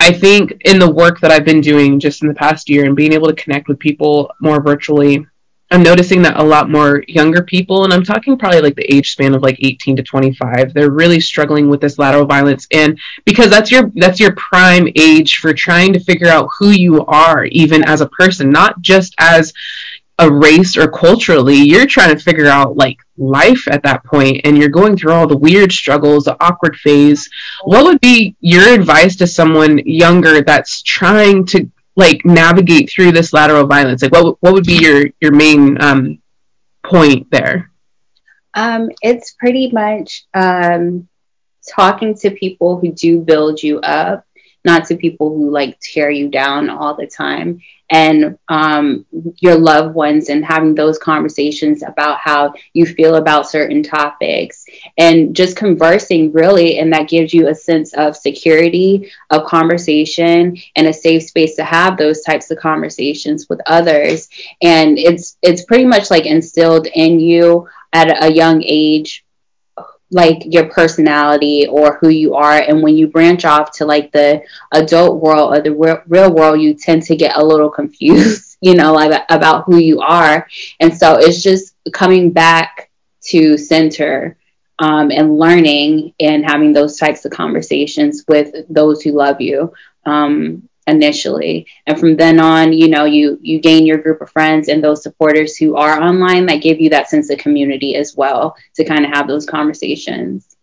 I 0.00 0.12
think 0.12 0.62
in 0.64 0.78
the 0.78 0.90
work 0.90 1.20
that 1.20 1.30
I've 1.30 1.44
been 1.44 1.60
doing 1.60 2.00
just 2.00 2.22
in 2.22 2.28
the 2.28 2.34
past 2.34 2.70
year 2.70 2.86
and 2.86 2.96
being 2.96 3.12
able 3.12 3.28
to 3.28 3.42
connect 3.42 3.68
with 3.68 3.78
people 3.78 4.32
more 4.40 4.62
virtually, 4.62 5.26
I'm 5.72 5.82
noticing 5.82 6.20
that 6.22 6.38
a 6.38 6.42
lot 6.42 6.70
more 6.70 7.02
younger 7.08 7.42
people, 7.42 7.84
and 7.84 7.92
I'm 7.94 8.04
talking 8.04 8.36
probably 8.36 8.60
like 8.60 8.76
the 8.76 8.94
age 8.94 9.12
span 9.12 9.34
of 9.34 9.42
like 9.42 9.56
18 9.58 9.96
to 9.96 10.02
25, 10.02 10.74
they're 10.74 10.90
really 10.90 11.18
struggling 11.18 11.70
with 11.70 11.80
this 11.80 11.98
lateral 11.98 12.26
violence, 12.26 12.66
and 12.72 12.98
because 13.24 13.48
that's 13.48 13.70
your 13.70 13.90
that's 13.94 14.20
your 14.20 14.34
prime 14.36 14.86
age 14.96 15.38
for 15.38 15.54
trying 15.54 15.94
to 15.94 16.00
figure 16.00 16.28
out 16.28 16.50
who 16.58 16.70
you 16.70 17.04
are, 17.06 17.46
even 17.46 17.82
as 17.84 18.02
a 18.02 18.08
person, 18.08 18.50
not 18.50 18.82
just 18.82 19.14
as 19.18 19.54
a 20.18 20.30
race 20.30 20.76
or 20.76 20.88
culturally. 20.88 21.56
You're 21.56 21.86
trying 21.86 22.14
to 22.14 22.22
figure 22.22 22.46
out 22.46 22.76
like 22.76 22.98
life 23.16 23.66
at 23.68 23.82
that 23.84 24.04
point, 24.04 24.42
and 24.44 24.58
you're 24.58 24.68
going 24.68 24.96
through 24.96 25.12
all 25.12 25.26
the 25.26 25.36
weird 25.36 25.72
struggles, 25.72 26.24
the 26.24 26.36
awkward 26.44 26.76
phase. 26.76 27.28
What 27.64 27.84
would 27.84 28.00
be 28.00 28.36
your 28.40 28.68
advice 28.68 29.16
to 29.16 29.26
someone 29.26 29.78
younger 29.78 30.42
that's 30.42 30.82
trying 30.82 31.46
to 31.46 31.70
like 31.96 32.24
navigate 32.24 32.90
through 32.90 33.12
this 33.12 33.32
lateral 33.32 33.66
violence? 33.66 34.02
Like, 34.02 34.12
what 34.12 34.36
what 34.40 34.52
would 34.52 34.64
be 34.64 34.78
your 34.78 35.06
your 35.20 35.32
main 35.32 35.80
um, 35.80 36.18
point 36.84 37.30
there? 37.30 37.70
Um, 38.54 38.90
it's 39.02 39.32
pretty 39.32 39.70
much 39.70 40.24
um, 40.34 41.08
talking 41.68 42.14
to 42.16 42.30
people 42.30 42.78
who 42.78 42.92
do 42.92 43.20
build 43.20 43.62
you 43.62 43.80
up, 43.80 44.26
not 44.64 44.86
to 44.86 44.96
people 44.96 45.30
who 45.30 45.50
like 45.50 45.78
tear 45.80 46.10
you 46.10 46.28
down 46.28 46.68
all 46.68 46.94
the 46.94 47.06
time 47.06 47.60
and 47.92 48.38
um, 48.48 49.04
your 49.38 49.54
loved 49.54 49.94
ones 49.94 50.30
and 50.30 50.44
having 50.44 50.74
those 50.74 50.98
conversations 50.98 51.82
about 51.82 52.18
how 52.18 52.54
you 52.72 52.86
feel 52.86 53.16
about 53.16 53.50
certain 53.50 53.82
topics. 53.82 54.64
And 54.96 55.36
just 55.36 55.56
conversing 55.56 56.32
really 56.32 56.78
and 56.78 56.90
that 56.94 57.08
gives 57.08 57.34
you 57.34 57.48
a 57.48 57.54
sense 57.54 57.92
of 57.92 58.16
security 58.16 59.12
of 59.30 59.44
conversation 59.44 60.56
and 60.74 60.86
a 60.86 60.92
safe 60.92 61.24
space 61.24 61.54
to 61.56 61.64
have 61.64 61.98
those 61.98 62.22
types 62.22 62.50
of 62.50 62.58
conversations 62.58 63.48
with 63.50 63.60
others. 63.66 64.28
And 64.62 64.98
it's 64.98 65.36
it's 65.42 65.64
pretty 65.64 65.84
much 65.84 66.10
like 66.10 66.24
instilled 66.24 66.86
in 66.86 67.20
you 67.20 67.68
at 67.92 68.24
a 68.24 68.32
young 68.32 68.62
age 68.64 69.21
like 70.12 70.42
your 70.44 70.68
personality 70.68 71.66
or 71.68 71.98
who 72.00 72.08
you 72.10 72.34
are. 72.34 72.58
And 72.58 72.82
when 72.82 72.96
you 72.96 73.08
branch 73.08 73.44
off 73.44 73.72
to 73.78 73.86
like 73.86 74.12
the 74.12 74.42
adult 74.72 75.20
world 75.20 75.56
or 75.56 75.60
the 75.62 75.74
real, 75.74 76.02
real 76.06 76.32
world 76.32 76.60
you 76.60 76.74
tend 76.74 77.02
to 77.04 77.16
get 77.16 77.36
a 77.36 77.44
little 77.44 77.70
confused 77.70 78.56
you 78.62 78.74
know 78.74 78.92
like 78.92 79.22
about 79.30 79.64
who 79.64 79.78
you 79.78 80.00
are. 80.00 80.46
And 80.80 80.96
so 80.96 81.16
it's 81.18 81.42
just 81.42 81.74
coming 81.92 82.30
back 82.30 82.90
to 83.28 83.58
center 83.58 84.36
um, 84.78 85.10
and 85.10 85.38
learning 85.38 86.14
and 86.20 86.44
having 86.44 86.72
those 86.72 86.96
types 86.96 87.24
of 87.24 87.32
conversations 87.32 88.24
with 88.28 88.54
those 88.68 89.02
who 89.02 89.12
love 89.12 89.40
you. 89.40 89.72
Um, 90.06 90.68
initially. 90.86 91.66
And 91.86 91.98
from 91.98 92.16
then 92.16 92.40
on 92.40 92.72
you 92.72 92.88
know 92.88 93.04
you 93.04 93.38
you 93.42 93.60
gain 93.60 93.86
your 93.86 93.98
group 93.98 94.20
of 94.20 94.30
friends 94.30 94.68
and 94.68 94.82
those 94.82 95.02
supporters 95.02 95.56
who 95.56 95.76
are 95.76 96.00
online 96.00 96.46
that 96.46 96.62
give 96.62 96.80
you 96.80 96.90
that 96.90 97.08
sense 97.08 97.30
of 97.30 97.38
community 97.38 97.94
as 97.96 98.16
well 98.16 98.56
to 98.74 98.84
kind 98.84 99.04
of 99.04 99.12
have 99.12 99.28
those 99.28 99.46
conversations. 99.46 100.56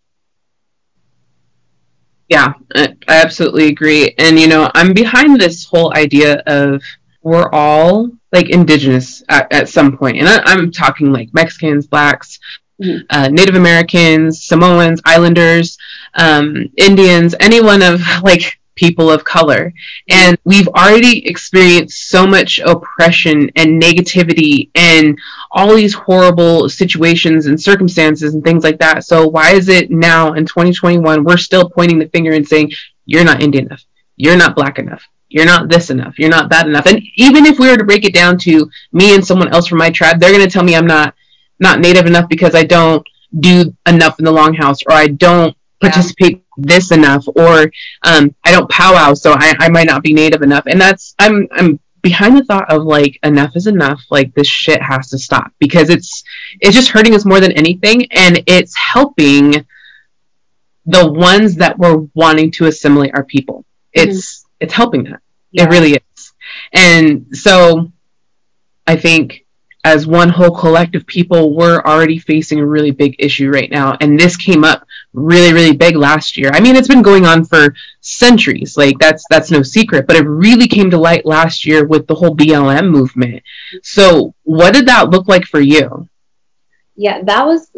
Yeah 2.27 2.53
i 2.75 2.95
absolutely 3.07 3.67
agree. 3.67 4.13
And 4.17 4.39
you 4.39 4.47
know 4.47 4.69
i'm 4.75 4.93
behind 4.93 5.39
this 5.39 5.65
whole 5.65 5.95
idea 5.95 6.43
of 6.47 6.83
we're 7.21 7.49
all 7.51 8.09
like 8.31 8.49
indigenous 8.49 9.23
at, 9.27 9.51
at 9.51 9.67
some 9.67 9.97
point. 9.97 10.17
And 10.17 10.27
I, 10.27 10.53
am 10.53 10.71
talking 10.71 11.11
like 11.11 11.33
mexicans 11.33 11.87
blacks 11.87 12.39
mm-hmm. 12.81 13.05
uh, 13.09 13.29
native 13.29 13.55
americans 13.55 14.43
samoans 14.45 15.01
islanders 15.05 15.77
um, 16.13 16.69
indians 16.77 17.35
anyone 17.39 17.81
of 17.81 18.01
like 18.23 18.58
people 18.79 19.11
of 19.11 19.25
color. 19.25 19.73
And 20.09 20.37
we've 20.45 20.69
already 20.69 21.27
experienced 21.27 22.09
so 22.09 22.25
much 22.25 22.59
oppression 22.59 23.51
and 23.57 23.81
negativity 23.81 24.69
and 24.73 25.19
all 25.51 25.75
these 25.75 25.93
horrible 25.93 26.69
situations 26.69 27.45
and 27.45 27.61
circumstances 27.61 28.33
and 28.33 28.43
things 28.43 28.63
like 28.63 28.79
that. 28.79 29.03
So 29.03 29.27
why 29.27 29.51
is 29.51 29.67
it 29.67 29.91
now 29.91 30.33
in 30.33 30.45
2021 30.45 31.25
we're 31.25 31.37
still 31.37 31.69
pointing 31.69 31.99
the 31.99 32.07
finger 32.07 32.31
and 32.31 32.47
saying 32.47 32.71
you're 33.05 33.25
not 33.25 33.43
Indian 33.43 33.65
enough, 33.65 33.83
you're 34.15 34.37
not 34.37 34.55
black 34.55 34.79
enough, 34.79 35.03
you're 35.27 35.45
not 35.45 35.67
this 35.69 35.89
enough, 35.89 36.17
you're 36.17 36.29
not 36.29 36.49
that 36.51 36.67
enough. 36.67 36.85
And 36.85 37.01
even 37.17 37.45
if 37.45 37.59
we 37.59 37.69
were 37.69 37.77
to 37.77 37.83
break 37.83 38.05
it 38.05 38.13
down 38.13 38.37
to 38.39 38.69
me 38.93 39.13
and 39.13 39.25
someone 39.25 39.49
else 39.49 39.67
from 39.67 39.79
my 39.79 39.89
tribe, 39.89 40.19
they're 40.19 40.31
going 40.31 40.47
to 40.47 40.51
tell 40.51 40.63
me 40.63 40.75
I'm 40.75 40.87
not 40.87 41.15
not 41.59 41.81
native 41.81 42.05
enough 42.05 42.29
because 42.29 42.55
I 42.55 42.63
don't 42.63 43.05
do 43.37 43.75
enough 43.85 44.17
in 44.19 44.25
the 44.25 44.31
longhouse 44.31 44.79
or 44.87 44.93
I 44.93 45.07
don't 45.07 45.55
participate. 45.81 46.43
This 46.61 46.91
enough 46.91 47.25
or 47.35 47.71
um, 48.03 48.33
I 48.43 48.51
don't 48.51 48.69
powwow 48.69 49.13
so 49.13 49.33
I, 49.33 49.55
I 49.59 49.69
might 49.69 49.87
not 49.87 50.03
be 50.03 50.13
native 50.13 50.41
enough 50.41 50.63
and 50.67 50.79
that's 50.79 51.15
I'm 51.19 51.47
I'm 51.51 51.79
behind 52.01 52.37
the 52.37 52.45
thought 52.45 52.71
of 52.71 52.83
like 52.83 53.19
enough 53.23 53.55
is 53.55 53.67
enough 53.67 54.01
like 54.09 54.33
this 54.33 54.47
shit 54.47 54.81
has 54.81 55.09
to 55.09 55.17
stop 55.17 55.51
because 55.59 55.89
it's 55.89 56.23
it's 56.61 56.75
just 56.75 56.89
hurting 56.89 57.15
us 57.15 57.25
more 57.25 57.39
than 57.39 57.51
anything 57.53 58.07
and 58.11 58.43
it's 58.47 58.75
helping 58.75 59.65
the 60.85 61.11
ones 61.11 61.55
that 61.55 61.77
were 61.77 62.07
wanting 62.13 62.51
to 62.51 62.65
assimilate 62.65 63.13
our 63.15 63.25
people 63.25 63.65
mm-hmm. 63.95 64.09
it's 64.09 64.45
it's 64.59 64.73
helping 64.73 65.03
that 65.03 65.21
yeah. 65.51 65.63
it 65.63 65.69
really 65.69 65.93
is 65.93 66.33
and 66.73 67.25
so 67.35 67.91
I 68.87 68.95
think 68.95 69.45
as 69.83 70.07
one 70.07 70.29
whole 70.29 70.51
collective 70.51 71.05
people, 71.05 71.55
we're 71.55 71.81
already 71.81 72.17
facing 72.17 72.59
a 72.59 72.65
really 72.65 72.91
big 72.91 73.15
issue 73.19 73.49
right 73.49 73.69
now. 73.69 73.95
And 74.01 74.19
this 74.19 74.35
came 74.35 74.63
up 74.63 74.85
really, 75.13 75.53
really 75.53 75.75
big 75.75 75.95
last 75.95 76.37
year. 76.37 76.51
I 76.53 76.59
mean, 76.59 76.75
it's 76.75 76.87
been 76.87 77.01
going 77.01 77.25
on 77.25 77.45
for 77.45 77.73
centuries. 78.01 78.77
Like 78.77 78.97
that's 78.99 79.25
that's 79.29 79.51
no 79.51 79.63
secret, 79.63 80.07
but 80.07 80.15
it 80.15 80.27
really 80.27 80.67
came 80.67 80.89
to 80.91 80.97
light 80.97 81.25
last 81.25 81.65
year 81.65 81.85
with 81.85 82.07
the 82.07 82.15
whole 82.15 82.35
BLM 82.35 82.89
movement. 82.89 83.43
So, 83.83 84.33
what 84.43 84.73
did 84.73 84.87
that 84.87 85.09
look 85.09 85.27
like 85.27 85.45
for 85.45 85.59
you? 85.59 86.07
Yeah, 86.95 87.21
that 87.23 87.45
was 87.45 87.71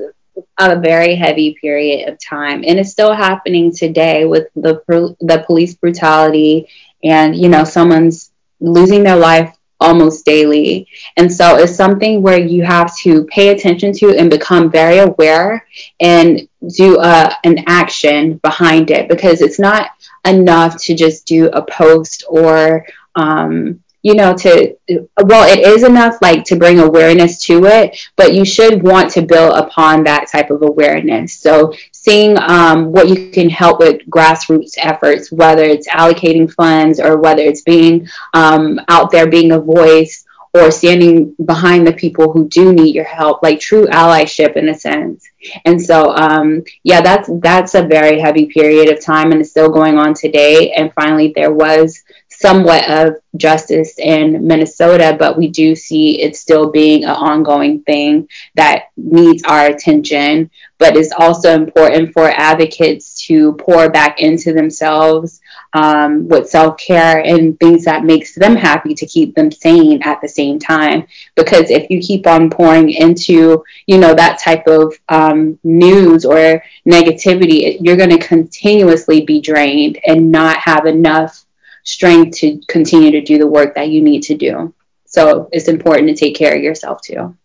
a 0.58 0.80
very 0.80 1.16
heavy 1.16 1.56
period 1.60 2.10
of 2.10 2.20
time, 2.20 2.64
and 2.66 2.80
it's 2.80 2.92
still 2.92 3.14
happening 3.14 3.74
today 3.74 4.26
with 4.26 4.48
the 4.56 4.82
the 5.20 5.44
police 5.46 5.76
brutality 5.76 6.68
and 7.04 7.36
you 7.36 7.50
know 7.50 7.64
someone's 7.64 8.32
losing 8.60 9.04
their 9.04 9.18
life 9.18 9.56
almost 9.82 10.26
daily. 10.26 10.88
And 11.18 11.32
so 11.32 11.58
it's 11.58 11.76
something 11.76 12.22
where 12.22 12.40
you 12.40 12.64
have 12.64 12.96
to 13.00 13.26
pay 13.26 13.50
attention 13.50 13.92
to 13.94 14.16
and 14.18 14.30
become 14.30 14.72
very 14.72 15.00
aware 15.00 15.68
and 16.00 16.48
do 16.78 16.98
a, 16.98 17.02
uh, 17.02 17.34
an 17.44 17.64
action 17.68 18.38
behind 18.38 18.92
it 18.92 19.10
because 19.10 19.42
it's 19.42 19.60
not 19.60 19.92
enough 20.26 20.82
to 20.84 20.96
just 20.96 21.26
do 21.26 21.48
a 21.50 21.62
post 21.64 22.24
or 22.30 22.86
um, 23.16 23.82
you 24.02 24.16
know 24.16 24.34
to 24.34 24.76
well 25.24 25.48
it 25.48 25.60
is 25.60 25.84
enough 25.84 26.16
like 26.22 26.44
to 26.44 26.56
bring 26.56 26.80
awareness 26.80 27.44
to 27.46 27.66
it 27.66 27.98
but 28.16 28.34
you 28.34 28.46
should 28.46 28.84
want 28.84 29.12
to 29.12 29.22
build 29.22 29.54
upon 29.58 30.04
that 30.04 30.28
type 30.32 30.50
of 30.50 30.62
awareness. 30.62 31.40
So 31.40 31.74
seeing 31.92 32.38
um, 32.38 32.92
what 32.92 33.10
you 33.10 33.32
can 33.32 33.50
help 33.50 33.80
with 33.80 34.02
grassroots 34.10 34.74
efforts 34.78 35.32
whether 35.32 35.64
it's 35.64 35.88
allocating 35.88 36.52
funds 36.52 37.00
or 37.00 37.18
whether 37.18 37.44
it's 37.44 37.62
being 37.62 38.08
um, 38.34 38.80
out 38.88 39.12
there 39.12 39.28
being 39.28 39.52
a 39.52 39.60
voice 39.60 40.26
or 40.54 40.70
standing 40.70 41.34
behind 41.46 41.88
the 41.88 41.94
people 41.94 42.32
who 42.32 42.50
do 42.50 42.74
need 42.74 42.94
your 42.94 43.06
help 43.06 43.42
like 43.42 43.60
true 43.60 43.88
allyship 43.88 44.58
in 44.58 44.68
a 44.68 44.78
sense. 44.78 45.30
And 45.66 45.82
so 45.82 46.14
um, 46.16 46.64
yeah 46.84 47.02
that's 47.02 47.30
that's 47.42 47.76
a 47.76 47.88
very 47.88 48.20
heavy 48.20 48.48
period 48.48 48.90
of 48.92 49.04
time 49.04 49.32
and 49.32 49.42
it's 49.42 49.52
still 49.52 49.70
going 49.70 49.98
on 49.98 50.14
today. 50.14 50.74
And 50.74 50.94
finally 50.94 51.32
there 51.36 51.54
was 51.54 52.01
somewhat 52.42 52.90
of 52.90 53.16
justice 53.38 53.94
in 53.98 54.46
Minnesota, 54.46 55.16
but 55.18 55.38
we 55.38 55.50
do 55.50 55.76
see 55.76 56.22
it 56.22 56.36
still 56.36 56.72
being 56.72 57.04
an 57.04 57.12
ongoing 57.12 57.82
thing 57.84 58.28
that 58.56 58.86
needs 58.98 59.44
our 59.44 59.68
attention. 59.68 60.50
But 60.80 60.98
it's 60.98 61.14
also 61.18 61.54
important 61.54 62.12
for 62.12 62.28
advocates 62.28 63.26
to 63.28 63.54
pour 63.54 63.90
back 63.92 64.20
into 64.20 64.52
themselves 64.52 65.40
um, 65.74 66.28
with 66.28 66.50
self 66.50 66.78
care 66.78 67.20
and 67.24 67.60
things 67.60 67.86
that 67.86 68.04
makes 68.04 68.36
them 68.36 68.56
happy 68.56 68.96
to 68.96 69.06
keep 69.06 69.36
them 69.36 69.52
sane 69.52 70.02
at 70.04 70.20
the 70.22 70.28
same 70.28 70.60
time. 70.60 71.08
Because 71.36 71.70
if 71.70 71.90
you 71.90 72.00
keep 72.02 72.26
on 72.28 72.50
pouring 72.50 72.90
into, 72.90 73.64
you 73.86 73.98
know, 74.00 74.14
that 74.16 74.40
type 74.40 74.68
of 74.68 74.94
um, 75.10 75.60
news 75.64 76.26
or 76.26 76.64
negativity, 76.88 77.78
you're 77.80 77.98
going 77.98 78.10
to 78.10 78.28
continuously 78.28 79.22
be 79.22 79.40
drained 79.40 80.00
and 80.06 80.32
not 80.32 80.58
have 80.58 80.86
enough 80.86 81.46
strength 81.84 82.38
to 82.38 82.62
continue 82.68 83.12
to 83.12 83.22
do 83.22 83.38
the 83.38 83.48
work 83.48 83.76
that 83.76 83.90
you 83.90 84.02
need 84.02 84.22
to 84.24 84.36
do. 84.36 84.74
So 85.06 85.50
it's 85.52 85.68
important 85.68 86.08
to 86.10 86.16
take 86.16 86.36
care 86.36 86.56
of 86.56 86.64
yourself 86.64 87.02
too. 87.02 87.36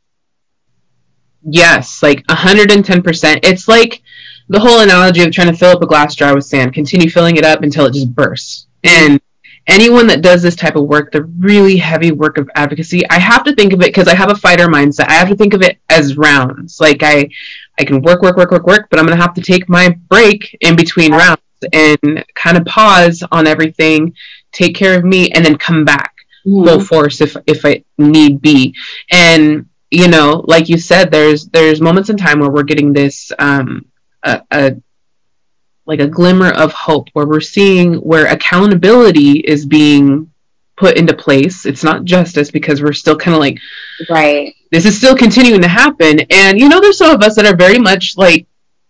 Yes, 1.43 2.03
like 2.03 2.27
110%. 2.27 3.41
It's 3.45 3.69
like 3.69 4.03
the 4.49 4.61
whole 4.61 4.81
analogy 4.81 5.23
of 5.23 5.33
trying 5.33 5.51
to 5.51 5.57
fill 5.57 5.71
up 5.71 5.83
a 5.83 5.87
glass 5.87 6.15
jar 6.15 6.35
with 6.35 6.45
sand, 6.45 6.73
continue 6.75 7.11
filling 7.11 7.37
it 7.37 7.45
up 7.45 7.63
until 7.63 7.87
it 7.87 7.95
just 7.95 8.15
bursts. 8.15 8.67
And 8.85 9.21
anyone 9.67 10.07
that 10.09 10.23
does 10.23 10.43
this 10.43 10.57
type 10.57 10.77
of 10.77 10.85
work, 10.85 11.13
the 11.13 11.25
really 11.25 11.77
heavy 11.77 12.13
work 12.13 12.39
of 12.39 12.49
advocacy, 12.55 13.09
I 13.11 13.19
have 13.19 13.45
to 13.45 13.55
think 13.55 13.73
of 13.73 13.81
it 13.81 13.87
because 13.87 14.09
I 14.09 14.15
have 14.15 14.31
a 14.31 14.37
fighter 14.37 14.67
mindset. 14.67 15.09
I 15.09 15.15
have 15.15 15.29
to 15.29 15.37
think 15.37 15.55
of 15.55 15.63
it 15.63 15.79
as 15.91 16.17
rounds. 16.17 16.81
Like 16.81 17.03
I 17.03 17.29
I 17.79 17.85
can 17.85 18.01
work, 18.03 18.23
work, 18.23 18.37
work, 18.37 18.51
work, 18.51 18.67
work, 18.67 18.87
but 18.91 18.99
I'm 18.99 19.07
gonna 19.07 19.21
have 19.21 19.35
to 19.35 19.43
take 19.43 19.69
my 19.69 19.97
break 20.09 20.57
in 20.61 20.77
between 20.77 21.13
rounds 21.13 21.41
and 21.73 22.25
kind 22.35 22.57
of 22.57 22.65
pause 22.65 23.23
on 23.31 23.47
everything, 23.47 24.15
take 24.53 24.75
care 24.75 24.99
of 24.99 25.05
me, 25.05 25.31
and 25.31 25.45
then 25.45 25.57
come 25.57 25.85
back 25.85 26.17
mm-hmm. 26.47 26.67
full 26.67 26.81
force 26.81 27.21
if 27.21 27.37
if 27.47 27.65
I 27.65 27.85
need 27.99 28.41
be. 28.41 28.75
And 29.11 29.69
you 29.91 30.09
know, 30.09 30.45
like 30.47 30.69
you 30.69 30.79
said, 30.79 31.11
there's 31.11 31.47
there's 31.47 31.81
moments 31.81 32.11
in 32.11 32.17
time 32.17 32.41
where 32.41 32.51
we're 32.51 32.63
getting 32.63 32.93
this 32.93 33.33
um, 33.39 33.87
a, 34.23 34.43
a 34.51 34.77
like 35.87 36.01
a 36.01 36.09
glimmer 36.09 36.51
of 36.51 36.73
hope 36.73 37.09
where 37.13 37.27
we're 37.27 37.41
seeing 37.41 37.95
where 37.95 38.27
accountability 38.27 39.39
is 39.39 39.65
being 39.65 40.31
put 40.77 40.97
into 40.97 41.15
place. 41.15 41.65
It's 41.65 41.85
not 41.85 42.05
justice 42.05 42.51
because 42.51 42.83
we're 42.83 42.93
still 42.93 43.17
kind 43.17 43.35
of 43.35 43.41
like, 43.41 43.59
right. 44.11 44.55
This 44.73 44.85
is 44.85 44.99
still 44.99 45.17
continuing 45.17 45.63
to 45.63 45.69
happen, 45.69 46.21
and 46.31 46.59
you 46.59 46.69
know, 46.69 46.81
there's 46.81 46.99
some 46.99 47.15
of 47.15 47.23
us 47.23 47.37
that 47.37 47.47
are 47.47 47.57
very 47.57 47.79
much 47.79 48.17
like 48.17 48.47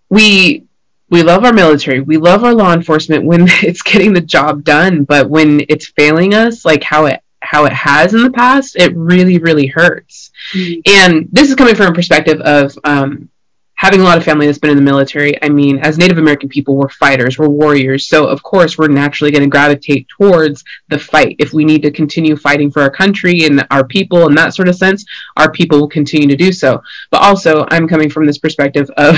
we 0.08 0.65
we 1.08 1.22
love 1.22 1.44
our 1.44 1.52
military, 1.52 2.00
we 2.00 2.16
love 2.16 2.44
our 2.44 2.54
law 2.54 2.72
enforcement 2.72 3.24
when 3.24 3.42
it's 3.62 3.82
getting 3.82 4.12
the 4.12 4.20
job 4.20 4.64
done, 4.64 5.04
but 5.04 5.28
when 5.28 5.60
it's 5.68 5.86
failing 5.88 6.34
us, 6.34 6.64
like 6.64 6.82
how 6.82 7.06
it 7.06 7.22
how 7.40 7.64
it 7.64 7.72
has 7.72 8.12
in 8.12 8.22
the 8.22 8.30
past, 8.30 8.76
it 8.76 8.94
really 8.96 9.38
really 9.38 9.66
hurts. 9.66 10.30
Mm-hmm. 10.54 10.80
And 10.86 11.28
this 11.30 11.48
is 11.48 11.54
coming 11.54 11.74
from 11.74 11.86
a 11.86 11.94
perspective 11.94 12.40
of 12.40 12.76
um, 12.84 13.28
having 13.76 14.00
a 14.00 14.04
lot 14.04 14.16
of 14.16 14.24
family 14.24 14.46
that's 14.46 14.58
been 14.58 14.70
in 14.70 14.76
the 14.76 14.82
military, 14.82 15.40
I 15.42 15.50
mean, 15.50 15.78
as 15.78 15.98
Native 15.98 16.16
American 16.16 16.48
people, 16.48 16.76
we're 16.76 16.88
fighters, 16.88 17.38
we're 17.38 17.48
warriors. 17.48 18.08
So, 18.08 18.26
of 18.26 18.42
course, 18.42 18.78
we're 18.78 18.88
naturally 18.88 19.30
going 19.30 19.42
to 19.42 19.50
gravitate 19.50 20.08
towards 20.08 20.64
the 20.88 20.98
fight. 20.98 21.36
If 21.38 21.52
we 21.52 21.64
need 21.64 21.82
to 21.82 21.90
continue 21.90 22.36
fighting 22.36 22.70
for 22.70 22.80
our 22.80 22.90
country 22.90 23.44
and 23.44 23.66
our 23.70 23.86
people 23.86 24.26
in 24.26 24.34
that 24.34 24.54
sort 24.54 24.68
of 24.68 24.76
sense, 24.76 25.04
our 25.36 25.52
people 25.52 25.78
will 25.78 25.88
continue 25.88 26.26
to 26.26 26.36
do 26.36 26.52
so. 26.52 26.82
But 27.10 27.22
also, 27.22 27.66
I'm 27.68 27.86
coming 27.86 28.08
from 28.08 28.26
this 28.26 28.38
perspective 28.38 28.90
of 28.96 29.16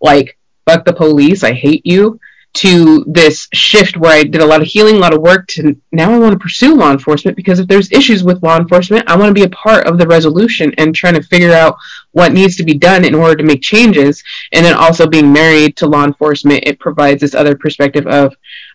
like, 0.00 0.38
fuck 0.66 0.84
the 0.84 0.92
police, 0.92 1.44
I 1.44 1.52
hate 1.52 1.86
you 1.86 2.20
to 2.56 3.04
this 3.06 3.48
shift 3.52 3.98
where 3.98 4.12
I 4.12 4.22
did 4.22 4.40
a 4.40 4.46
lot 4.46 4.62
of 4.62 4.66
healing, 4.66 4.96
a 4.96 4.98
lot 4.98 5.12
of 5.12 5.20
work 5.20 5.46
to 5.48 5.78
now 5.92 6.10
I 6.10 6.18
want 6.18 6.32
to 6.32 6.38
pursue 6.38 6.74
law 6.74 6.90
enforcement 6.90 7.36
because 7.36 7.58
if 7.58 7.68
there's 7.68 7.92
issues 7.92 8.24
with 8.24 8.42
law 8.42 8.56
enforcement, 8.56 9.08
I 9.10 9.16
want 9.16 9.28
to 9.28 9.34
be 9.34 9.42
a 9.42 9.50
part 9.50 9.86
of 9.86 9.98
the 9.98 10.06
resolution 10.06 10.72
and 10.78 10.94
trying 10.94 11.14
to 11.14 11.22
figure 11.22 11.52
out 11.52 11.76
what 12.12 12.32
needs 12.32 12.56
to 12.56 12.64
be 12.64 12.72
done 12.72 13.04
in 13.04 13.14
order 13.14 13.36
to 13.36 13.44
make 13.44 13.60
changes. 13.60 14.24
And 14.52 14.64
then 14.64 14.74
also 14.74 15.06
being 15.06 15.34
married 15.34 15.76
to 15.76 15.86
law 15.86 16.04
enforcement, 16.04 16.64
it 16.66 16.80
provides 16.80 17.20
this 17.20 17.34
other 17.34 17.56
perspective 17.56 18.06
of 18.06 18.34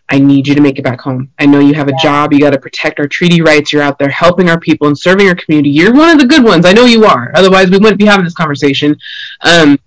I 0.10 0.20
need 0.20 0.48
you 0.48 0.54
to 0.54 0.62
make 0.62 0.78
it 0.78 0.84
back 0.84 1.02
home. 1.02 1.32
I 1.39 1.48
know 1.48 1.60
you 1.60 1.74
have 1.74 1.88
a 1.88 1.98
job. 2.04 2.34
You 2.34 2.39
got 2.39 2.52
to 2.52 2.60
protect 2.60 3.00
our 3.00 3.08
treaty 3.08 3.42
rights. 3.42 3.74
You're 3.74 3.82
out 3.82 3.98
there 3.98 4.10
helping 4.10 4.48
our 4.50 4.60
people 4.60 4.88
and 4.88 4.98
serving 4.98 5.28
our 5.28 5.36
community. 5.36 5.70
You're 5.70 5.94
one 5.94 6.10
of 6.10 6.20
the 6.20 6.28
good 6.28 6.44
ones. 6.44 6.66
I 6.66 6.74
know 6.74 6.86
you 6.86 7.06
are. 7.06 7.32
Otherwise, 7.34 7.72
we 7.72 7.78
wouldn't 7.78 7.98
be 7.98 8.06
having 8.06 8.26
this 8.26 8.36
conversation. 8.36 8.96
Um, 9.42 9.80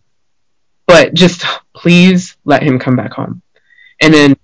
but 0.87 1.15
just 1.15 1.45
please 1.85 2.39
let 2.47 2.63
him 2.63 2.79
come 2.79 2.97
back 2.97 3.13
home. 3.13 3.43
And 4.01 4.15
then 4.15 4.35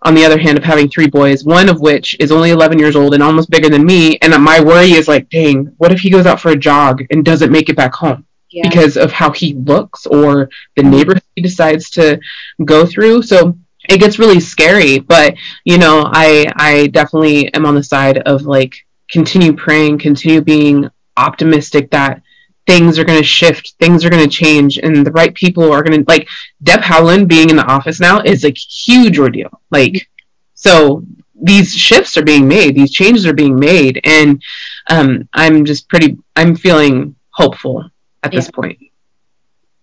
on 0.00 0.14
the 0.14 0.24
other 0.24 0.38
hand 0.38 0.56
of 0.56 0.64
having 0.64 0.88
three 0.88 1.08
boys, 1.08 1.44
one 1.44 1.68
of 1.68 1.78
which 1.78 2.16
is 2.18 2.32
only 2.32 2.48
11 2.48 2.78
years 2.78 2.96
old 2.96 3.12
and 3.12 3.22
almost 3.22 3.50
bigger 3.50 3.68
than 3.68 3.84
me. 3.84 4.16
And 4.22 4.32
my 4.42 4.60
worry 4.60 4.92
is 4.92 5.06
like, 5.06 5.28
dang, 5.28 5.66
what 5.76 5.92
if 5.92 6.00
he 6.00 6.08
goes 6.08 6.24
out 6.24 6.40
for 6.40 6.52
a 6.52 6.56
jog 6.56 7.04
and 7.10 7.22
doesn't 7.22 7.52
make 7.52 7.68
it 7.68 7.76
back 7.76 7.92
home 7.92 8.24
yeah. 8.50 8.66
because 8.66 8.96
of 8.96 9.12
how 9.12 9.30
he 9.30 9.52
looks 9.52 10.06
or 10.06 10.48
the 10.74 10.82
neighborhood 10.82 11.22
he 11.34 11.42
decides 11.42 11.90
to 11.90 12.18
go 12.64 12.86
through? 12.86 13.20
So 13.24 13.58
it 13.90 14.00
gets 14.00 14.18
really 14.18 14.40
scary. 14.40 14.98
But 14.98 15.34
you 15.66 15.76
know, 15.76 16.10
I 16.10 16.50
I 16.56 16.86
definitely 16.86 17.52
am 17.52 17.66
on 17.66 17.74
the 17.74 17.82
side 17.82 18.18
of 18.18 18.46
like 18.46 18.74
continue 19.10 19.52
praying, 19.52 19.98
continue 19.98 20.40
being 20.40 20.88
optimistic 21.18 21.90
that 21.90 22.22
things 22.66 22.98
are 22.98 23.04
going 23.04 23.18
to 23.18 23.24
shift, 23.24 23.74
things 23.78 24.04
are 24.04 24.10
going 24.10 24.28
to 24.28 24.36
change, 24.36 24.78
and 24.78 25.06
the 25.06 25.12
right 25.12 25.34
people 25.34 25.72
are 25.72 25.82
going 25.82 26.04
to 26.04 26.04
like 26.08 26.28
Deb 26.62 26.80
Haaland 26.80 27.28
being 27.28 27.50
in 27.50 27.56
the 27.56 27.64
office 27.64 28.00
now 28.00 28.20
is 28.20 28.44
a 28.44 28.50
huge 28.50 29.18
ordeal. 29.18 29.60
Like, 29.70 30.08
so 30.54 31.04
these 31.34 31.74
shifts 31.74 32.16
are 32.16 32.24
being 32.24 32.48
made, 32.48 32.74
these 32.74 32.90
changes 32.92 33.26
are 33.26 33.34
being 33.34 33.58
made, 33.58 34.00
and 34.04 34.42
um, 34.90 35.28
I'm 35.32 35.64
just 35.64 35.88
pretty, 35.88 36.18
I'm 36.34 36.56
feeling 36.56 37.14
hopeful 37.30 37.84
at 38.22 38.32
yeah. 38.32 38.38
this 38.38 38.50
point. 38.50 38.78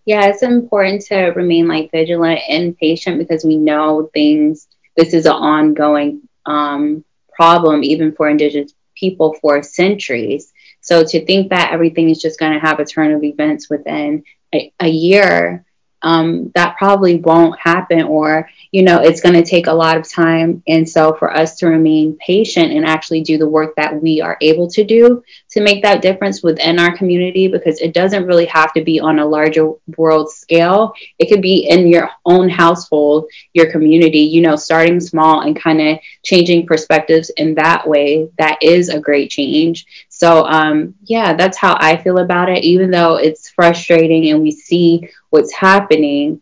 Yeah, 0.06 0.26
it's 0.26 0.44
important 0.44 1.04
to 1.06 1.28
remain 1.28 1.68
like 1.68 1.92
vigilant 1.92 2.42
and 2.50 2.78
patient 2.78 3.20
because 3.20 3.46
we 3.46 3.56
know 3.56 4.10
things. 4.14 4.68
This 4.98 5.14
is 5.14 5.26
an 5.26 5.32
ongoing 5.32 6.28
um, 6.46 7.06
problem, 7.34 7.84
even 7.84 8.14
for 8.14 8.30
Indigenous 8.30 8.74
people 8.96 9.36
for 9.42 9.64
centuries. 9.64 10.53
So 10.84 11.04
to 11.04 11.26
think 11.26 11.50
that 11.50 11.72
everything 11.72 12.10
is 12.10 12.22
just 12.22 12.40
going 12.40 12.54
to 12.54 12.60
have 12.60 12.80
a 12.80 12.86
turn 12.86 13.12
of 13.12 13.24
events 13.24 13.70
within 13.70 14.24
a, 14.54 14.72
a 14.80 14.88
year 14.88 15.66
um, 16.04 16.52
that 16.54 16.78
probably 16.78 17.16
won't 17.16 17.58
happen 17.60 18.04
or 18.04 18.50
you 18.72 18.84
know 18.84 19.02
it's 19.02 19.22
going 19.22 19.36
to 19.36 19.50
take 19.50 19.68
a 19.68 19.74
lot 19.74 19.98
of 19.98 20.08
time. 20.08 20.62
And 20.68 20.88
so 20.88 21.14
for 21.14 21.36
us 21.36 21.56
to 21.58 21.68
remain 21.68 22.18
patient 22.18 22.74
and 22.74 22.86
actually 22.86 23.24
do 23.24 23.38
the 23.38 23.48
work 23.48 23.76
that 23.78 24.02
we 24.02 24.22
are 24.22 24.38
able 24.42 24.70
to 24.72 24.84
do 24.84 25.24
to 25.52 25.62
make 25.62 25.82
that 25.84 26.02
difference 26.02 26.44
within 26.44 26.78
our 26.78 26.96
community 26.96 27.48
because 27.48 27.80
it 27.80 27.94
doesn't 27.94 28.26
really 28.26 28.46
have 28.46 28.74
to 28.74 28.84
be 28.84 29.00
on 29.00 29.20
a 29.20 29.26
larger 29.26 29.72
world 29.98 30.30
scale. 30.30 30.94
It 31.18 31.30
could 31.30 31.42
be 31.42 31.70
in 31.70 31.88
your 31.88 32.10
own 32.26 32.50
household 32.50 33.26
your 33.54 33.72
community 33.72 34.20
you 34.20 34.42
know 34.42 34.56
starting 34.56 35.00
small 35.00 35.42
and 35.42 35.60
kind 35.60 35.80
of 35.80 36.00
changing 36.24 36.66
perspectives 36.66 37.30
in 37.38 37.56
that 37.56 37.88
way 37.88 38.30
that 38.38 38.58
is 38.62 38.90
a 38.90 39.00
great 39.00 39.30
change 39.30 39.86
so 40.24 40.46
um, 40.46 40.96
yeah 41.04 41.34
that's 41.34 41.58
how 41.58 41.76
i 41.80 41.98
feel 41.98 42.20
about 42.20 42.50
it 42.50 42.64
even 42.64 42.92
though 42.92 43.16
it's 43.16 43.50
frustrating 43.50 44.30
and 44.30 44.42
we 44.42 44.52
see 44.52 45.10
what's 45.30 45.54
happening 45.54 46.42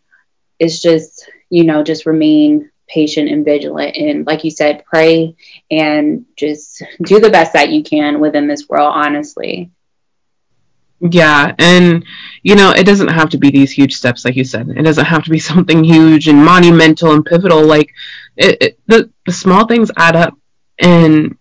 it's 0.62 0.80
just, 0.80 1.28
you 1.50 1.64
know, 1.64 1.82
just 1.82 2.06
remain 2.06 2.70
patient 2.88 3.28
and 3.28 3.44
vigilant. 3.44 3.96
And 3.96 4.26
like 4.26 4.44
you 4.44 4.50
said, 4.50 4.84
pray 4.84 5.34
and 5.72 6.24
just 6.36 6.84
do 7.02 7.18
the 7.18 7.30
best 7.30 7.52
that 7.54 7.70
you 7.70 7.82
can 7.82 8.20
within 8.20 8.46
this 8.46 8.68
world, 8.68 8.92
honestly. 8.94 9.72
Yeah, 11.00 11.52
and 11.58 12.04
you 12.44 12.54
know, 12.54 12.70
it 12.70 12.86
doesn't 12.86 13.08
have 13.08 13.28
to 13.30 13.38
be 13.38 13.50
these 13.50 13.72
huge 13.72 13.96
steps, 13.96 14.24
like 14.24 14.36
you 14.36 14.44
said. 14.44 14.68
It 14.68 14.82
doesn't 14.82 15.04
have 15.04 15.24
to 15.24 15.30
be 15.30 15.38
something 15.50 15.82
huge 15.82 16.28
and 16.28 16.44
monumental 16.44 17.12
and 17.12 17.26
pivotal. 17.26 17.66
Like 17.66 17.90
it, 18.36 18.62
it, 18.62 18.78
the 18.86 19.10
the 19.26 19.32
small 19.32 19.66
things 19.66 19.90
add 19.96 20.14
up, 20.14 20.34
and 20.78 21.36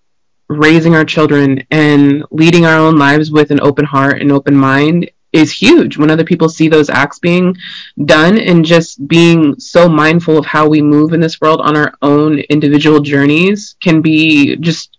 raising 0.52 0.96
our 0.96 1.06
children 1.06 1.66
and 1.72 2.24
leading 2.32 2.66
our 2.66 2.78
own 2.78 2.98
lives 2.98 3.32
with 3.32 3.52
an 3.52 3.62
open 3.62 3.86
heart 3.86 4.22
and 4.22 4.32
open 4.32 4.56
mind 4.56 5.10
is 5.32 5.52
huge 5.52 5.98
when 5.98 6.12
other 6.12 6.26
people 6.26 6.50
see 6.50 6.68
those 6.68 6.90
acts 6.90 7.20
being 7.20 7.56
done 8.04 8.38
and 8.38 8.66
just 8.66 9.08
being 9.08 9.58
so 9.58 9.88
mindful 9.88 10.38
of 10.38 10.46
how 10.46 10.68
we 10.68 10.82
move 10.82 11.14
in 11.14 11.22
this 11.22 11.40
world 11.40 11.62
on 11.62 11.78
our 11.78 11.94
own 12.02 12.40
individual 12.50 13.00
journeys 13.00 13.76
can 13.82 14.02
be 14.02 14.58
just 14.58 14.98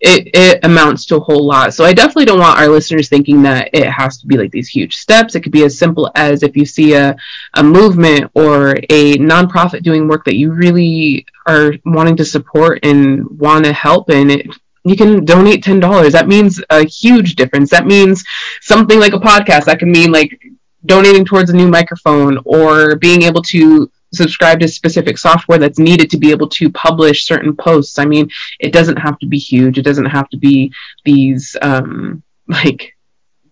it, 0.00 0.28
it 0.34 0.64
amounts 0.64 1.06
to 1.06 1.16
a 1.16 1.20
whole 1.20 1.46
lot. 1.46 1.72
So 1.72 1.82
I 1.82 1.94
definitely 1.94 2.26
don't 2.26 2.38
want 2.38 2.58
our 2.58 2.68
listeners 2.68 3.08
thinking 3.08 3.42
that 3.42 3.70
it 3.72 3.86
has 3.86 4.18
to 4.18 4.26
be 4.26 4.36
like 4.36 4.50
these 4.50 4.68
huge 4.68 4.96
steps. 4.96 5.34
It 5.34 5.40
could 5.40 5.50
be 5.52 5.64
as 5.64 5.78
simple 5.78 6.10
as 6.14 6.42
if 6.42 6.56
you 6.56 6.66
see 6.66 6.92
a, 6.92 7.16
a 7.54 7.62
movement 7.62 8.30
or 8.34 8.76
a 8.90 9.14
nonprofit 9.16 9.82
doing 9.82 10.06
work 10.06 10.26
that 10.26 10.36
you 10.36 10.52
really 10.52 11.24
are 11.46 11.72
wanting 11.86 12.16
to 12.16 12.24
support 12.24 12.80
and 12.84 13.24
want 13.38 13.64
to 13.64 13.72
help 13.72 14.10
in, 14.10 14.30
it 14.30 14.46
you 14.84 14.96
can 14.96 15.24
donate 15.24 15.64
$10. 15.64 16.12
That 16.12 16.28
means 16.28 16.62
a 16.70 16.84
huge 16.84 17.36
difference. 17.36 17.70
That 17.70 17.86
means 17.86 18.22
something 18.60 19.00
like 19.00 19.14
a 19.14 19.18
podcast. 19.18 19.64
That 19.64 19.78
can 19.78 19.90
mean 19.90 20.12
like 20.12 20.38
donating 20.86 21.24
towards 21.24 21.50
a 21.50 21.56
new 21.56 21.68
microphone 21.68 22.38
or 22.44 22.96
being 22.96 23.22
able 23.22 23.42
to 23.42 23.90
subscribe 24.12 24.60
to 24.60 24.68
specific 24.68 25.18
software 25.18 25.58
that's 25.58 25.78
needed 25.78 26.10
to 26.10 26.18
be 26.18 26.30
able 26.30 26.48
to 26.48 26.70
publish 26.70 27.26
certain 27.26 27.56
posts. 27.56 27.98
I 27.98 28.04
mean, 28.04 28.28
it 28.60 28.72
doesn't 28.72 28.98
have 28.98 29.18
to 29.20 29.26
be 29.26 29.38
huge. 29.38 29.78
It 29.78 29.82
doesn't 29.82 30.04
have 30.04 30.28
to 30.30 30.36
be 30.36 30.72
these 31.04 31.56
um, 31.62 32.22
like 32.46 32.94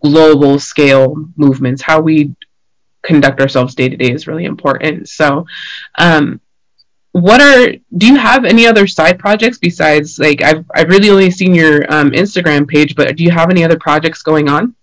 global 0.02 0.58
scale 0.58 1.16
movements. 1.36 1.82
How 1.82 2.00
we 2.00 2.34
conduct 3.02 3.40
ourselves 3.40 3.74
day 3.74 3.88
to 3.88 3.96
day 3.96 4.12
is 4.12 4.26
really 4.26 4.44
important. 4.44 5.08
So, 5.08 5.46
um, 5.96 6.40
what 7.12 7.42
are 7.42 7.72
do 7.98 8.06
you 8.06 8.16
have 8.16 8.44
any 8.44 8.66
other 8.66 8.86
side 8.86 9.18
projects 9.18 9.58
besides 9.58 10.18
like 10.18 10.42
I've 10.42 10.64
I've 10.74 10.88
really 10.88 11.10
only 11.10 11.30
seen 11.30 11.54
your 11.54 11.90
um, 11.92 12.10
Instagram 12.10 12.66
page, 12.66 12.96
but 12.96 13.16
do 13.16 13.22
you 13.22 13.30
have 13.30 13.50
any 13.50 13.64
other 13.64 13.78
projects 13.78 14.22
going 14.22 14.48
on? 14.48 14.74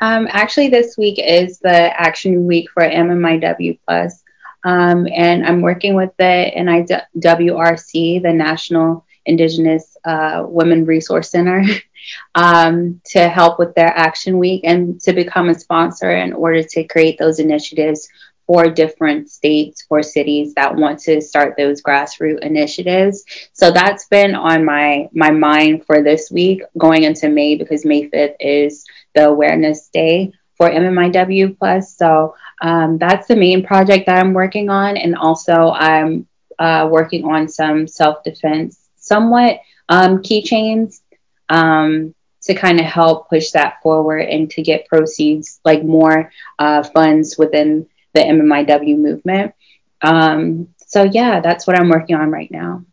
Um, 0.00 0.28
actually, 0.30 0.68
this 0.68 0.96
week 0.96 1.18
is 1.18 1.58
the 1.58 2.00
action 2.00 2.46
week 2.46 2.70
for 2.70 2.82
MMIW 2.82 3.78
Plus, 3.86 4.22
um, 4.64 5.06
and 5.12 5.44
I'm 5.44 5.60
working 5.60 5.94
with 5.94 6.10
the 6.18 6.52
NIWRC, 6.56 8.22
the 8.22 8.32
National 8.32 9.04
Indigenous 9.26 9.96
uh, 10.04 10.44
Women 10.46 10.84
Resource 10.84 11.30
Center, 11.30 11.64
um, 12.36 13.00
to 13.06 13.28
help 13.28 13.58
with 13.58 13.74
their 13.74 13.96
action 13.96 14.38
week 14.38 14.62
and 14.64 15.00
to 15.02 15.12
become 15.12 15.48
a 15.48 15.58
sponsor 15.58 16.16
in 16.16 16.32
order 16.32 16.62
to 16.62 16.84
create 16.84 17.18
those 17.18 17.38
initiatives 17.40 18.08
for 18.46 18.68
different 18.68 19.30
states 19.30 19.84
or 19.88 20.02
cities 20.02 20.54
that 20.54 20.74
want 20.74 20.98
to 20.98 21.20
start 21.20 21.54
those 21.56 21.82
grassroots 21.82 22.40
initiatives. 22.40 23.24
So 23.52 23.70
that's 23.70 24.06
been 24.08 24.34
on 24.34 24.64
my 24.64 25.08
my 25.12 25.30
mind 25.30 25.86
for 25.86 26.02
this 26.02 26.30
week 26.30 26.62
going 26.76 27.04
into 27.04 27.28
May 27.28 27.54
because 27.54 27.84
May 27.84 28.08
5th 28.08 28.36
is 28.40 28.84
the 29.14 29.28
awareness 29.28 29.88
day 29.88 30.32
for 30.56 30.70
MMIW 30.70 31.58
plus. 31.58 31.96
So 31.96 32.34
um, 32.60 32.98
that's 32.98 33.26
the 33.26 33.36
main 33.36 33.64
project 33.64 34.06
that 34.06 34.18
I'm 34.18 34.32
working 34.32 34.70
on, 34.70 34.96
and 34.96 35.16
also 35.16 35.70
I'm 35.70 36.26
uh, 36.58 36.88
working 36.90 37.24
on 37.24 37.48
some 37.48 37.88
self 37.88 38.22
defense, 38.22 38.78
somewhat 38.96 39.60
um, 39.88 40.18
keychains 40.18 41.00
um, 41.48 42.14
to 42.42 42.54
kind 42.54 42.80
of 42.80 42.86
help 42.86 43.28
push 43.28 43.50
that 43.50 43.82
forward 43.82 44.20
and 44.28 44.50
to 44.50 44.62
get 44.62 44.86
proceeds, 44.86 45.60
like 45.64 45.82
more 45.82 46.30
uh, 46.58 46.82
funds 46.82 47.36
within 47.36 47.86
the 48.14 48.20
MMIW 48.20 48.98
movement. 48.98 49.54
Um, 50.00 50.68
so, 50.86 51.04
yeah, 51.04 51.40
that's 51.40 51.66
what 51.66 51.78
I'm 51.78 51.88
working 51.88 52.16
on 52.16 52.30
right 52.30 52.50
now. 52.50 52.84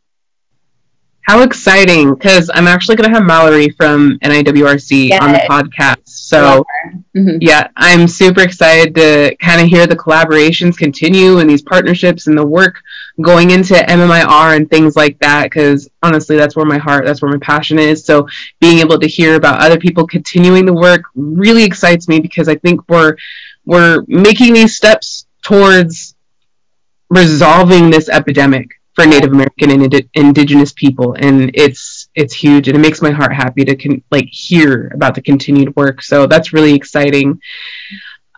How 1.29 1.43
exciting! 1.43 2.15
Because 2.15 2.49
I'm 2.51 2.67
actually 2.67 2.95
going 2.95 3.11
to 3.11 3.15
have 3.15 3.23
Mallory 3.23 3.69
from 3.69 4.17
NIWRC 4.23 5.09
yes. 5.09 5.21
on 5.21 5.31
the 5.31 5.37
podcast. 5.47 6.07
So, 6.07 6.65
mm-hmm. 7.15 7.37
yeah, 7.39 7.67
I'm 7.75 8.07
super 8.07 8.41
excited 8.41 8.95
to 8.95 9.35
kind 9.39 9.61
of 9.61 9.67
hear 9.67 9.85
the 9.85 9.95
collaborations 9.95 10.75
continue 10.75 11.37
and 11.37 11.47
these 11.47 11.61
partnerships 11.61 12.25
and 12.25 12.35
the 12.35 12.47
work 12.47 12.81
going 13.21 13.51
into 13.51 13.75
MMIR 13.75 14.55
and 14.55 14.67
things 14.71 14.95
like 14.95 15.19
that. 15.19 15.43
Because 15.43 15.87
honestly, 16.01 16.35
that's 16.35 16.55
where 16.55 16.65
my 16.65 16.79
heart, 16.79 17.05
that's 17.05 17.21
where 17.21 17.31
my 17.31 17.37
passion 17.37 17.77
is. 17.77 18.03
So, 18.03 18.27
being 18.59 18.79
able 18.79 18.97
to 18.97 19.07
hear 19.07 19.35
about 19.35 19.61
other 19.61 19.77
people 19.77 20.07
continuing 20.07 20.65
the 20.65 20.73
work 20.73 21.03
really 21.13 21.63
excites 21.63 22.07
me 22.07 22.21
because 22.21 22.49
I 22.49 22.55
think 22.55 22.81
we're 22.89 23.17
we're 23.65 24.03
making 24.07 24.53
these 24.53 24.75
steps 24.75 25.08
towards 25.49 26.15
resolving 27.09 27.89
this 27.89 28.07
epidemic 28.07 28.69
for 28.93 29.05
Native 29.05 29.31
American 29.31 29.71
and 29.71 29.93
ind- 29.93 30.09
Indigenous 30.13 30.73
people, 30.73 31.15
and 31.17 31.49
it's 31.55 32.09
it's 32.13 32.33
huge, 32.33 32.67
and 32.67 32.77
it 32.77 32.81
makes 32.81 33.01
my 33.01 33.09
heart 33.09 33.33
happy 33.33 33.65
to 33.65 33.75
con- 33.75 34.03
like 34.11 34.27
hear 34.29 34.91
about 34.93 35.15
the 35.15 35.21
continued 35.21 35.75
work. 35.75 36.03
So 36.03 36.27
that's 36.27 36.53
really 36.53 36.73
exciting. 36.73 37.41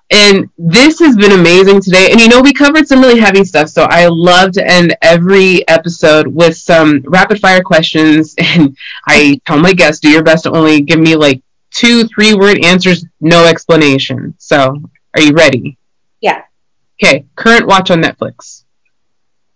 And 0.10 0.50
this 0.58 1.00
has 1.00 1.16
been 1.16 1.32
amazing 1.32 1.82
today. 1.82 2.12
And 2.12 2.20
you 2.20 2.28
know, 2.28 2.42
we 2.42 2.54
covered 2.54 2.88
some 2.88 3.02
really 3.02 3.20
heavy 3.20 3.44
stuff, 3.44 3.68
so 3.70 3.84
I 3.84 4.08
love 4.08 4.54
to 4.54 4.66
end 4.66 4.96
every 5.02 5.68
episode 5.68 6.28
with 6.28 6.56
some 6.58 7.02
rapid 7.08 7.40
fire 7.40 7.62
questions. 7.62 8.36
And 8.40 8.78
I 9.06 9.40
tell 9.46 9.60
my 9.60 9.74
guests, 9.74 10.00
do 10.00 10.10
your 10.10 10.24
best 10.24 10.44
to 10.44 10.52
only 10.52 10.82
give 10.82 11.00
me 11.00 11.16
like 11.16 11.42
two, 11.72 12.06
three 12.06 12.34
word 12.34 12.64
answers, 12.64 13.06
no 13.20 13.46
explanation. 13.46 14.34
So, 14.38 14.82
are 15.16 15.22
you 15.22 15.34
ready? 15.34 15.78
Yeah. 16.22 16.44
Okay. 17.02 17.26
Current 17.36 17.68
watch 17.68 17.90
on 17.92 18.02
Netflix. 18.02 18.64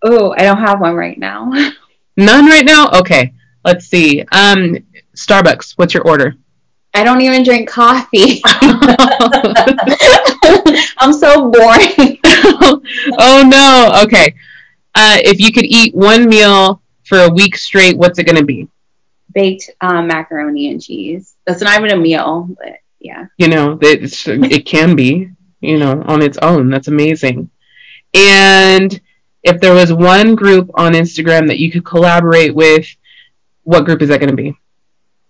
Oh, 0.01 0.33
I 0.37 0.43
don't 0.43 0.57
have 0.57 0.81
one 0.81 0.95
right 0.95 1.17
now. 1.17 1.51
None 2.17 2.45
right 2.45 2.65
now? 2.65 2.89
Okay. 2.91 3.33
Let's 3.63 3.87
see. 3.87 4.21
Um, 4.31 4.77
Starbucks, 5.15 5.73
what's 5.77 5.93
your 5.93 6.03
order? 6.03 6.35
I 6.93 7.03
don't 7.03 7.21
even 7.21 7.43
drink 7.43 7.67
coffee. 7.67 8.41
I'm 10.97 11.11
so 11.11 11.51
boring. 11.51 12.19
oh 13.17 13.43
no. 13.45 14.01
Okay. 14.03 14.33
Uh, 14.95 15.17
if 15.19 15.41
you 15.41 15.51
could 15.51 15.65
eat 15.65 15.93
one 15.93 16.29
meal 16.29 16.81
for 17.03 17.19
a 17.19 17.29
week 17.29 17.57
straight, 17.57 17.97
what's 17.97 18.17
it 18.17 18.23
going 18.23 18.37
to 18.37 18.45
be? 18.45 18.69
Baked 19.33 19.71
um, 19.81 20.07
macaroni 20.07 20.71
and 20.71 20.81
cheese. 20.81 21.35
That's 21.45 21.61
not 21.61 21.77
even 21.77 21.91
a 21.91 22.01
meal, 22.01 22.47
but 22.57 22.77
yeah. 22.99 23.25
You 23.37 23.49
know, 23.49 23.77
it, 23.81 24.25
it 24.25 24.65
can 24.65 24.95
be, 24.95 25.31
you 25.61 25.77
know, 25.77 26.03
on 26.05 26.21
its 26.21 26.37
own. 26.41 26.69
That's 26.69 26.87
amazing. 26.87 27.49
And 28.13 28.99
if 29.43 29.59
there 29.61 29.73
was 29.73 29.93
one 29.93 30.35
group 30.35 30.71
on 30.75 30.93
Instagram 30.93 31.47
that 31.47 31.59
you 31.59 31.71
could 31.71 31.85
collaborate 31.85 32.55
with, 32.55 32.87
what 33.63 33.85
group 33.85 34.01
is 34.01 34.09
that 34.09 34.19
going 34.19 34.35
to 34.35 34.35
be? 34.35 34.57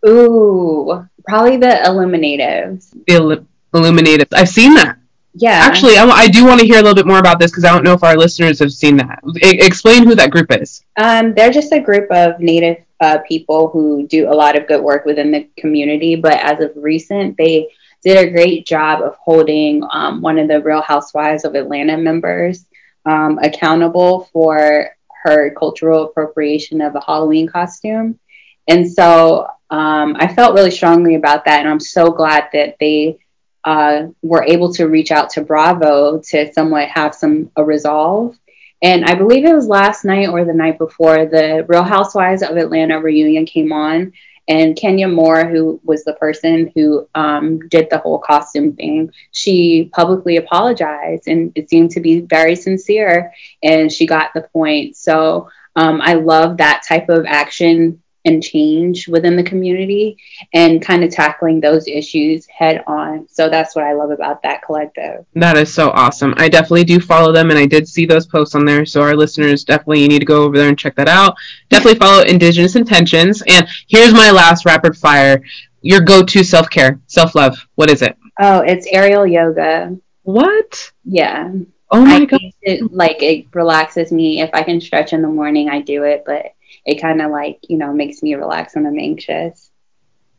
Ooh, 0.07 1.07
probably 1.27 1.57
the 1.57 1.79
Illuminatives. 1.85 2.91
The 3.07 3.45
Illuminatives. 3.73 4.33
I've 4.33 4.49
seen 4.49 4.73
that. 4.75 4.97
Yeah. 5.37 5.59
Actually, 5.63 5.97
I, 5.97 6.05
I 6.05 6.27
do 6.27 6.45
want 6.45 6.61
to 6.61 6.65
hear 6.65 6.77
a 6.77 6.81
little 6.81 6.95
bit 6.95 7.07
more 7.07 7.19
about 7.19 7.39
this 7.39 7.51
because 7.51 7.65
I 7.65 7.73
don't 7.73 7.83
know 7.83 7.93
if 7.93 8.03
our 8.03 8.15
listeners 8.15 8.59
have 8.59 8.71
seen 8.71 8.95
that. 8.97 9.19
I, 9.43 9.55
explain 9.59 10.05
who 10.05 10.15
that 10.15 10.31
group 10.31 10.47
is. 10.51 10.83
Um, 10.95 11.33
they're 11.33 11.51
just 11.51 11.73
a 11.73 11.79
group 11.79 12.09
of 12.09 12.39
Native 12.39 12.77
uh, 13.01 13.17
people 13.27 13.67
who 13.69 14.07
do 14.07 14.29
a 14.29 14.33
lot 14.33 14.57
of 14.57 14.67
good 14.67 14.81
work 14.81 15.05
within 15.05 15.31
the 15.31 15.49
community, 15.57 16.15
but 16.15 16.33
as 16.35 16.61
of 16.61 16.71
recent, 16.75 17.35
they 17.37 17.69
did 18.05 18.17
a 18.17 18.29
great 18.29 18.67
job 18.67 19.01
of 19.01 19.15
holding 19.15 19.83
um, 19.91 20.21
one 20.21 20.37
of 20.37 20.47
the 20.47 20.61
Real 20.61 20.81
Housewives 20.81 21.43
of 21.43 21.55
Atlanta 21.55 21.97
members 21.97 22.65
um, 23.05 23.39
accountable 23.39 24.29
for 24.31 24.91
her 25.23 25.49
cultural 25.55 26.05
appropriation 26.05 26.81
of 26.81 26.93
a 26.93 27.03
Halloween 27.03 27.47
costume. 27.47 28.19
And 28.67 28.89
so 28.91 29.47
um, 29.71 30.15
I 30.19 30.31
felt 30.31 30.53
really 30.53 30.69
strongly 30.69 31.15
about 31.15 31.45
that. 31.45 31.61
And 31.61 31.67
I'm 31.67 31.79
so 31.79 32.11
glad 32.11 32.49
that 32.53 32.75
they 32.79 33.17
uh, 33.63 34.03
were 34.21 34.43
able 34.43 34.71
to 34.75 34.87
reach 34.87 35.09
out 35.09 35.31
to 35.31 35.41
Bravo 35.41 36.19
to 36.29 36.53
somewhat 36.53 36.89
have 36.89 37.15
some 37.15 37.51
a 37.55 37.63
resolve. 37.63 38.37
And 38.83 39.03
I 39.05 39.15
believe 39.15 39.45
it 39.45 39.55
was 39.55 39.67
last 39.67 40.05
night 40.05 40.29
or 40.29 40.45
the 40.45 40.53
night 40.53 40.77
before 40.77 41.25
the 41.25 41.65
Real 41.67 41.81
Housewives 41.81 42.43
of 42.43 42.55
Atlanta 42.55 42.99
reunion 42.99 43.47
came 43.47 43.73
on. 43.73 44.13
And 44.47 44.75
Kenya 44.75 45.07
Moore, 45.07 45.45
who 45.45 45.79
was 45.83 46.03
the 46.03 46.13
person 46.13 46.71
who 46.75 47.07
um, 47.15 47.59
did 47.67 47.89
the 47.89 47.97
whole 47.97 48.19
costume 48.19 48.73
thing, 48.73 49.11
she 49.31 49.89
publicly 49.93 50.37
apologized 50.37 51.27
and 51.27 51.51
it 51.55 51.69
seemed 51.69 51.91
to 51.91 51.99
be 51.99 52.21
very 52.21 52.55
sincere 52.55 53.33
and 53.63 53.91
she 53.91 54.05
got 54.05 54.33
the 54.33 54.41
point. 54.53 54.95
So 54.95 55.49
um, 55.75 55.99
I 56.01 56.13
love 56.13 56.57
that 56.57 56.83
type 56.87 57.09
of 57.09 57.25
action 57.27 58.01
and 58.25 58.43
change 58.43 59.07
within 59.07 59.35
the 59.35 59.43
community 59.43 60.17
and 60.53 60.81
kind 60.81 61.03
of 61.03 61.11
tackling 61.11 61.59
those 61.59 61.87
issues 61.87 62.45
head 62.47 62.83
on. 62.87 63.27
So 63.29 63.49
that's 63.49 63.75
what 63.75 63.85
I 63.85 63.93
love 63.93 64.11
about 64.11 64.41
that 64.43 64.63
collective. 64.63 65.25
That 65.35 65.57
is 65.57 65.73
so 65.73 65.91
awesome. 65.91 66.33
I 66.37 66.49
definitely 66.49 66.83
do 66.83 66.99
follow 66.99 67.31
them 67.31 67.51
and 67.51 67.59
I 67.59 67.65
did 67.65 67.87
see 67.87 68.05
those 68.05 68.25
posts 68.25 68.55
on 68.55 68.65
there. 68.65 68.85
So 68.85 69.01
our 69.01 69.15
listeners 69.15 69.63
definitely 69.63 70.07
need 70.07 70.19
to 70.19 70.25
go 70.25 70.43
over 70.43 70.57
there 70.57 70.69
and 70.69 70.77
check 70.77 70.95
that 70.95 71.07
out. 71.07 71.35
Definitely 71.69 71.99
follow 71.99 72.23
Indigenous 72.23 72.75
Intentions. 72.75 73.43
And 73.47 73.67
here's 73.87 74.13
my 74.13 74.31
last 74.31 74.65
rapid 74.65 74.97
fire. 74.97 75.41
Your 75.81 76.01
go-to 76.01 76.43
self-care, 76.43 76.99
self-love. 77.05 77.57
What 77.75 77.91
is 77.91 78.01
it? 78.01 78.17
Oh, 78.39 78.61
it's 78.61 78.87
aerial 78.87 79.27
yoga. 79.27 79.95
What? 80.23 80.91
Yeah. 81.03 81.51
Oh 81.91 82.03
my 82.03 82.15
I 82.15 82.25
god! 82.25 82.41
It, 82.63 82.91
like 82.91 83.21
it 83.21 83.45
relaxes 83.53 84.11
me. 84.11 84.41
If 84.41 84.49
I 84.53 84.63
can 84.63 84.81
stretch 84.81 85.13
in 85.13 85.21
the 85.21 85.27
morning, 85.27 85.69
I 85.69 85.81
do 85.81 86.03
it. 86.03 86.23
But 86.25 86.54
it 86.85 87.01
kind 87.01 87.21
of 87.21 87.31
like, 87.31 87.59
you 87.67 87.77
know, 87.77 87.93
makes 87.93 88.21
me 88.23 88.35
relax 88.35 88.75
when 88.75 88.85
I'm 88.85 88.99
anxious. 88.99 89.71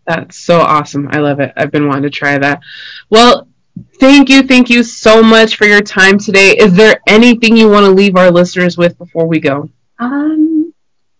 That's 0.07 0.37
so 0.37 0.61
awesome. 0.61 1.09
I 1.11 1.19
love 1.19 1.41
it. 1.41 1.53
I've 1.57 1.73
been 1.73 1.89
wanting 1.89 2.05
to 2.05 2.11
try 2.11 2.39
that. 2.39 2.61
Well, 3.11 3.49
thank 3.99 4.29
you. 4.29 4.43
Thank 4.43 4.71
you 4.71 4.83
so 4.83 5.23
much 5.23 5.57
for 5.57 5.67
your 5.67 5.83
time 5.83 6.19
today. 6.19 6.53
Is 6.53 6.75
there 6.75 7.01
anything 7.09 7.57
you 7.57 7.69
want 7.69 7.87
to 7.87 7.91
leave 7.91 8.17
our 8.17 8.31
listeners 8.31 8.79
with 8.79 8.97
before 8.99 9.27
we 9.27 9.41
go? 9.41 9.69
Um, 9.99 10.73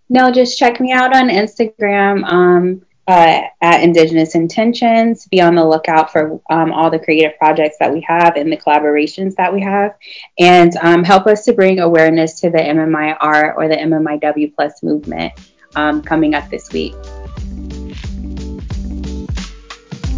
no, 0.09 0.31
just 0.31 0.59
check 0.59 0.81
me 0.81 0.93
out 0.93 1.17
on 1.17 1.29
Instagram. 1.29 2.25
Um, 2.25 2.83
uh, 3.09 3.43
at 3.61 3.83
Indigenous 3.83 4.35
Intentions. 4.35 5.27
Be 5.27 5.41
on 5.41 5.55
the 5.55 5.65
lookout 5.65 6.13
for 6.13 6.41
um, 6.51 6.73
all 6.73 6.91
the 6.91 6.99
creative 6.99 7.39
projects 7.39 7.77
that 7.81 7.93
we 7.93 8.01
have 8.03 8.37
and 8.37 8.51
the 8.51 8.57
collaborations 8.57 9.35
that 9.37 9.53
we 9.53 9.63
have, 9.63 9.95
and 10.39 10.75
um, 10.77 11.05
help 11.05 11.27
us 11.27 11.45
to 11.45 11.53
bring 11.53 11.81
awareness 11.81 12.41
to 12.41 12.51
the 12.51 12.59
MMIR 12.59 13.57
or 13.57 13.69
the 13.69 13.77
MMIW 13.77 14.55
Plus 14.55 14.83
movement 14.83 15.33
um, 15.77 16.03
coming 16.03 16.35
up 16.35 16.49
this 16.51 16.73
week. 16.73 16.95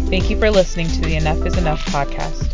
Thank 0.09 0.31
you 0.31 0.39
for 0.39 0.49
listening 0.49 0.87
to 0.87 1.01
the 1.01 1.15
Enough 1.15 1.45
is 1.45 1.57
Enough 1.57 1.85
podcast. 1.85 2.47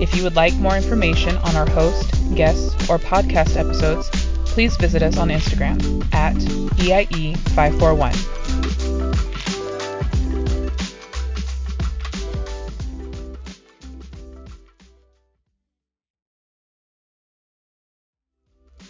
If 0.00 0.14
you 0.14 0.22
would 0.22 0.36
like 0.36 0.54
more 0.54 0.76
information 0.76 1.36
on 1.38 1.56
our 1.56 1.68
host, 1.68 2.08
guests, 2.36 2.72
or 2.88 2.98
podcast 2.98 3.56
episodes, 3.56 4.08
please 4.46 4.76
visit 4.76 5.02
us 5.02 5.16
on 5.16 5.28
Instagram 5.28 5.82
at 6.14 6.36
EIE541. 6.76 9.21